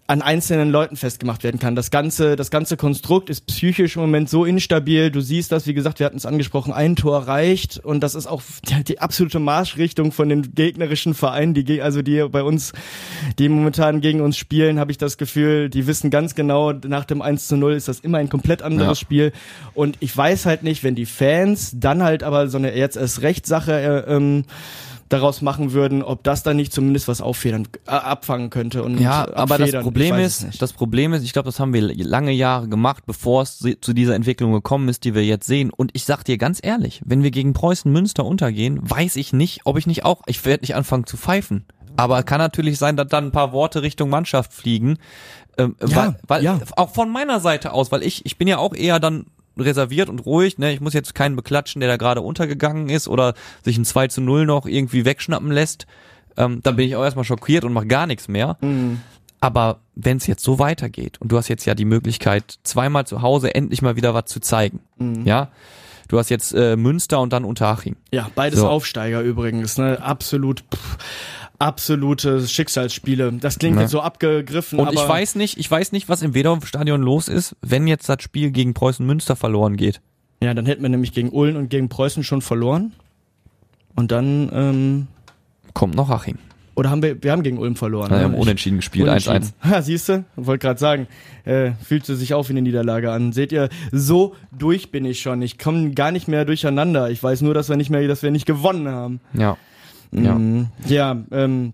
an 0.09 0.23
einzelnen 0.23 0.71
Leuten 0.71 0.97
festgemacht 0.97 1.45
werden 1.45 1.61
kann. 1.61 1.77
Das 1.77 1.91
ganze, 1.91 2.35
das 2.35 2.51
ganze 2.51 2.79
Konstrukt 2.79 3.29
ist 3.29 3.47
psychisch 3.47 3.97
im 3.97 4.01
Moment 4.01 4.31
so 4.31 4.47
instabil. 4.47 5.11
Du 5.11 5.21
siehst 5.21 5.53
das, 5.53 5.67
wie 5.67 5.75
gesagt, 5.75 5.99
wir 5.99 6.07
hatten 6.07 6.17
es 6.17 6.25
angesprochen, 6.25 6.73
ein 6.73 6.97
Tor 6.97 7.29
reicht 7.29 7.77
und 7.85 8.01
das 8.01 8.15
ist 8.15 8.27
auch 8.27 8.41
die, 8.67 8.83
die 8.85 9.01
absolute 9.01 9.39
Marschrichtung 9.39 10.11
von 10.11 10.31
den 10.31 10.55
gegnerischen 10.55 11.13
Vereinen, 11.13 11.53
die 11.53 11.83
also 11.83 12.01
die 12.01 12.27
bei 12.31 12.43
uns, 12.43 12.73
die 13.39 13.51
momentan 13.51 14.01
gegen 14.01 14.23
uns 14.23 14.39
spielen, 14.39 14.81
habe 14.81 14.93
ich 14.93 14.97
das 14.97 15.19
Gefühl, 15.19 15.69
die 15.69 15.87
wissen 15.87 16.09
ganz 16.09 16.35
genau, 16.35 16.73
nach 16.73 17.05
dem 17.05 17.21
1 17.21 17.47
zu 17.47 17.59
0 17.59 17.75
ist 17.75 17.89
das 17.89 18.01
immer 18.01 18.17
ein 18.17 18.31
komplett 18.31 18.63
anderes 18.63 18.99
Ja. 18.99 19.05
Spiel. 19.05 19.33
Und 19.75 19.99
ich 20.01 20.17
weiß 20.17 20.47
halt 20.47 20.63
nicht, 20.63 20.85
wenn 20.85 20.95
die 20.95 21.05
Fans 21.05 21.73
dann 21.77 22.03
halt 22.03 22.23
aber 22.23 22.49
so 22.49 22.57
eine 22.57 22.75
jetzt 22.75 22.97
erst 22.97 23.21
Rechtssache 23.21 23.73
äh, 23.73 24.15
ähm, 24.15 24.45
daraus 25.09 25.43
machen 25.43 25.73
würden, 25.73 26.03
ob 26.03 26.23
das 26.23 26.43
dann 26.43 26.57
nicht 26.57 26.73
zumindest 26.73 27.09
was 27.09 27.21
auffedern, 27.21 27.69
äh, 27.87 27.91
abfangen 27.91 28.51
könnte 28.51 28.83
und 28.83 29.01
Ja, 29.01 29.25
äh, 29.25 29.33
aber 29.35 29.59
das 29.59 29.69
abfedern. 29.69 29.83
Problem 29.83 30.17
ist, 30.17 30.63
das 30.63 30.73
Problem 30.73 31.13
ist, 31.13 31.23
ich 31.25 31.33
glaube, 31.33 31.47
das 31.47 31.61
haben 31.61 31.73
wir 31.73 31.83
lange 31.83 32.33
Jahre 32.33 32.69
gemacht, 32.69 33.05
bevor 33.07 33.43
es 33.43 33.59
zu 33.59 33.93
dieser 33.93 34.15
Entwicklung 34.15 34.53
gekommen 34.53 34.89
ist, 34.89 35.05
die 35.05 35.15
wir 35.15 35.25
jetzt 35.25 35.47
sehen. 35.47 35.71
Und 35.71 35.91
ich 35.95 36.05
sag 36.05 36.25
dir 36.25 36.39
ganz 36.39 36.61
ehrlich, 36.63 37.01
wenn 37.05 37.23
wir 37.23 37.31
gegen 37.31 37.53
Preußen 37.53 37.91
Münster 37.91 38.25
untergehen, 38.25 38.79
weiß 38.83 39.17
ich 39.17 39.33
nicht, 39.33 39.61
ob 39.65 39.79
ich 39.79 39.87
nicht 39.87 40.05
auch, 40.05 40.23
ich 40.27 40.45
werde 40.45 40.63
nicht 40.63 40.75
anfangen 40.75 41.07
zu 41.07 41.17
pfeifen. 41.17 41.65
Aber 41.97 42.23
kann 42.23 42.39
natürlich 42.39 42.79
sein, 42.79 42.97
dass 42.97 43.09
dann 43.09 43.27
ein 43.27 43.33
paar 43.33 43.53
Worte 43.53 43.83
Richtung 43.83 44.09
Mannschaft 44.09 44.53
fliegen. 44.53 44.99
Ähm, 45.57 45.75
Ja, 45.87 45.97
weil, 45.97 46.17
weil 46.29 46.45
ja. 46.45 46.61
auch 46.77 46.91
von 46.91 47.11
meiner 47.11 47.41
Seite 47.41 47.73
aus, 47.73 47.91
weil 47.91 48.05
ich, 48.05 48.25
ich 48.25 48.39
bin 48.39 48.47
ja 48.47 48.59
auch 48.59 48.75
eher 48.75 49.01
dann 49.01 49.27
reserviert 49.61 50.09
und 50.09 50.21
ruhig, 50.21 50.59
ne? 50.59 50.73
Ich 50.73 50.81
muss 50.81 50.93
jetzt 50.95 51.15
keinen 51.15 51.37
beklatschen, 51.37 51.81
der 51.81 51.89
da 51.89 51.97
gerade 51.97 52.21
untergegangen 52.23 52.89
ist 52.89 53.09
oder 53.09 53.35
sich 53.65 53.77
ein 53.79 53.85
2 53.85 54.09
zu 54.09 54.21
0 54.21 54.47
noch 54.47 54.67
irgendwie 54.67 55.05
wegschnappen 55.05 55.51
lässt. 55.51 55.87
Ähm, 56.37 56.61
dann 56.63 56.77
bin 56.77 56.87
ich 56.87 56.97
auch 56.97 57.03
erstmal 57.05 57.25
schockiert 57.25 57.65
und 57.65 57.73
mache 57.73 57.87
gar 57.87 58.07
nichts 58.07 58.29
mehr. 58.29 58.57
Mhm. 58.61 59.01
Aber 59.41 59.81
wenn 59.95 60.17
es 60.17 60.27
jetzt 60.27 60.43
so 60.43 60.59
weitergeht 60.59 61.21
und 61.21 61.31
du 61.31 61.37
hast 61.37 61.49
jetzt 61.49 61.65
ja 61.65 61.75
die 61.75 61.85
Möglichkeit, 61.85 62.59
zweimal 62.65 63.07
zu 63.07 63.23
Hause 63.23 63.55
endlich 63.55 63.83
mal 63.83 63.97
wieder 63.97 64.13
was 64.15 64.25
zu 64.27 64.41
zeigen, 64.41 64.81
Mhm. 64.99 65.25
ja, 65.27 65.49
du 66.09 66.19
hast 66.19 66.29
jetzt 66.29 66.53
äh, 66.55 66.75
Münster 66.77 67.21
und 67.21 67.33
dann 67.33 67.45
Unterhaching. 67.45 67.97
Ja, 68.13 68.31
beides 68.35 68.61
So. 68.61 68.69
Aufsteiger 68.69 69.21
übrigens, 69.21 69.79
ne? 69.79 70.03
Absolut, 70.03 70.65
pff, 70.75 70.97
absolute 71.59 72.47
Schicksalsspiele. 72.47 73.33
Das 73.41 73.59
klingt 73.59 73.77
Ne. 73.77 73.83
jetzt 73.83 73.91
so 73.91 74.01
abgegriffen, 74.01 74.79
Und 74.79 74.89
aber 74.89 74.95
ich 75.03 75.09
weiß 75.09 75.35
nicht, 75.35 75.59
ich 75.59 75.71
weiß 75.71 75.93
nicht, 75.93 76.09
was 76.09 76.23
im 76.23 76.35
Wedau-Stadion 76.35 77.03
los 77.03 77.29
ist, 77.29 77.57
wenn 77.63 77.87
jetzt 77.87 78.09
das 78.09 78.23
Spiel 78.23 78.51
gegen 78.51 78.75
Preußen 78.75 79.05
Münster 79.05 79.37
verloren 79.37 79.77
geht. 79.77 80.01
ja, 80.41 80.55
dann 80.55 80.67
hätten 80.67 80.83
wir 80.83 80.89
nämlich 80.89 81.13
gegen 81.13 81.31
Ulm 81.31 81.57
und 81.57 81.69
gegen 81.69 81.89
Preußen 81.89 82.23
schon 82.23 82.43
verloren. 82.43 82.93
Und 83.97 84.13
dann, 84.13 84.49
ähm, 84.53 85.07
Kommt 85.75 85.97
noch 85.97 86.09
Haching. 86.09 86.39
oder 86.77 86.91
haben 86.91 87.03
wir, 87.03 87.21
wir 87.21 87.33
haben 87.33 87.43
gegen 87.43 87.59
Ulm 87.59 87.75
verloren. 87.75 88.11
Wir 88.11 88.19
ne? 88.19 88.23
haben 88.25 88.35
unentschieden 88.35 88.77
gespielt, 88.77 89.09
1-1. 89.09 89.53
Ha, 89.65 89.83
siehst 89.83 90.09
du? 90.09 90.25
Wollte 90.37 90.65
gerade 90.69 90.79
sagen, 90.79 91.09
äh, 91.45 91.73
fühlt 91.83 92.07
sie 92.07 92.15
sich 92.15 92.35
auch 92.35 92.49
wie 92.49 92.53
eine 92.53 92.63
Niederlage 92.63 93.11
an. 93.11 93.33
Seht 93.33 93.51
ihr, 93.51 93.69
so 93.91 94.37
durch 94.57 94.93
bin 94.93 95.05
ich 95.05 95.21
schon. 95.21 95.43
Ich 95.43 95.59
komme 95.59 95.91
gar 95.91 96.13
nicht 96.13 96.29
mehr 96.29 96.45
durcheinander. 96.45 97.11
Ich 97.11 97.21
weiß 97.21 97.41
nur, 97.41 97.55
dass 97.55 97.69
wir 97.69 97.77
nicht 97.77 97.91
mehr, 97.91 98.07
dass 98.07 98.23
wir 98.23 98.31
nicht 98.31 98.47
gewonnen 98.47 98.87
haben. 98.89 99.19
Ja. 99.35 99.57
Ja. 100.13 100.35
Mhm. 100.35 100.69
Ja, 100.87 101.17
ähm, 101.31 101.73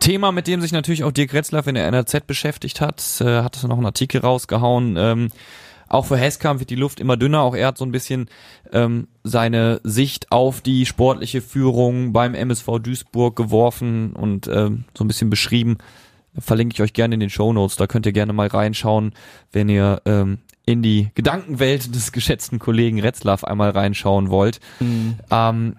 Thema, 0.00 0.32
mit 0.32 0.46
dem 0.46 0.60
sich 0.60 0.72
natürlich 0.72 1.04
auch 1.04 1.12
Dirk 1.12 1.32
Retzlaff 1.32 1.66
in 1.66 1.74
der 1.74 1.86
NRZ 1.86 2.26
beschäftigt 2.26 2.80
hat, 2.80 3.20
äh, 3.20 3.42
hat 3.42 3.62
noch 3.64 3.76
einen 3.76 3.86
Artikel 3.86 4.20
rausgehauen. 4.20 4.96
Ähm, 4.98 5.28
auch 5.88 6.06
für 6.06 6.16
Heskamp 6.16 6.60
wird 6.60 6.70
die 6.70 6.76
Luft 6.76 7.00
immer 7.00 7.16
dünner. 7.16 7.42
Auch 7.42 7.54
er 7.54 7.68
hat 7.68 7.78
so 7.78 7.84
ein 7.84 7.92
bisschen 7.92 8.28
ähm, 8.72 9.08
seine 9.24 9.80
Sicht 9.84 10.32
auf 10.32 10.60
die 10.60 10.84
sportliche 10.84 11.40
Führung 11.40 12.12
beim 12.12 12.34
MSV 12.34 12.78
Duisburg 12.80 13.36
geworfen 13.36 14.12
und 14.12 14.48
ähm, 14.48 14.84
so 14.96 15.04
ein 15.04 15.08
bisschen 15.08 15.30
beschrieben. 15.30 15.78
Verlinke 16.38 16.74
ich 16.74 16.82
euch 16.82 16.92
gerne 16.92 17.14
in 17.14 17.20
den 17.20 17.30
Show 17.30 17.52
Notes. 17.52 17.76
Da 17.76 17.86
könnt 17.86 18.04
ihr 18.04 18.12
gerne 18.12 18.32
mal 18.32 18.48
reinschauen, 18.48 19.12
wenn 19.52 19.68
ihr 19.68 20.02
ähm, 20.04 20.38
in 20.66 20.82
die 20.82 21.10
Gedankenwelt 21.14 21.94
des 21.94 22.12
geschätzten 22.12 22.58
Kollegen 22.58 23.00
Retzlaff 23.00 23.44
einmal 23.44 23.70
reinschauen 23.70 24.28
wollt. 24.28 24.60
Ähm, 25.30 25.76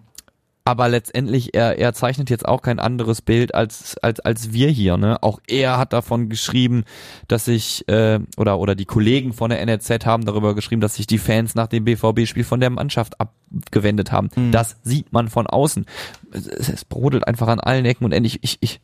aber 0.68 0.90
letztendlich, 0.90 1.54
er, 1.54 1.80
er 1.80 1.94
zeichnet 1.94 2.30
jetzt 2.30 2.46
auch 2.46 2.62
kein 2.62 2.78
anderes 2.78 3.22
Bild 3.22 3.56
als, 3.56 3.98
als, 4.00 4.20
als 4.20 4.52
wir 4.52 4.70
hier. 4.70 4.98
Ne? 4.98 5.24
Auch 5.24 5.40
er 5.48 5.78
hat 5.78 5.94
davon 5.94 6.28
geschrieben, 6.28 6.84
dass 7.30 7.46
sich, 7.46 7.88
äh, 7.88 8.20
oder, 8.36 8.60
oder 8.60 8.76
die 8.76 8.84
Kollegen 8.84 9.32
von 9.32 9.50
der 9.50 9.62
NRZ 9.62 10.06
haben 10.06 10.26
darüber 10.26 10.56
geschrieben, 10.56 10.82
dass 10.82 10.96
sich 10.96 11.08
die 11.08 11.20
Fans 11.20 11.56
nach 11.56 11.68
dem 11.68 11.86
BVB-Spiel 11.86 12.44
von 12.44 12.60
der 12.60 12.70
Mannschaft 12.70 13.16
abgewendet 13.18 14.12
haben. 14.12 14.30
Das 14.52 14.76
sieht 14.84 15.14
man 15.14 15.30
von 15.30 15.48
außen. 15.48 15.86
Es, 16.34 16.48
es 16.48 16.84
brodelt 16.84 17.26
einfach 17.26 17.48
an 17.48 17.62
allen 17.62 17.86
Ecken 17.86 18.04
und 18.04 18.12
Enden. 18.12 18.26
Ich, 18.26 18.44
ich, 18.44 18.58
ich, 18.60 18.82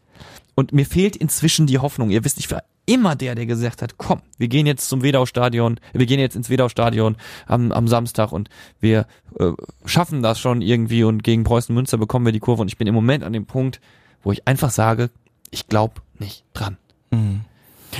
und 0.56 0.74
mir 0.74 0.86
fehlt 0.86 1.16
inzwischen 1.16 1.68
die 1.68 1.80
Hoffnung. 1.80 2.10
Ihr 2.10 2.24
wisst, 2.24 2.40
ich 2.40 2.50
war 2.52 2.64
immer 2.86 3.16
der, 3.16 3.36
der 3.36 3.46
gesagt 3.46 3.82
hat, 3.82 3.98
komm, 3.98 4.22
wir 4.38 4.48
gehen 4.48 4.66
jetzt 4.66 4.90
zum 4.90 5.04
Wedau-Stadion, 5.04 5.80
wir 5.94 6.06
gehen 6.06 6.20
jetzt 6.20 6.36
ins 6.36 6.50
Wedau-Stadion 6.50 7.16
am, 7.48 7.72
am 7.72 7.88
Samstag 7.88 8.32
und 8.32 8.50
wir 8.80 9.08
äh, 9.40 9.52
schaffen 9.86 10.22
das 10.22 10.40
schon 10.40 10.62
irgendwie 10.62 11.04
und 11.04 11.24
gegen 11.24 11.44
Preußen 11.44 11.74
Münster 11.74 11.98
bekommen 11.98 12.26
wir 12.26 12.34
die 12.34 12.40
Kurve 12.40 12.62
und 12.62 12.68
ich 12.68 12.78
bin 12.78 12.88
im 12.88 12.94
Moment 12.94 13.24
an 13.24 13.34
dem 13.34 13.46
Punkt, 13.46 13.80
wo 14.22 14.32
ich 14.32 14.48
einfach 14.48 14.72
sage, 14.72 15.10
ich 15.50 15.68
glaube 15.68 16.02
nicht 16.20 16.44
dran. 16.54 16.78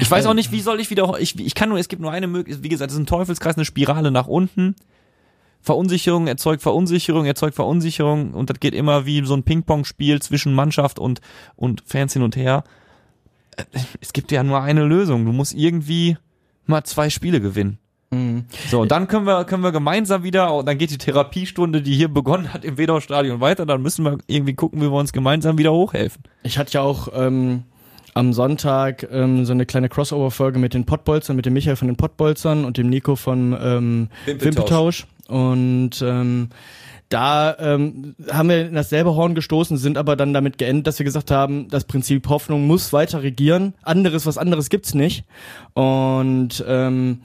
Ich 0.02 0.10
weiß 0.10 0.26
auch 0.26 0.34
nicht, 0.34 0.52
wie 0.52 0.62
soll 0.62 0.80
ich 0.80 0.90
wieder, 0.90 1.20
ich, 1.20 1.40
ich 1.40 1.56
kann 1.56 1.70
nur, 1.70 1.78
es 1.78 1.88
gibt 1.88 2.02
nur 2.02 2.12
eine 2.12 2.28
Möglichkeit, 2.28 2.64
wie 2.64 2.70
gesagt, 2.70 2.92
es 2.92 2.96
ist 2.96 3.04
ein 3.04 3.06
Teufelskreis, 3.06 3.56
eine 3.56 3.66
Spirale 3.66 4.12
nach 4.12 4.28
unten. 4.28 4.76
Verunsicherung 5.64 6.28
erzeugt 6.28 6.62
Verunsicherung, 6.62 7.26
erzeugt 7.26 7.56
Verunsicherung 7.56 8.34
und 8.34 8.50
das 8.50 8.60
geht 8.60 8.76
immer 8.76 9.06
wie 9.06 9.26
so 9.26 9.34
ein 9.34 9.44
Ping-Pong-Spiel 9.44 10.22
zwischen 10.22 10.54
Mannschaft 10.54 11.00
und, 11.00 11.22
und 11.56 11.82
Fans 11.86 12.14
hin 12.14 12.22
und 12.22 12.36
her. 12.36 12.64
Es 14.02 14.14
gibt 14.14 14.32
ja 14.32 14.44
nur 14.44 14.62
eine 14.62 14.84
Lösung. 14.84 15.26
Du 15.26 15.32
musst 15.32 15.54
irgendwie 15.54 16.18
mal 16.66 16.84
zwei 16.84 17.10
Spiele 17.10 17.40
gewinnen. 17.40 17.80
So, 18.70 18.82
und 18.82 18.92
dann 18.92 19.08
können 19.08 19.26
wir, 19.26 19.44
können 19.46 19.64
wir 19.64 19.72
gemeinsam 19.72 20.24
wieder, 20.24 20.54
und 20.54 20.68
dann 20.68 20.78
geht 20.78 20.92
die 20.92 21.00
Therapiestunde, 21.00 21.82
die 21.82 21.96
hier 21.96 22.10
begonnen 22.10 22.54
hat 22.54 22.64
im 22.64 22.78
Wedau-Stadion 22.78 23.40
weiter, 23.40 23.66
dann 23.66 23.82
müssen 23.82 24.06
wir 24.06 24.20
irgendwie 24.28 24.54
gucken, 24.54 24.82
wie 24.82 24.86
wir 24.86 25.00
uns 25.00 25.14
gemeinsam 25.14 25.58
wieder 25.58 25.72
hochhelfen. 25.72 26.22
Ich 26.44 26.60
hatte 26.60 26.74
ja 26.74 26.82
auch 26.82 27.08
ähm, 27.14 27.64
am 28.14 28.34
Sonntag 28.34 29.08
ähm, 29.12 29.46
so 29.46 29.54
eine 29.54 29.66
kleine 29.66 29.90
Crossover-Folge 29.90 30.60
mit 30.60 30.76
den 30.76 30.86
Pottbolzern, 30.86 31.36
mit 31.36 31.48
dem 31.48 31.54
Michael 31.54 31.76
von 31.76 31.88
den 31.88 31.98
Pottbolzern 31.98 32.66
und 32.66 32.78
dem 32.78 32.90
Nico 32.90 33.16
von 33.16 33.58
ähm, 33.60 34.10
Wimpeltausch. 34.26 34.46
Wimpeltausch. 34.46 35.08
Und 35.28 36.02
ähm, 36.02 36.50
da 37.10 37.56
ähm, 37.60 38.16
haben 38.32 38.50
wir 38.50 38.68
in 38.68 38.74
dasselbe 38.74 39.16
Horn 39.16 39.36
gestoßen, 39.36 39.78
sind 39.78 39.98
aber 39.98 40.16
dann 40.16 40.34
damit 40.34 40.58
geendet, 40.58 40.88
dass 40.88 41.00
wir 41.00 41.04
gesagt 41.04 41.30
haben, 41.32 41.68
das 41.70 41.84
Prinzip 41.84 42.28
Hoffnung 42.28 42.66
muss 42.66 42.92
weiter 42.92 43.22
regieren. 43.22 43.76
Anderes, 43.84 44.26
was 44.26 44.38
anderes 44.38 44.70
gibt's 44.70 44.94
nicht. 44.96 45.24
Und 45.74 46.64
ähm, 46.68 47.22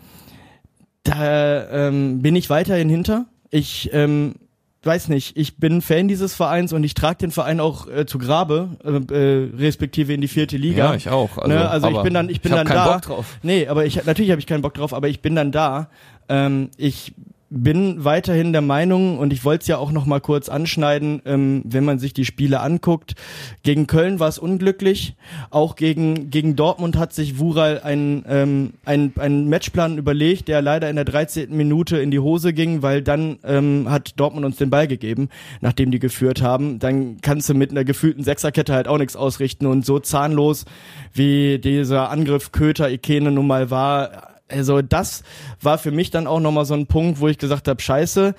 da 1.04 1.88
ähm, 1.88 2.20
bin 2.20 2.36
ich 2.36 2.50
weiterhin 2.50 2.90
hinter. 2.90 3.26
Ich 3.50 3.88
ähm, 3.94 4.34
weiß 4.82 5.08
nicht, 5.08 5.36
ich 5.36 5.56
bin 5.56 5.80
Fan 5.80 6.06
dieses 6.06 6.34
Vereins 6.34 6.72
und 6.72 6.84
ich 6.84 6.94
trage 6.94 7.18
den 7.18 7.30
Verein 7.30 7.58
auch 7.58 7.88
äh, 7.88 8.04
zu 8.04 8.18
Grabe, 8.18 8.76
äh, 8.84 9.14
äh, 9.14 9.50
respektive 9.56 10.12
in 10.12 10.20
die 10.20 10.28
vierte 10.28 10.56
Liga. 10.56 10.90
Ja, 10.90 10.94
ich 10.94 11.08
auch. 11.08 11.38
Also, 11.38 11.48
ne? 11.48 11.68
also 11.68 11.88
ich 11.88 12.02
bin 12.02 12.14
dann, 12.14 12.28
ich 12.28 12.42
bin 12.42 12.52
ich 12.52 12.58
dann 12.58 12.66
keinen 12.66 12.76
da. 12.76 12.92
Bock 12.92 13.02
drauf. 13.02 13.38
Nee, 13.42 13.68
aber 13.68 13.86
ich 13.86 14.04
natürlich 14.04 14.30
habe 14.30 14.40
ich 14.40 14.46
keinen 14.46 14.62
Bock 14.62 14.74
drauf, 14.74 14.92
aber 14.92 15.08
ich 15.08 15.20
bin 15.22 15.34
dann 15.34 15.50
da. 15.50 15.88
Ähm, 16.28 16.70
ich 16.76 17.14
bin 17.50 18.04
weiterhin 18.04 18.52
der 18.52 18.60
Meinung 18.60 19.18
und 19.18 19.32
ich 19.32 19.44
wollte 19.44 19.62
es 19.62 19.68
ja 19.68 19.78
auch 19.78 19.90
noch 19.90 20.04
mal 20.04 20.20
kurz 20.20 20.48
anschneiden, 20.48 21.22
ähm, 21.24 21.62
wenn 21.64 21.84
man 21.84 21.98
sich 21.98 22.12
die 22.12 22.26
Spiele 22.26 22.60
anguckt. 22.60 23.14
Gegen 23.62 23.86
Köln 23.86 24.20
war 24.20 24.28
es 24.28 24.38
unglücklich, 24.38 25.16
auch 25.50 25.76
gegen 25.76 26.30
gegen 26.30 26.56
Dortmund 26.56 26.98
hat 26.98 27.14
sich 27.14 27.38
Wural 27.38 27.80
ein 27.82 28.24
ähm, 28.28 28.74
ein 28.84 29.48
Matchplan 29.48 29.96
überlegt, 29.96 30.48
der 30.48 30.60
leider 30.60 30.90
in 30.90 30.96
der 30.96 31.06
13. 31.06 31.56
Minute 31.56 31.98
in 31.98 32.10
die 32.10 32.18
Hose 32.18 32.52
ging, 32.52 32.82
weil 32.82 33.02
dann 33.02 33.38
ähm, 33.44 33.86
hat 33.88 34.20
Dortmund 34.20 34.44
uns 34.44 34.56
den 34.56 34.70
Ball 34.70 34.86
gegeben, 34.86 35.30
nachdem 35.60 35.90
die 35.90 35.98
geführt 35.98 36.42
haben. 36.42 36.78
Dann 36.78 37.20
kannst 37.22 37.48
du 37.48 37.54
mit 37.54 37.70
einer 37.70 37.84
gefühlten 37.84 38.24
Sechserkette 38.24 38.74
halt 38.74 38.88
auch 38.88 38.98
nichts 38.98 39.16
ausrichten 39.16 39.66
und 39.66 39.86
so 39.86 39.98
zahnlos 39.98 40.66
wie 41.14 41.58
dieser 41.58 42.10
Angriff 42.10 42.52
Köter 42.52 42.90
Ikene 42.90 43.30
nun 43.30 43.46
mal 43.46 43.70
war, 43.70 44.27
also 44.48 44.82
das 44.82 45.22
war 45.60 45.78
für 45.78 45.90
mich 45.90 46.10
dann 46.10 46.26
auch 46.26 46.40
nochmal 46.40 46.64
so 46.64 46.74
ein 46.74 46.86
Punkt, 46.86 47.20
wo 47.20 47.28
ich 47.28 47.38
gesagt 47.38 47.68
habe, 47.68 47.80
scheiße, 47.80 48.34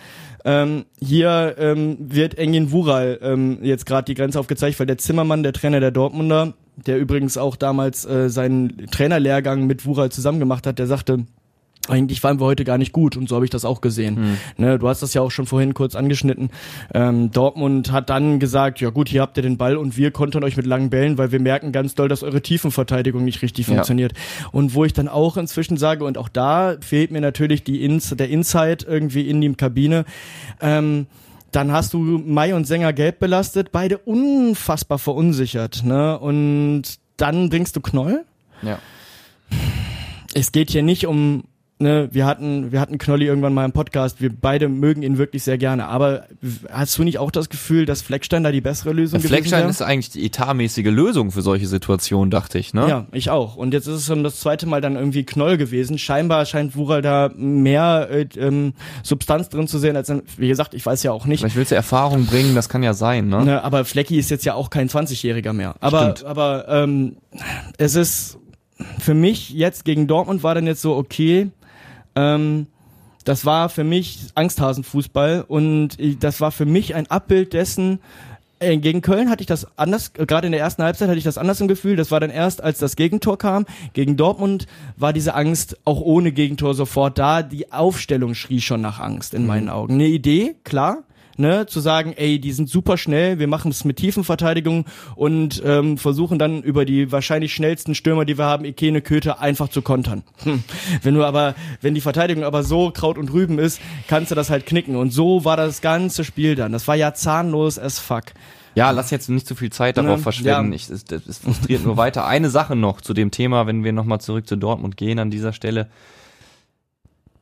ähm, 0.46 0.86
hier 1.00 1.56
ähm, 1.58 1.98
wird 2.00 2.38
Engin 2.38 2.72
Wural 2.72 3.20
ähm, 3.22 3.60
jetzt 3.62 3.86
gerade 3.86 4.06
die 4.06 4.16
Grenze 4.16 4.40
aufgezeigt, 4.40 4.80
weil 4.80 4.88
der 4.88 4.98
Zimmermann, 4.98 5.44
der 5.44 5.54
Trainer 5.54 5.80
der 5.80 5.92
Dortmunder, 5.92 6.54
der 6.76 6.98
übrigens 6.98 7.38
auch 7.38 7.56
damals 7.56 8.06
äh, 8.06 8.30
seinen 8.30 8.88
Trainerlehrgang 8.88 9.68
mit 9.68 9.86
Wural 9.86 10.12
zusammen 10.12 10.40
gemacht 10.40 10.66
hat, 10.66 10.80
der 10.80 10.88
sagte, 10.88 11.26
eigentlich 11.88 12.24
waren 12.24 12.40
wir 12.40 12.46
heute 12.46 12.66
gar 12.66 12.78
nicht 12.78 12.92
gut 12.92 13.18
und 13.18 13.28
so 13.30 13.36
habe 13.36 13.46
ich 13.46 13.52
das 13.52 13.66
auch 13.66 13.82
gesehen. 13.82 14.18
Hm. 14.18 14.38
Ne, 14.58 14.78
du 14.80 14.88
hast 14.88 15.02
das 15.02 15.14
ja 15.14 15.22
auch 15.22 15.32
schon 15.32 15.46
vorhin 15.48 15.74
kurz 15.74 15.96
angeschnitten. 15.96 16.50
Ähm, 16.94 17.32
Dortmund 17.32 17.92
hat 17.92 18.10
dann 18.10 18.40
gesagt, 18.40 18.80
ja 18.80 18.90
gut, 18.92 19.10
hier 19.10 19.22
habt 19.22 19.38
ihr 19.38 19.44
den 19.44 19.58
Ball 19.58 19.76
und 19.78 19.98
wir 19.98 20.12
kontern 20.12 20.44
euch 20.44 20.56
mit 20.56 20.68
langen 20.68 20.90
Bällen, 20.90 21.18
weil 21.18 21.32
wir 21.32 21.40
merken 21.40 21.72
ganz 21.72 21.96
doll, 21.96 22.08
dass 22.08 22.22
eure 22.22 22.42
Tiefenverteidigung 22.42 23.24
nicht 23.24 23.42
richtig 23.42 23.68
Ja. 23.68 23.74
funktioniert. 23.74 24.14
Und 24.52 24.76
wo 24.76 24.86
ich 24.86 24.94
dann 24.94 25.08
auch 25.08 25.38
inzwischen 25.38 25.78
sage, 25.78 26.04
und 26.06 26.18
auch 26.18 26.30
da 26.30 26.76
fehlt 26.82 27.12
mir 27.12 27.22
natürlich 27.22 27.64
die 27.64 27.84
Ins 27.84 28.10
der 28.10 28.30
Insight 28.30 28.84
irgendwie 28.88 29.28
in 29.30 29.42
die 29.42 29.54
Kabine, 29.54 30.06
ähm, 30.62 31.08
dann 31.52 31.72
hast 31.72 31.94
du 31.96 31.98
Mai 31.98 32.54
und 32.54 32.68
Sänger 32.68 32.94
gelb 32.94 33.20
belastet, 33.20 33.72
beide 33.72 33.98
unfassbar 33.98 35.00
verunsichert. 35.00 35.84
Ne? 35.84 36.20
Und 36.20 36.84
dann 37.18 37.50
bringst 37.50 37.76
du 37.76 37.82
Knoll. 37.82 38.26
Ja. 38.62 38.78
Es 40.36 40.52
geht 40.52 40.70
hier 40.70 40.84
nicht 40.84 41.08
um, 41.08 41.44
ne, 41.80 42.10
wir 42.12 42.26
hatten, 42.26 42.72
wir 42.72 42.80
hatten 42.80 42.98
Knolli 42.98 43.26
irgendwann 43.26 43.54
mal 43.54 43.66
im 43.66 43.72
Podcast, 43.72 44.22
wir 44.22 44.30
beide 44.30 44.70
mögen 44.70 45.02
ihn 45.02 45.18
wirklich 45.18 45.44
sehr 45.44 45.58
gerne. 45.58 45.88
Aber 45.88 46.26
hast 46.72 46.98
du 46.98 47.04
nicht 47.04 47.18
auch 47.18 47.32
das 47.32 47.50
Gefühl, 47.50 47.86
dass 47.86 48.02
Fleckstein 48.02 48.44
da 48.44 48.52
die 48.52 48.62
bessere 48.62 48.94
Lösung 48.94 49.20
gewesen 49.20 49.30
Fleckstein 49.30 49.62
wäre? 49.62 49.70
ist 49.70 49.82
eigentlich 49.82 50.10
die 50.10 50.26
etatmäßige 50.26 50.88
Lösung 50.88 51.32
für 51.32 51.42
solche 51.42 51.68
Situationen, 51.68 52.30
dachte 52.30 52.60
ich, 52.60 52.74
ne? 52.74 52.88
Ja, 52.88 53.06
ich 53.12 53.30
auch. 53.30 53.56
Und 53.56 53.74
jetzt 53.74 53.88
ist 53.88 53.96
es 53.96 54.06
schon 54.06 54.24
das 54.24 54.40
zweite 54.40 54.66
Mal 54.66 54.82
dann 54.82 54.96
irgendwie 54.96 55.24
Knoll 55.24 55.58
gewesen. 55.58 55.98
Scheinbar 55.98 56.46
scheint 56.46 56.76
Wural 56.76 57.02
da 57.02 57.32
mehr 57.36 58.10
äh, 58.12 58.28
ähm, 58.38 58.74
Substanz 59.04 59.50
drin 59.50 59.68
zu 59.68 59.80
sehen, 59.80 59.96
als 59.96 60.12
wie 60.38 60.48
gesagt, 60.48 60.74
ich 60.74 60.86
weiß 60.86 61.04
ja 61.04 61.12
auch 61.12 61.26
nicht. 61.26 61.40
Vielleicht 61.40 61.56
willst 61.56 61.72
du 61.72 61.76
Erfahrung 61.76 62.26
bringen, 62.26 62.56
das 62.56 62.68
kann 62.68 62.84
ja 62.84 62.94
sein, 62.94 63.30
ne? 63.30 63.46
Ne, 63.46 63.64
aber 63.64 63.86
Flecki 63.86 64.18
ist 64.18 64.30
jetzt 64.32 64.44
ja 64.44 64.56
auch 64.56 64.70
kein 64.70 64.90
20-Jähriger 64.90 65.54
mehr. 65.54 65.76
Aber, 65.80 66.16
Stimmt. 66.16 66.26
aber 66.26 66.68
ähm, 66.68 67.18
es 67.78 67.96
ist 67.96 68.40
für 68.98 69.14
mich 69.14 69.52
jetzt 69.52 69.86
gegen 69.86 70.08
Dortmund 70.08 70.44
war 70.44 70.56
dann 70.56 70.66
jetzt 70.68 70.82
so 70.82 70.96
okay. 70.96 71.52
Ähm, 72.16 72.68
das 73.26 73.46
war 73.46 73.70
für 73.70 73.84
mich 73.84 74.28
Angsthasenfußball 74.36 75.46
und 75.48 75.98
das 76.24 76.42
war 76.42 76.52
für 76.52 76.66
mich 76.66 76.96
ein 76.96 77.08
Abbild 77.12 77.54
dessen. 77.54 78.00
äh, 78.60 78.78
Gegen 78.78 79.02
Köln 79.02 79.30
hatte 79.30 79.42
ich 79.42 79.48
das 79.48 79.68
anders, 79.78 80.12
äh, 80.18 80.26
gerade 80.26 80.48
in 80.48 80.52
der 80.52 80.62
ersten 80.62 80.84
Halbzeit 80.84 81.10
hatte 81.10 81.18
ich 81.18 81.24
das 81.24 81.38
anders 81.38 81.62
im 81.62 81.68
Gefühl. 81.68 81.96
Das 81.96 82.12
war 82.12 82.20
dann 82.20 82.30
erst, 82.30 82.64
als 82.64 82.80
das 82.80 82.96
Gegentor 82.96 83.38
kam. 83.38 83.66
Gegen 83.94 84.18
Dortmund 84.18 84.68
war 84.98 85.14
diese 85.14 85.36
Angst 85.36 85.78
auch 85.86 86.02
ohne 86.02 86.32
Gegentor 86.32 86.74
sofort 86.74 87.18
da. 87.18 87.44
Die 87.44 87.72
Aufstellung 87.72 88.36
schrie 88.36 88.62
schon 88.62 88.82
nach 88.82 89.00
Angst 89.00 89.34
in 89.34 89.46
meinen 89.46 89.70
Augen. 89.70 89.96
Eine 89.96 90.08
Idee, 90.08 90.56
klar, 90.64 91.04
ne, 91.40 91.66
zu 91.66 91.80
sagen, 91.80 92.14
ey, 92.16 92.40
die 92.40 92.52
sind 92.52 92.70
super 92.70 92.98
schnell, 92.98 93.40
wir 93.40 93.48
machen 93.48 93.72
es 93.72 93.86
mit 93.86 93.98
Tiefenverteidigung 93.98 94.86
und 95.16 95.62
ähm, 95.66 95.98
versuchen 95.98 96.38
dann 96.38 96.62
über 96.62 96.86
die 96.86 97.12
wahrscheinlich 97.12 97.54
schnellsten 97.54 97.96
Stürmer, 97.96 98.26
die 98.26 98.38
wir 98.38 98.46
haben, 98.46 98.66
Ikene, 98.66 99.02
Köter, 99.02 99.40
einfach 99.40 99.70
zu 99.70 99.82
kontern. 99.82 100.24
Hm. 100.44 100.64
Wenn 101.04 101.16
du 101.16 101.24
aber, 101.26 101.54
wenn 101.82 101.94
die 101.96 102.02
Verteidigung 102.02 102.44
aber 102.44 102.64
so 102.64 102.92
Kraut 102.92 103.18
und 103.18 103.32
Rüben 103.34 103.60
ist, 103.60 103.82
kannst 104.08 104.32
du 104.32 104.36
das 104.36 104.50
halt 104.50 104.66
knicken. 104.66 104.96
Und 104.96 105.12
so 105.12 105.44
war 105.46 105.58
das 105.58 105.82
ganze 105.82 106.24
Spiel 106.24 106.56
dann. 106.56 106.72
Das 106.72 106.88
war 106.88 106.96
ja 106.96 107.14
zahnlos 107.14 107.78
as 107.78 108.00
fuck. 108.00 108.26
Ja, 108.76 108.92
lass 108.92 109.12
jetzt 109.12 109.30
nicht 109.30 109.46
zu 109.48 109.56
viel 109.56 109.72
Zeit 109.72 109.98
darauf 109.98 110.18
Ne, 110.18 110.24
verschwenden. 110.24 110.72
ja. 110.72 110.76
Ich, 110.76 110.90
es, 110.90 111.04
das 111.06 111.40
frustriert 111.40 111.84
nur 111.84 111.98
weiter. 111.98 112.26
Eine 112.26 112.50
Sache 112.50 112.76
noch 112.76 113.02
zu 113.02 113.14
dem 113.14 113.32
Thema, 113.32 113.68
wenn 113.68 113.84
wir 113.84 113.92
nochmal 113.92 114.22
zurück 114.22 114.48
zu 114.48 114.56
Dortmund 114.56 114.96
gehen 114.96 115.20
an 115.20 115.30
dieser 115.32 115.54
Stelle. 115.54 115.90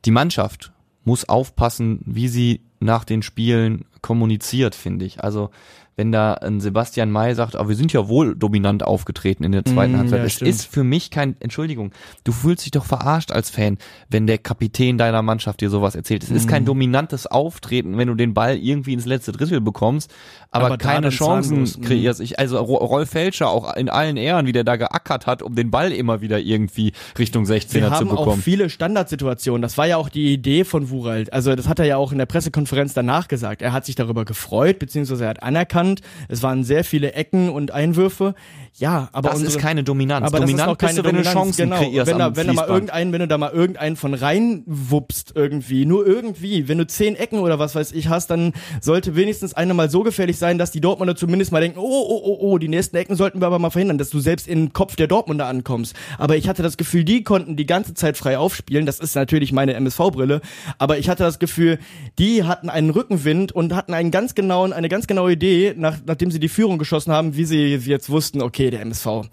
Die 0.04 0.10
Mannschaft 0.10 0.72
muss 1.08 1.26
aufpassen, 1.26 2.00
wie 2.04 2.28
sie 2.28 2.60
nach 2.80 3.04
den 3.04 3.22
Spielen 3.22 3.86
kommuniziert, 4.02 4.74
finde 4.74 5.06
ich. 5.06 5.24
Also 5.24 5.48
wenn 5.98 6.12
da 6.12 6.34
ein 6.34 6.60
Sebastian 6.60 7.10
May 7.10 7.34
sagt, 7.34 7.56
aber 7.56 7.68
wir 7.68 7.76
sind 7.76 7.92
ja 7.92 8.08
wohl 8.08 8.36
dominant 8.36 8.84
aufgetreten 8.84 9.42
in 9.44 9.52
der 9.52 9.64
zweiten 9.64 9.92
Mm, 9.94 9.98
Halbzeit. 9.98 10.18
ja, 10.20 10.24
es 10.24 10.32
stimmt. 10.34 10.48
ist 10.50 10.64
für 10.72 10.84
mich 10.84 11.10
kein, 11.10 11.34
Entschuldigung, 11.40 11.90
du 12.24 12.30
fühlst 12.32 12.64
dich 12.64 12.70
doch 12.70 12.84
verarscht 12.84 13.32
als 13.32 13.50
Fan, 13.50 13.78
wenn 14.08 14.28
der 14.28 14.38
Kapitän 14.38 14.96
deiner 14.96 15.22
Mannschaft 15.22 15.60
dir 15.60 15.70
sowas 15.70 15.96
erzählt. 15.96 16.22
Es 16.22 16.30
ist 16.30 16.46
Mm. 16.46 16.50
kein 16.50 16.64
dominantes 16.64 17.26
Auftreten, 17.26 17.98
wenn 17.98 18.06
du 18.08 18.14
den 18.14 18.32
Ball 18.32 18.56
irgendwie 18.56 18.92
ins 18.94 19.06
letzte 19.06 19.32
Drittel 19.32 19.60
bekommst, 19.60 20.10
aber, 20.52 20.66
Aber 20.66 20.78
keine 20.78 21.10
Chancen 21.10 21.66
zahnlos, 21.66 21.78
mm. 21.78 21.82
kreierst. 21.82 22.20
Ich, 22.20 22.38
also 22.38 22.58
Ro- 22.58 22.76
Rolf 22.84 23.10
Felscher 23.10 23.50
auch 23.50 23.74
in 23.76 23.88
allen 23.88 24.16
Ehren, 24.16 24.46
wie 24.46 24.52
der 24.52 24.62
da 24.64 24.76
geackert 24.76 25.26
hat, 25.26 25.42
um 25.42 25.56
den 25.56 25.70
Ball 25.72 25.90
immer 25.92 26.20
wieder 26.20 26.38
irgendwie 26.38 26.92
Richtung 27.18 27.44
16er 27.44 27.74
Wir 27.74 27.82
zu 27.88 27.90
haben 27.90 28.10
auch 28.12 28.24
bekommen. 28.24 28.40
viele 28.42 28.70
Standardsituationen. 28.70 29.62
Das 29.62 29.76
war 29.76 29.86
ja 29.88 29.96
auch 29.96 30.08
die 30.08 30.32
Idee 30.32 30.62
von 30.64 30.90
Wural. 30.90 31.24
Also 31.32 31.56
das 31.56 31.66
hat 31.68 31.80
er 31.80 31.86
ja 31.86 31.96
auch 31.96 32.12
in 32.12 32.18
der 32.18 32.26
Pressekonferenz 32.26 32.94
danach 32.94 33.26
gesagt. 33.26 33.62
Er 33.62 33.72
hat 33.72 33.84
sich 33.84 33.96
darüber 33.96 34.24
gefreut, 34.24 34.78
beziehungsweise 34.78 35.24
er 35.24 35.30
hat 35.30 35.42
anerkannt. 35.42 35.87
Es 36.28 36.42
waren 36.42 36.64
sehr 36.64 36.84
viele 36.84 37.12
Ecken 37.12 37.50
und 37.50 37.70
Einwürfe. 37.70 38.34
Ja, 38.78 39.08
aber 39.12 39.30
das 39.30 39.40
unsere, 39.40 39.56
ist 39.56 39.62
keine 39.62 39.82
Dominanz. 39.82 40.26
aber 40.26 40.38
das 40.38 40.48
ist 40.48 40.52
Dominant 40.52 40.70
noch 40.70 40.78
keine 40.78 40.92
bist 40.92 40.98
du, 40.98 41.04
wenn 41.04 41.16
Dominanz. 41.16 41.34
du 41.34 41.40
Chancen 41.40 41.62
genau. 41.64 41.76
kreierst 41.78 42.10
wenn 42.10 42.18
da, 42.18 42.36
wenn 42.36 42.46
da 42.46 42.52
mal 42.52 42.68
irgendein, 42.68 43.12
wenn 43.12 43.20
du 43.20 43.28
da 43.28 43.38
mal 43.38 43.50
irgendeinen 43.50 43.96
von 43.96 44.14
reinwuppst 44.14 45.32
irgendwie, 45.34 45.84
nur 45.84 46.06
irgendwie, 46.06 46.68
wenn 46.68 46.78
du 46.78 46.86
zehn 46.86 47.16
Ecken 47.16 47.40
oder 47.40 47.58
was 47.58 47.74
weiß 47.74 47.92
ich 47.92 48.08
hast, 48.08 48.28
dann 48.28 48.52
sollte 48.80 49.16
wenigstens 49.16 49.54
eine 49.54 49.74
mal 49.74 49.90
so 49.90 50.04
gefährlich 50.04 50.38
sein, 50.38 50.58
dass 50.58 50.70
die 50.70 50.80
Dortmunder 50.80 51.16
zumindest 51.16 51.50
mal 51.50 51.60
denken, 51.60 51.78
oh, 51.80 51.82
oh, 51.82 52.20
oh, 52.24 52.38
oh, 52.40 52.58
die 52.58 52.68
nächsten 52.68 52.96
Ecken 52.96 53.16
sollten 53.16 53.40
wir 53.40 53.46
aber 53.46 53.58
mal 53.58 53.70
verhindern, 53.70 53.98
dass 53.98 54.10
du 54.10 54.20
selbst 54.20 54.46
in 54.46 54.66
den 54.66 54.72
Kopf 54.72 54.94
der 54.94 55.08
Dortmunder 55.08 55.46
ankommst. 55.46 55.96
Aber 56.16 56.36
ich 56.36 56.48
hatte 56.48 56.62
das 56.62 56.76
Gefühl, 56.76 57.02
die 57.04 57.24
konnten 57.24 57.56
die 57.56 57.66
ganze 57.66 57.94
Zeit 57.94 58.16
frei 58.16 58.38
aufspielen. 58.38 58.86
Das 58.86 59.00
ist 59.00 59.16
natürlich 59.16 59.52
meine 59.52 59.74
MSV-Brille. 59.74 60.40
Aber 60.78 60.98
ich 60.98 61.08
hatte 61.08 61.24
das 61.24 61.40
Gefühl, 61.40 61.78
die 62.18 62.44
hatten 62.44 62.68
einen 62.68 62.90
Rückenwind 62.90 63.50
und 63.50 63.74
hatten 63.74 63.92
einen 63.92 64.12
ganz 64.12 64.36
genauen, 64.36 64.72
eine 64.72 64.88
ganz 64.88 65.08
genaue 65.08 65.32
Idee, 65.32 65.74
nach, 65.78 65.98
nachdem 66.06 66.30
sie 66.30 66.40
die 66.40 66.48
Führung 66.48 66.78
geschossen 66.78 67.12
haben, 67.12 67.36
wie 67.36 67.44
sie 67.44 67.76
jetzt 67.76 68.10
wussten, 68.10 68.42
okay, 68.42 68.70
der 68.70 68.82
MSV 68.82 69.28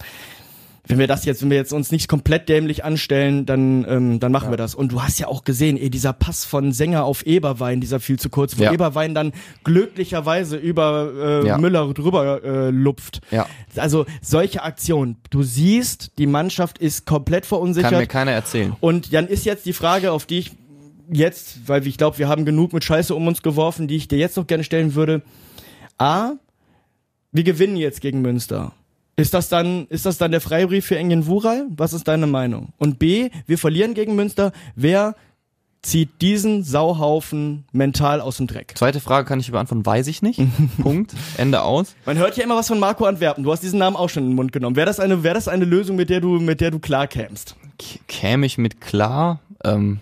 wenn 0.87 0.99
wir 0.99 1.07
das 1.07 1.25
jetzt, 1.25 1.41
wenn 1.41 1.49
wir 1.49 1.57
jetzt 1.57 1.73
uns 1.73 1.91
nicht 1.91 2.07
komplett 2.07 2.47
dämlich 2.49 2.83
anstellen, 2.83 3.45
dann, 3.45 3.85
ähm, 3.89 4.19
dann 4.19 4.31
machen 4.31 4.51
wir 4.51 4.57
das. 4.57 4.75
Und 4.75 4.91
du 4.91 5.01
hast 5.01 5.19
ja 5.19 5.27
auch 5.27 5.43
gesehen, 5.43 5.77
ey, 5.77 5.89
dieser 5.89 6.13
Pass 6.13 6.45
von 6.45 6.71
Sänger 6.71 7.05
auf 7.05 7.25
Eberwein, 7.25 7.81
dieser 7.81 7.99
viel 7.99 8.19
zu 8.19 8.29
kurz, 8.29 8.57
wo 8.57 8.63
Ja. 8.63 8.71
Eberwein 8.71 9.15
dann 9.15 9.33
glücklicherweise 9.63 10.57
über 10.57 11.41
äh, 11.43 11.47
Ja. 11.47 11.57
Müller 11.57 11.93
drüber 11.93 12.43
äh, 12.43 12.69
lupft. 12.69 13.21
Ja. 13.31 13.47
Also 13.75 14.05
solche 14.21 14.63
Aktionen. 14.63 15.17
Du 15.29 15.43
siehst, 15.43 16.11
die 16.17 16.27
Mannschaft 16.27 16.77
ist 16.77 17.05
komplett 17.05 17.45
verunsichert. 17.45 17.91
Kann 17.91 17.99
mir 17.99 18.07
keiner 18.07 18.31
erzählen. 18.31 18.75
Und 18.79 19.13
dann 19.13 19.27
ist 19.27 19.45
jetzt 19.45 19.65
die 19.65 19.73
Frage, 19.73 20.11
auf 20.11 20.25
die 20.25 20.39
ich 20.39 20.51
jetzt, 21.11 21.67
weil 21.67 21.85
ich 21.87 21.97
glaube, 21.97 22.17
wir 22.17 22.27
haben 22.27 22.45
genug 22.45 22.73
mit 22.73 22.83
Scheiße 22.83 23.13
um 23.13 23.27
uns 23.27 23.41
geworfen, 23.41 23.87
die 23.87 23.95
ich 23.95 24.07
dir 24.07 24.17
jetzt 24.17 24.37
noch 24.37 24.47
gerne 24.47 24.63
stellen 24.63 24.95
würde. 24.95 25.21
A, 25.97 26.33
wir 27.31 27.43
gewinnen 27.43 27.77
jetzt 27.77 28.01
gegen 28.01 28.21
Münster. 28.21 28.73
Ist 29.17 29.33
das 29.33 29.47
dann, 29.47 29.87
ist 29.87 30.05
das 30.05 30.17
dann 30.17 30.31
der 30.31 30.41
Freibrief 30.41 30.85
für 30.85 30.97
Engin 30.97 31.25
Wural? 31.25 31.67
Was 31.69 31.93
ist 31.93 32.07
deine 32.07 32.27
Meinung? 32.27 32.73
Und 32.77 32.99
B, 32.99 33.29
wir 33.47 33.57
verlieren 33.57 33.93
gegen 33.93 34.15
Münster. 34.15 34.51
Wer 34.75 35.15
zieht 35.81 36.09
diesen 36.21 36.63
Sauhaufen 36.63 37.63
mental 37.71 38.19
aus 38.19 38.37
dem 38.37 38.47
Dreck? 38.47 38.73
Zweite 38.75 38.99
Frage 38.99 39.25
kann 39.25 39.39
ich 39.39 39.51
beantworten, 39.51 39.85
weiß 39.85 40.07
ich 40.07 40.21
nicht. 40.21 40.41
Punkt. 40.81 41.13
Ende 41.37 41.61
aus. 41.61 41.95
Man 42.05 42.17
hört 42.17 42.35
ja 42.35 42.43
immer 42.43 42.57
was 42.57 42.67
von 42.67 42.79
Marco 42.79 43.05
Antwerpen. 43.05 43.45
Du 43.45 43.51
hast 43.53 43.61
diesen 43.63 43.79
Namen 43.79 43.95
auch 43.95 44.09
schon 44.09 44.23
in 44.23 44.29
den 44.31 44.35
Mund 44.35 44.51
genommen. 44.51 44.75
Wäre 44.75 44.87
das 44.87 44.99
eine, 44.99 45.23
wäre 45.23 45.35
das 45.35 45.47
eine 45.47 45.63
Lösung, 45.63 45.95
mit 45.95 46.09
der 46.09 46.19
du, 46.19 46.39
mit 46.39 46.59
der 46.59 46.71
du 46.71 46.79
klar 46.79 47.07
kämst? 47.07 47.55
Käme 48.07 48.45
ich 48.45 48.57
mit 48.57 48.81
klar? 48.81 49.39
Ähm, 49.63 49.99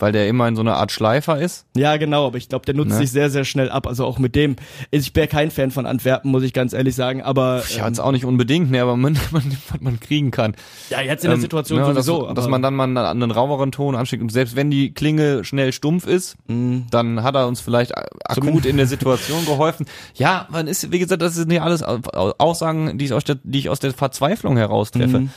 weil 0.00 0.12
der 0.12 0.28
immer 0.28 0.48
in 0.48 0.56
so 0.56 0.62
einer 0.62 0.76
Art 0.76 0.90
Schleifer 0.92 1.40
ist. 1.40 1.66
Ja, 1.76 1.96
genau, 1.96 2.26
aber 2.26 2.36
ich 2.38 2.48
glaube, 2.48 2.64
der 2.66 2.74
nutzt 2.74 2.90
Ne? 2.90 2.96
sich 2.96 3.10
sehr, 3.12 3.30
sehr 3.30 3.44
schnell 3.44 3.70
ab. 3.70 3.86
Also 3.86 4.04
auch 4.04 4.18
mit 4.18 4.34
dem. 4.34 4.56
Ich 4.90 5.14
wäre 5.14 5.28
kein 5.28 5.50
Fan 5.50 5.70
von 5.70 5.86
Antwerpen, 5.86 6.30
muss 6.30 6.42
ich 6.42 6.52
ganz 6.52 6.72
ehrlich 6.72 6.94
sagen, 6.94 7.22
aber 7.22 7.62
Ja, 7.76 7.82
ähm, 7.82 7.88
jetzt 7.88 8.00
auch 8.00 8.12
nicht 8.12 8.24
unbedingt, 8.24 8.70
ne, 8.70 8.80
aber 8.82 8.96
man, 8.96 9.12
man 9.30 9.56
was 9.70 9.80
man 9.80 10.00
kriegen 10.00 10.30
kann. 10.30 10.54
ja, 10.90 11.00
jetzt 11.00 11.24
in 11.24 11.28
der 11.30 11.36
Ähm, 11.36 11.40
Situation 11.42 11.78
ne, 11.78 11.84
sowieso. 11.86 12.26
Dass, 12.26 12.34
dass 12.34 12.48
man 12.48 12.62
dann 12.62 12.74
mal 12.74 12.84
einen, 12.84 12.96
einen 12.98 13.30
raueren 13.30 13.72
Ton 13.72 13.94
anschickt 13.94 14.22
und 14.22 14.30
selbst 14.32 14.56
wenn 14.56 14.70
die 14.70 14.92
Klinge 14.92 15.44
schnell 15.44 15.72
stumpf 15.72 16.06
ist, 16.06 16.36
Mhm. 16.48 16.86
dann 16.90 17.22
hat 17.22 17.34
er 17.34 17.46
uns 17.46 17.60
vielleicht 17.60 17.92
akut 18.24 18.66
in 18.66 18.76
der 18.76 18.86
Situation 18.88 19.44
geholfen. 19.44 19.86
Ja, 20.14 20.46
man 20.50 20.66
ist, 20.66 20.90
wie 20.92 20.98
gesagt, 20.98 21.22
das 21.22 21.34
sind 21.34 21.48
nicht 21.48 21.62
alles 21.62 21.82
Au- 21.82 21.98
Au- 22.12 22.34
Aussagen, 22.38 22.98
die 22.98 23.04
ich 23.04 23.12
aus 23.12 23.24
der, 23.24 23.36
die 23.44 23.58
ich 23.58 23.68
aus 23.68 23.78
der 23.80 23.92
Verzweiflung 23.92 24.56
heraus 24.56 24.90
treffe. 24.90 25.20
Mhm. 25.20 25.30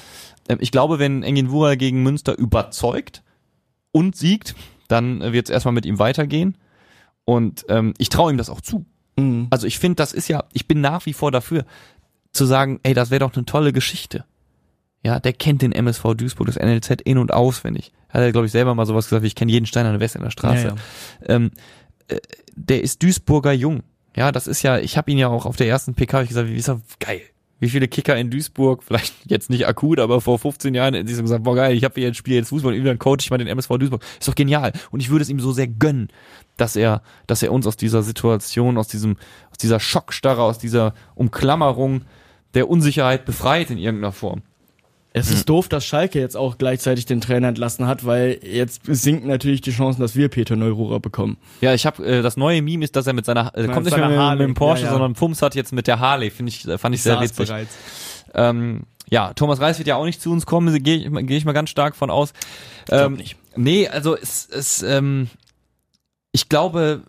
Ähm, 0.49 0.57
Ich 0.61 0.71
glaube, 0.71 0.99
wenn 0.99 1.23
Engin 1.23 1.51
Wura 1.51 1.75
gegen 1.75 2.03
Münster 2.03 2.37
überzeugt 2.37 3.21
und 3.93 4.17
siegt, 4.17 4.55
dann 4.89 5.21
wird 5.31 5.47
es 5.47 5.53
erstmal 5.53 5.73
mit 5.73 5.85
ihm 5.85 5.99
weitergehen. 5.99 6.57
Und 7.23 7.65
ähm, 7.69 7.93
ich 7.97 8.09
traue 8.09 8.33
ihm 8.33 8.37
das 8.37 8.49
auch 8.49 8.59
zu. 8.59 8.85
Mhm. 9.15 9.47
Also 9.49 9.65
ich 9.65 9.79
finde, 9.79 9.95
das 9.95 10.11
ist 10.11 10.27
ja, 10.27 10.43
ich 10.51 10.67
bin 10.67 10.81
nach 10.81 11.05
wie 11.05 11.13
vor 11.13 11.31
dafür, 11.31 11.65
zu 12.33 12.45
sagen, 12.45 12.81
ey, 12.83 12.93
das 12.93 13.11
wäre 13.11 13.19
doch 13.19 13.33
eine 13.33 13.45
tolle 13.45 13.71
Geschichte. 13.71 14.25
Ja, 15.03 15.19
der 15.19 15.33
kennt 15.33 15.61
den 15.61 15.71
MSV 15.71 16.15
Duisburg, 16.15 16.47
das 16.47 16.55
NLZ 16.55 17.01
in- 17.03 17.17
und 17.17 17.33
auswendig. 17.33 17.91
Hat 18.09 18.21
er, 18.21 18.31
glaube 18.31 18.47
ich, 18.47 18.51
selber 18.51 18.73
mal 18.73 18.85
sowas 18.85 19.05
gesagt, 19.05 19.23
wie 19.23 19.27
ich 19.27 19.35
kenne 19.35 19.51
jeden 19.51 19.65
Stein 19.65 19.85
an 19.85 19.93
der 19.93 19.99
West 19.99 20.15
in 20.15 20.23
der 20.23 20.31
Straße. 20.31 20.67
Ja, 20.67 20.75
ja. 20.75 20.75
Ähm, 21.27 21.51
äh, 22.07 22.17
der 22.55 22.81
ist 22.81 23.03
Duisburger 23.03 23.53
jung. 23.53 23.83
Ja, 24.15 24.31
das 24.31 24.47
ist 24.47 24.63
ja, 24.63 24.79
ich 24.79 24.97
habe 24.97 25.11
ihn 25.11 25.17
ja 25.17 25.27
auch 25.27 25.45
auf 25.45 25.57
der 25.57 25.67
ersten 25.67 25.93
PK 25.93 26.21
ich 26.21 26.29
gesagt, 26.29 26.49
wie 26.49 26.55
ist 26.55 26.69
er 26.69 26.81
geil. 26.99 27.21
Wie 27.63 27.69
viele 27.69 27.87
Kicker 27.87 28.17
in 28.17 28.29
Duisburg, 28.29 28.83
vielleicht 28.83 29.13
jetzt 29.25 29.49
nicht 29.49 29.65
akut, 29.65 29.97
aber 29.97 30.19
vor 30.19 30.37
15 30.37 30.75
Jahren, 30.75 31.05
die 31.05 31.13
haben 31.13 31.21
gesagt, 31.21 31.45
boah 31.45 31.55
geil, 31.55 31.77
ich 31.77 31.85
habe 31.85 31.93
hier 31.95 32.03
jetzt 32.03 32.17
Spiel 32.17 32.35
jetzt 32.35 32.49
Fußball 32.49 32.73
und 32.73 32.83
dann 32.83 32.99
coach 32.99 33.23
ich 33.23 33.31
mal 33.31 33.37
den 33.37 33.47
MSV 33.47 33.69
Duisburg. 33.77 34.03
Ist 34.19 34.27
doch 34.27 34.35
genial. 34.35 34.73
Und 34.91 34.99
ich 34.99 35.09
würde 35.09 35.23
es 35.23 35.29
ihm 35.29 35.39
so 35.39 35.53
sehr 35.53 35.67
gönnen, 35.67 36.09
dass 36.57 36.75
er, 36.75 37.03
dass 37.25 37.41
er 37.41 37.53
uns 37.53 37.65
aus 37.65 37.77
dieser 37.77 38.03
Situation, 38.03 38.77
aus 38.77 38.89
diesem, 38.89 39.15
aus 39.49 39.59
dieser 39.59 39.79
Schockstarre, 39.79 40.43
aus 40.43 40.59
dieser 40.59 40.93
Umklammerung 41.15 42.01
der 42.53 42.69
Unsicherheit 42.69 43.23
befreit 43.23 43.71
in 43.71 43.77
irgendeiner 43.77 44.11
Form. 44.11 44.41
Es 45.15 45.29
ist 45.29 45.47
doof, 45.47 45.69
dass 45.69 45.85
Schalke 45.85 46.19
jetzt 46.19 46.35
auch 46.35 46.57
gleichzeitig 46.57 47.05
den 47.05 47.21
Trainer 47.21 47.47
entlassen 47.49 47.85
hat, 47.85 48.03
weil 48.03 48.39
jetzt 48.41 48.81
sinken 48.87 49.27
natürlich 49.27 49.61
die 49.61 49.69
Chancen, 49.71 50.01
dass 50.01 50.15
wir 50.15 50.27
Peter 50.27 50.55
Neururer 50.55 50.99
bekommen. 50.99 51.37
Ja, 51.61 51.73
ich 51.75 51.85
habe 51.85 52.03
äh, 52.03 52.21
das 52.23 52.35
neue 52.35 52.63
Meme 52.63 52.83
ist, 52.83 52.95
dass 52.95 53.05
er 53.05 53.13
mit 53.13 53.23
seiner 53.25 53.55
äh, 53.55 53.61
Mit 53.61 53.71
kommt 53.73 53.85
nicht 53.85 53.95
mehr 53.95 54.09
mit, 54.09 54.17
Harley. 54.17 54.39
mit 54.39 54.47
dem 54.47 54.53
Porsche, 54.55 54.81
Ja, 54.83 54.87
ja. 54.87 54.93
sondern 54.93 55.13
Pums 55.13 55.43
hat 55.43 55.53
jetzt 55.53 55.71
mit 55.71 55.85
der 55.85 55.99
Harley, 55.99 56.31
finde 56.31 56.49
ich, 56.51 56.67
äh, 56.67 56.79
fand 56.79 56.95
ich 56.95 57.03
sehr 57.03 57.13
saß 57.13 57.23
witzig. 57.23 57.47
bereits. 57.47 57.77
Ähm, 58.33 58.81
ja, 59.07 59.33
Thomas 59.35 59.61
Reis 59.61 59.77
wird 59.77 59.87
ja 59.87 59.97
auch 59.97 60.05
nicht 60.05 60.19
zu 60.19 60.31
uns 60.31 60.47
kommen, 60.47 60.81
gehe 60.81 60.95
ich, 60.97 61.27
geh 61.27 61.37
ich 61.37 61.45
mal 61.45 61.51
ganz 61.51 61.69
stark 61.69 61.95
von 61.95 62.09
aus. 62.09 62.33
ähm, 62.89 63.13
nicht. 63.13 63.35
Nee, 63.55 63.87
also 63.87 64.17
es, 64.17 64.49
es 64.49 64.81
ähm, 64.81 65.27
ich 66.31 66.49
glaube, 66.49 67.03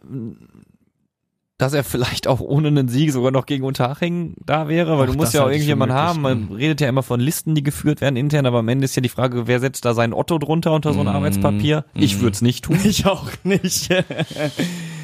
dass 1.57 1.73
er 1.73 1.85
vielleicht 1.85 2.27
auch 2.27 2.41
ohne 2.41 2.69
einen 2.69 2.89
Sieg 2.89 3.13
sogar 3.13 3.31
noch 3.31 3.47
gegen 3.47 3.65
Unterhaching 3.65 4.35
da 4.45 4.67
wäre, 4.69 4.99
weil 4.99 5.07
Ach, 5.09 5.13
du 5.13 5.17
musst 5.17 5.35
ja 5.35 5.45
auch 5.45 5.51
irgendjemanden 5.51 5.97
haben. 5.97 6.21
Man 6.21 6.49
redet 6.53 6.81
ja 6.81 6.89
immer 6.89 7.05
von 7.05 7.21
Listen, 7.21 7.55
die 7.55 7.63
geführt 7.63 8.01
werden 8.01 8.17
intern, 8.17 8.45
aber 8.47 8.59
am 8.59 8.69
Ende 8.69 8.85
ist 8.87 8.97
ja 8.97 9.03
die 9.03 9.09
Frage, 9.09 9.47
wer 9.47 9.61
setzt 9.61 9.85
da 9.85 9.95
seinen 9.95 10.15
Otto 10.15 10.39
drunter 10.39 10.73
unter 10.73 10.93
so 10.93 11.01
ein 11.01 11.07
Mhm. 11.07 11.13
Arbeitspapier? 11.13 11.85
Ich 11.95 12.17
Mhm. 12.17 12.21
würde 12.23 12.35
es 12.35 12.43
nicht 12.43 12.65
tun. 12.65 12.79
Ich 12.85 13.07
auch 13.07 13.29
nicht. 13.45 13.89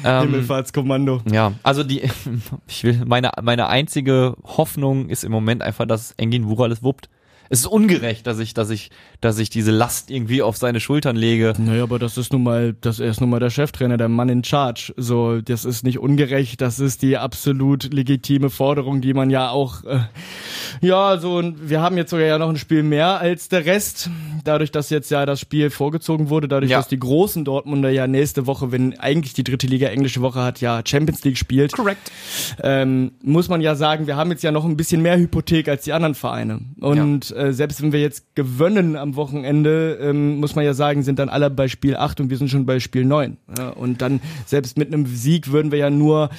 Ähm, 0.03 0.31
Himmelfahrtskommando. 0.31 1.21
Ja, 1.31 1.53
also 1.61 1.83
die, 1.83 2.01
ich 2.67 2.83
will, 2.83 3.03
meine, 3.05 3.29
meine 3.43 3.67
einzige 3.67 4.35
Hoffnung 4.43 5.09
ist 5.09 5.23
im 5.23 5.31
Moment 5.31 5.61
einfach, 5.61 5.85
dass 5.85 6.13
Engin 6.17 6.47
Wura 6.47 6.63
alles 6.63 6.81
wuppt. 6.81 7.07
Es 7.53 7.59
ist 7.59 7.65
ungerecht, 7.67 8.25
dass 8.27 8.39
ich, 8.39 8.53
dass 8.53 8.69
ich, 8.69 8.91
dass 9.19 9.37
ich 9.37 9.49
diese 9.49 9.71
Last 9.71 10.09
irgendwie 10.09 10.41
auf 10.41 10.55
seine 10.55 10.79
Schultern 10.79 11.17
lege. 11.17 11.53
Naja, 11.57 11.83
aber 11.83 11.99
das 11.99 12.17
ist 12.17 12.31
nun 12.31 12.43
mal, 12.43 12.73
das 12.79 13.01
er 13.01 13.09
ist 13.09 13.19
nun 13.19 13.29
mal 13.29 13.41
der 13.41 13.49
Cheftrainer, 13.49 13.97
der 13.97 14.07
Mann 14.07 14.29
in 14.29 14.41
Charge. 14.45 14.93
So, 14.95 15.41
das 15.41 15.65
ist 15.65 15.83
nicht 15.83 15.99
ungerecht, 15.99 16.61
das 16.61 16.79
ist 16.79 17.01
die 17.01 17.17
absolut 17.17 17.93
legitime 17.93 18.49
Forderung, 18.49 19.01
die 19.01 19.13
man 19.13 19.29
ja 19.29 19.49
auch, 19.49 19.83
äh, 19.83 19.99
ja, 20.79 21.17
so, 21.17 21.43
wir 21.61 21.81
haben 21.81 21.97
jetzt 21.97 22.11
sogar 22.11 22.25
ja 22.25 22.37
noch 22.37 22.47
ein 22.47 22.55
Spiel 22.55 22.83
mehr 22.83 23.19
als 23.19 23.49
der 23.49 23.65
Rest. 23.65 24.09
Dadurch, 24.45 24.71
dass 24.71 24.89
jetzt 24.89 25.11
ja 25.11 25.25
das 25.25 25.41
Spiel 25.41 25.69
vorgezogen 25.71 26.29
wurde, 26.29 26.47
dadurch, 26.47 26.71
Ja. 26.71 26.77
dass 26.77 26.87
die 26.87 26.99
großen 26.99 27.43
Dortmunder 27.43 27.89
ja 27.89 28.07
nächste 28.07 28.47
Woche, 28.47 28.71
wenn 28.71 28.97
eigentlich 28.97 29.33
die 29.33 29.43
dritte 29.43 29.67
Liga 29.67 29.89
englische 29.89 30.21
Woche 30.21 30.41
hat, 30.41 30.61
ja 30.61 30.81
Champions 30.85 31.21
League 31.25 31.37
spielt. 31.37 31.73
Korrekt. 31.73 32.09
ähm, 32.63 33.11
muss 33.21 33.49
man 33.49 33.59
ja 33.59 33.75
sagen, 33.75 34.07
wir 34.07 34.15
haben 34.15 34.31
jetzt 34.31 34.41
ja 34.41 34.51
noch 34.53 34.63
ein 34.63 34.77
bisschen 34.77 35.01
mehr 35.01 35.17
Hypothek 35.17 35.67
als 35.67 35.83
die 35.83 35.91
anderen 35.91 36.15
Vereine. 36.15 36.61
Und 36.81 37.35
äh, 37.35 37.53
selbst 37.53 37.81
wenn 37.81 37.91
wir 37.91 38.01
jetzt 38.01 38.35
gewöhnen 38.35 38.95
am 38.95 39.15
Wochenende, 39.15 39.99
ähm, 40.01 40.37
muss 40.39 40.55
man 40.55 40.65
ja 40.65 40.73
sagen, 40.73 41.03
sind 41.03 41.19
dann 41.19 41.29
alle 41.29 41.49
bei 41.51 41.67
Spiel 41.67 41.95
8 41.95 42.19
und 42.21 42.29
wir 42.29 42.37
sind 42.37 42.49
schon 42.49 42.65
bei 42.65 42.79
Spiel 42.79 43.05
9. 43.05 43.37
Ja, 43.57 43.69
und 43.69 44.01
dann, 44.01 44.19
selbst 44.47 44.77
mit 44.77 44.87
einem 44.93 45.05
Sieg 45.05 45.51
würden 45.51 45.71
wir 45.71 45.77
ja 45.77 45.89
nur 45.91 46.29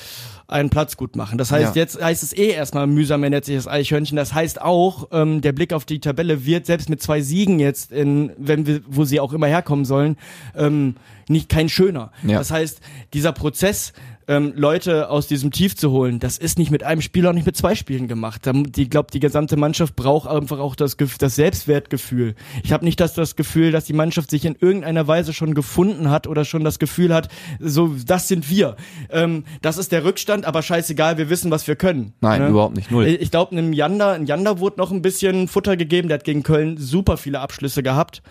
einen 0.48 0.68
Platz 0.68 0.96
gut 0.96 1.16
machen. 1.16 1.38
Das 1.38 1.50
heißt, 1.50 1.76
Ja. 1.76 1.82
jetzt 1.82 2.02
heißt 2.02 2.22
es 2.22 2.32
eh 2.36 2.50
erstmal 2.50 2.86
mühsam 2.86 3.22
ernährt 3.22 3.44
sich 3.46 3.54
das 3.56 3.68
Eichhörnchen. 3.68 4.16
Das 4.16 4.34
heißt 4.34 4.60
auch, 4.60 5.08
ähm, 5.12 5.40
der 5.40 5.52
Blick 5.52 5.72
auf 5.72 5.84
die 5.86 6.00
Tabelle 6.00 6.44
wird 6.44 6.66
selbst 6.66 6.90
mit 6.90 7.00
zwei 7.00 7.22
Siegen 7.22 7.58
jetzt, 7.58 7.90
in, 7.92 8.32
wenn 8.36 8.66
wir, 8.66 8.80
wo 8.86 9.04
sie 9.04 9.20
auch 9.20 9.32
immer 9.32 9.46
herkommen 9.46 9.84
sollen, 9.84 10.16
ähm, 10.56 10.96
nicht 11.28 11.48
kein 11.48 11.68
schöner. 11.68 12.10
Ja. 12.26 12.38
Das 12.38 12.50
heißt, 12.50 12.80
dieser 13.14 13.32
Prozess, 13.32 13.92
ähm, 14.28 14.52
Leute 14.56 15.10
aus 15.10 15.26
diesem 15.26 15.50
Tief 15.50 15.76
zu 15.76 15.90
holen, 15.90 16.18
das 16.18 16.38
ist 16.38 16.58
nicht 16.58 16.70
mit 16.70 16.82
einem 16.82 17.00
Spiel, 17.00 17.26
auch 17.26 17.32
nicht 17.32 17.46
mit 17.46 17.56
zwei 17.56 17.74
Spielen 17.74 18.08
gemacht. 18.08 18.42
Die 18.46 18.88
glaubt, 18.88 19.14
die 19.14 19.20
gesamte 19.20 19.56
Mannschaft 19.56 19.96
braucht 19.96 20.28
einfach 20.28 20.58
auch 20.58 20.74
das, 20.76 20.96
das 20.96 21.34
Selbstwertgefühl. 21.34 22.34
Ich 22.62 22.72
habe 22.72 22.84
nicht 22.84 23.00
das, 23.00 23.14
das 23.14 23.36
Gefühl, 23.36 23.72
dass 23.72 23.84
die 23.84 23.92
Mannschaft 23.92 24.30
sich 24.30 24.44
in 24.44 24.56
irgendeiner 24.58 25.06
Weise 25.06 25.32
schon 25.32 25.54
gefunden 25.54 26.10
hat 26.10 26.26
oder 26.26 26.44
schon 26.44 26.64
das 26.64 26.78
Gefühl 26.78 27.14
hat, 27.14 27.28
so, 27.58 27.94
das 28.06 28.28
sind 28.28 28.48
wir. 28.50 28.76
Ähm, 29.10 29.44
das 29.62 29.78
ist 29.78 29.92
der 29.92 30.04
Rückstand, 30.04 30.44
aber 30.44 30.62
scheißegal, 30.62 31.18
wir 31.18 31.30
wissen, 31.30 31.50
was 31.50 31.66
wir 31.66 31.76
können. 31.76 32.12
Nein, 32.20 32.42
Ne? 32.42 32.48
überhaupt 32.48 32.76
nicht. 32.76 32.90
Null. 32.90 33.06
Ich 33.06 33.30
glaube, 33.30 33.52
einem 33.52 33.72
Janda, 33.72 34.12
ein 34.12 34.26
Janda 34.26 34.58
wurde 34.58 34.78
noch 34.78 34.90
ein 34.90 35.02
bisschen 35.02 35.48
Futter 35.48 35.76
gegeben, 35.76 36.08
der 36.08 36.18
hat 36.18 36.24
gegen 36.24 36.42
Köln 36.42 36.76
super 36.78 37.16
viele 37.16 37.40
Abschlüsse 37.40 37.82
gehabt. 37.82 38.22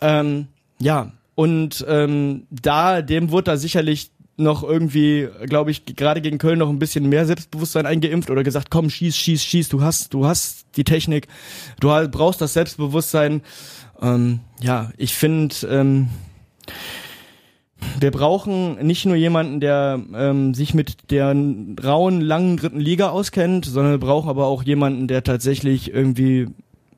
Ähm, 0.00 0.48
ja, 0.78 1.12
und 1.34 1.84
ähm, 1.88 2.46
da, 2.50 3.02
dem 3.02 3.30
wurde 3.30 3.44
da 3.44 3.56
sicherlich 3.56 4.10
noch 4.36 4.62
irgendwie, 4.62 5.28
glaube 5.46 5.70
ich, 5.70 5.84
gerade 5.86 6.20
gegen 6.20 6.38
Köln 6.38 6.58
noch 6.58 6.68
ein 6.68 6.78
bisschen 6.78 7.08
mehr 7.08 7.26
Selbstbewusstsein 7.26 7.86
eingeimpft 7.86 8.30
oder 8.30 8.44
gesagt, 8.44 8.70
komm, 8.70 8.90
schieß, 8.90 9.16
schieß, 9.16 9.42
schieß, 9.42 9.68
du 9.68 9.82
hast, 9.82 10.12
du 10.12 10.26
hast 10.26 10.66
die 10.76 10.84
Technik, 10.84 11.28
du 11.80 11.88
brauchst 12.08 12.40
das 12.40 12.52
Selbstbewusstsein. 12.52 13.42
Ähm, 14.00 14.40
ja, 14.60 14.90
ich 14.98 15.14
finde, 15.14 15.54
ähm, 15.68 16.08
wir 17.98 18.10
brauchen 18.10 18.76
nicht 18.86 19.06
nur 19.06 19.16
jemanden, 19.16 19.60
der 19.60 20.00
ähm, 20.14 20.54
sich 20.54 20.74
mit 20.74 21.10
der 21.10 21.34
rauen, 21.82 22.20
langen 22.20 22.56
dritten 22.56 22.80
Liga 22.80 23.10
auskennt, 23.10 23.64
sondern 23.64 23.92
wir 23.92 23.98
brauchen 24.06 24.28
aber 24.28 24.46
auch 24.46 24.62
jemanden, 24.62 25.08
der 25.08 25.24
tatsächlich 25.24 25.92
irgendwie 25.92 26.48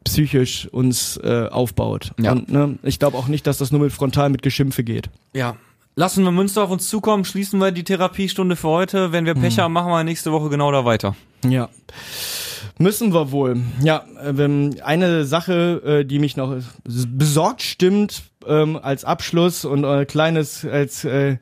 psychisch 0.05 0.66
uns 0.68 1.18
äh, 1.18 1.47
aufbaut. 1.51 2.12
Ja. 2.20 2.32
Und 2.32 2.51
ne, 2.51 2.78
ich 2.82 2.99
glaube 2.99 3.16
auch 3.16 3.28
nicht, 3.28 3.47
dass 3.47 3.59
das 3.59 3.70
nur 3.70 3.80
mit 3.80 3.93
frontal 3.93 4.30
mit 4.30 4.43
Geschimpfe 4.43 4.82
geht. 4.82 5.11
Ja. 5.34 5.57
Lassen 5.99 6.22
wir 6.22 6.30
Münster 6.30 6.62
auf 6.62 6.70
uns 6.70 6.88
zukommen, 6.88 7.24
schließen 7.24 7.59
wir 7.59 7.72
die 7.72 7.82
Therapiestunde 7.82 8.55
für 8.55 8.68
heute. 8.68 9.11
Wenn 9.11 9.26
wir 9.26 9.34
Pech 9.34 9.59
haben, 9.59 9.72
machen 9.72 9.90
wir 9.90 10.05
nächste 10.05 10.30
Woche 10.30 10.49
genau 10.49 10.70
da 10.70 10.84
weiter. 10.84 11.16
Ja. 11.42 11.70
Müssen 12.78 13.12
wir 13.12 13.32
wohl. 13.32 13.61
Ja, 13.82 14.05
ähm, 14.24 14.76
eine 14.84 15.24
Sache, 15.24 15.82
äh, 15.84 16.05
die 16.05 16.20
mich 16.20 16.36
noch 16.36 16.55
besorgt 16.84 17.62
stimmt, 17.62 18.22
ähm, 18.46 18.78
als 18.80 19.05
Abschluss 19.05 19.64
und 19.64 19.82
äh, 19.82 20.05
kleines, 20.05 20.64
als 20.64 21.03
äh, 21.03 21.38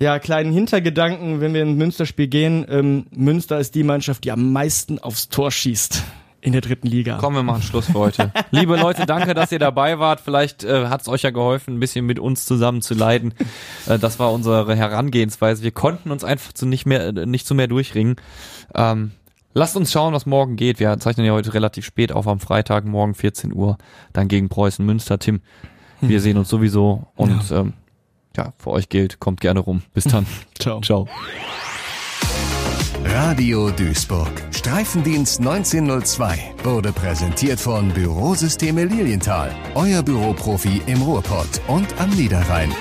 ja, 0.00 0.18
kleinen 0.18 0.52
Hintergedanken, 0.52 1.40
wenn 1.40 1.54
wir 1.54 1.62
ins 1.62 1.78
Münsterspiel 1.78 2.26
gehen. 2.26 2.66
Ähm, 2.68 3.06
Münster 3.14 3.60
ist 3.60 3.76
die 3.76 3.84
Mannschaft, 3.84 4.24
die 4.24 4.32
am 4.32 4.52
meisten 4.52 4.98
aufs 4.98 5.28
Tor 5.28 5.52
schießt 5.52 6.02
in 6.46 6.52
der 6.52 6.60
dritten 6.60 6.86
Liga. 6.86 7.18
Kommen 7.18 7.34
wir 7.34 7.42
machen 7.42 7.60
Schluss 7.60 7.86
für 7.86 7.98
heute. 7.98 8.30
Liebe 8.52 8.76
Leute, 8.76 9.04
danke, 9.04 9.34
dass 9.34 9.50
ihr 9.50 9.58
dabei 9.58 9.98
wart. 9.98 10.20
Vielleicht 10.20 10.62
äh, 10.62 10.86
hat 10.86 11.00
es 11.00 11.08
euch 11.08 11.22
ja 11.22 11.30
geholfen, 11.30 11.74
ein 11.74 11.80
bisschen 11.80 12.06
mit 12.06 12.20
uns 12.20 12.46
zusammen 12.46 12.82
zu 12.82 12.94
leiden. 12.94 13.34
Äh, 13.86 14.00
das 14.00 14.18
war 14.18 14.32
unsere 14.32 14.74
Herangehensweise. 14.74 15.62
Wir 15.62 15.70
konnten 15.70 16.10
uns 16.10 16.24
einfach 16.24 16.52
zu 16.52 16.66
nicht 16.66 16.86
mehr, 16.86 17.08
äh, 17.08 17.26
nicht 17.26 17.46
zu 17.46 17.54
mehr 17.54 17.68
durchringen. 17.68 18.16
Ähm, 18.74 19.12
lasst 19.54 19.76
uns 19.76 19.92
schauen, 19.92 20.12
was 20.12 20.26
morgen 20.26 20.56
geht. 20.56 20.80
Wir 20.80 20.98
zeichnen 20.98 21.24
ja 21.24 21.32
heute 21.32 21.54
relativ 21.54 21.84
spät 21.84 22.10
auf 22.10 22.26
am 22.26 22.40
Freitag, 22.40 22.84
morgen 22.84 23.14
14 23.14 23.54
Uhr, 23.54 23.78
dann 24.12 24.26
gegen 24.26 24.48
Preußen 24.48 24.84
Münster. 24.84 25.20
Tim, 25.20 25.40
wir 26.00 26.20
sehen 26.20 26.36
uns 26.36 26.48
sowieso 26.48 27.06
und 27.14 27.48
ja, 27.48 27.60
ähm, 27.60 27.74
ja 28.36 28.52
für 28.58 28.70
euch 28.70 28.88
gilt, 28.88 29.20
kommt 29.20 29.40
gerne 29.40 29.60
rum. 29.60 29.82
Bis 29.94 30.04
dann. 30.04 30.26
Ciao. 30.58 30.80
Ciao. 30.80 31.06
Radio 33.08 33.70
Duisburg. 33.70 34.30
Streifendienst 34.50 35.38
1902 35.40 36.54
wurde 36.64 36.92
präsentiert 36.92 37.60
von 37.60 37.88
Bürosysteme 37.90 38.84
Lilienthal. 38.84 39.54
Euer 39.74 40.02
Büroprofi 40.02 40.82
im 40.86 41.00
Ruhrpott 41.02 41.60
und 41.68 41.86
am 42.00 42.10
Niederrhein. 42.10 42.72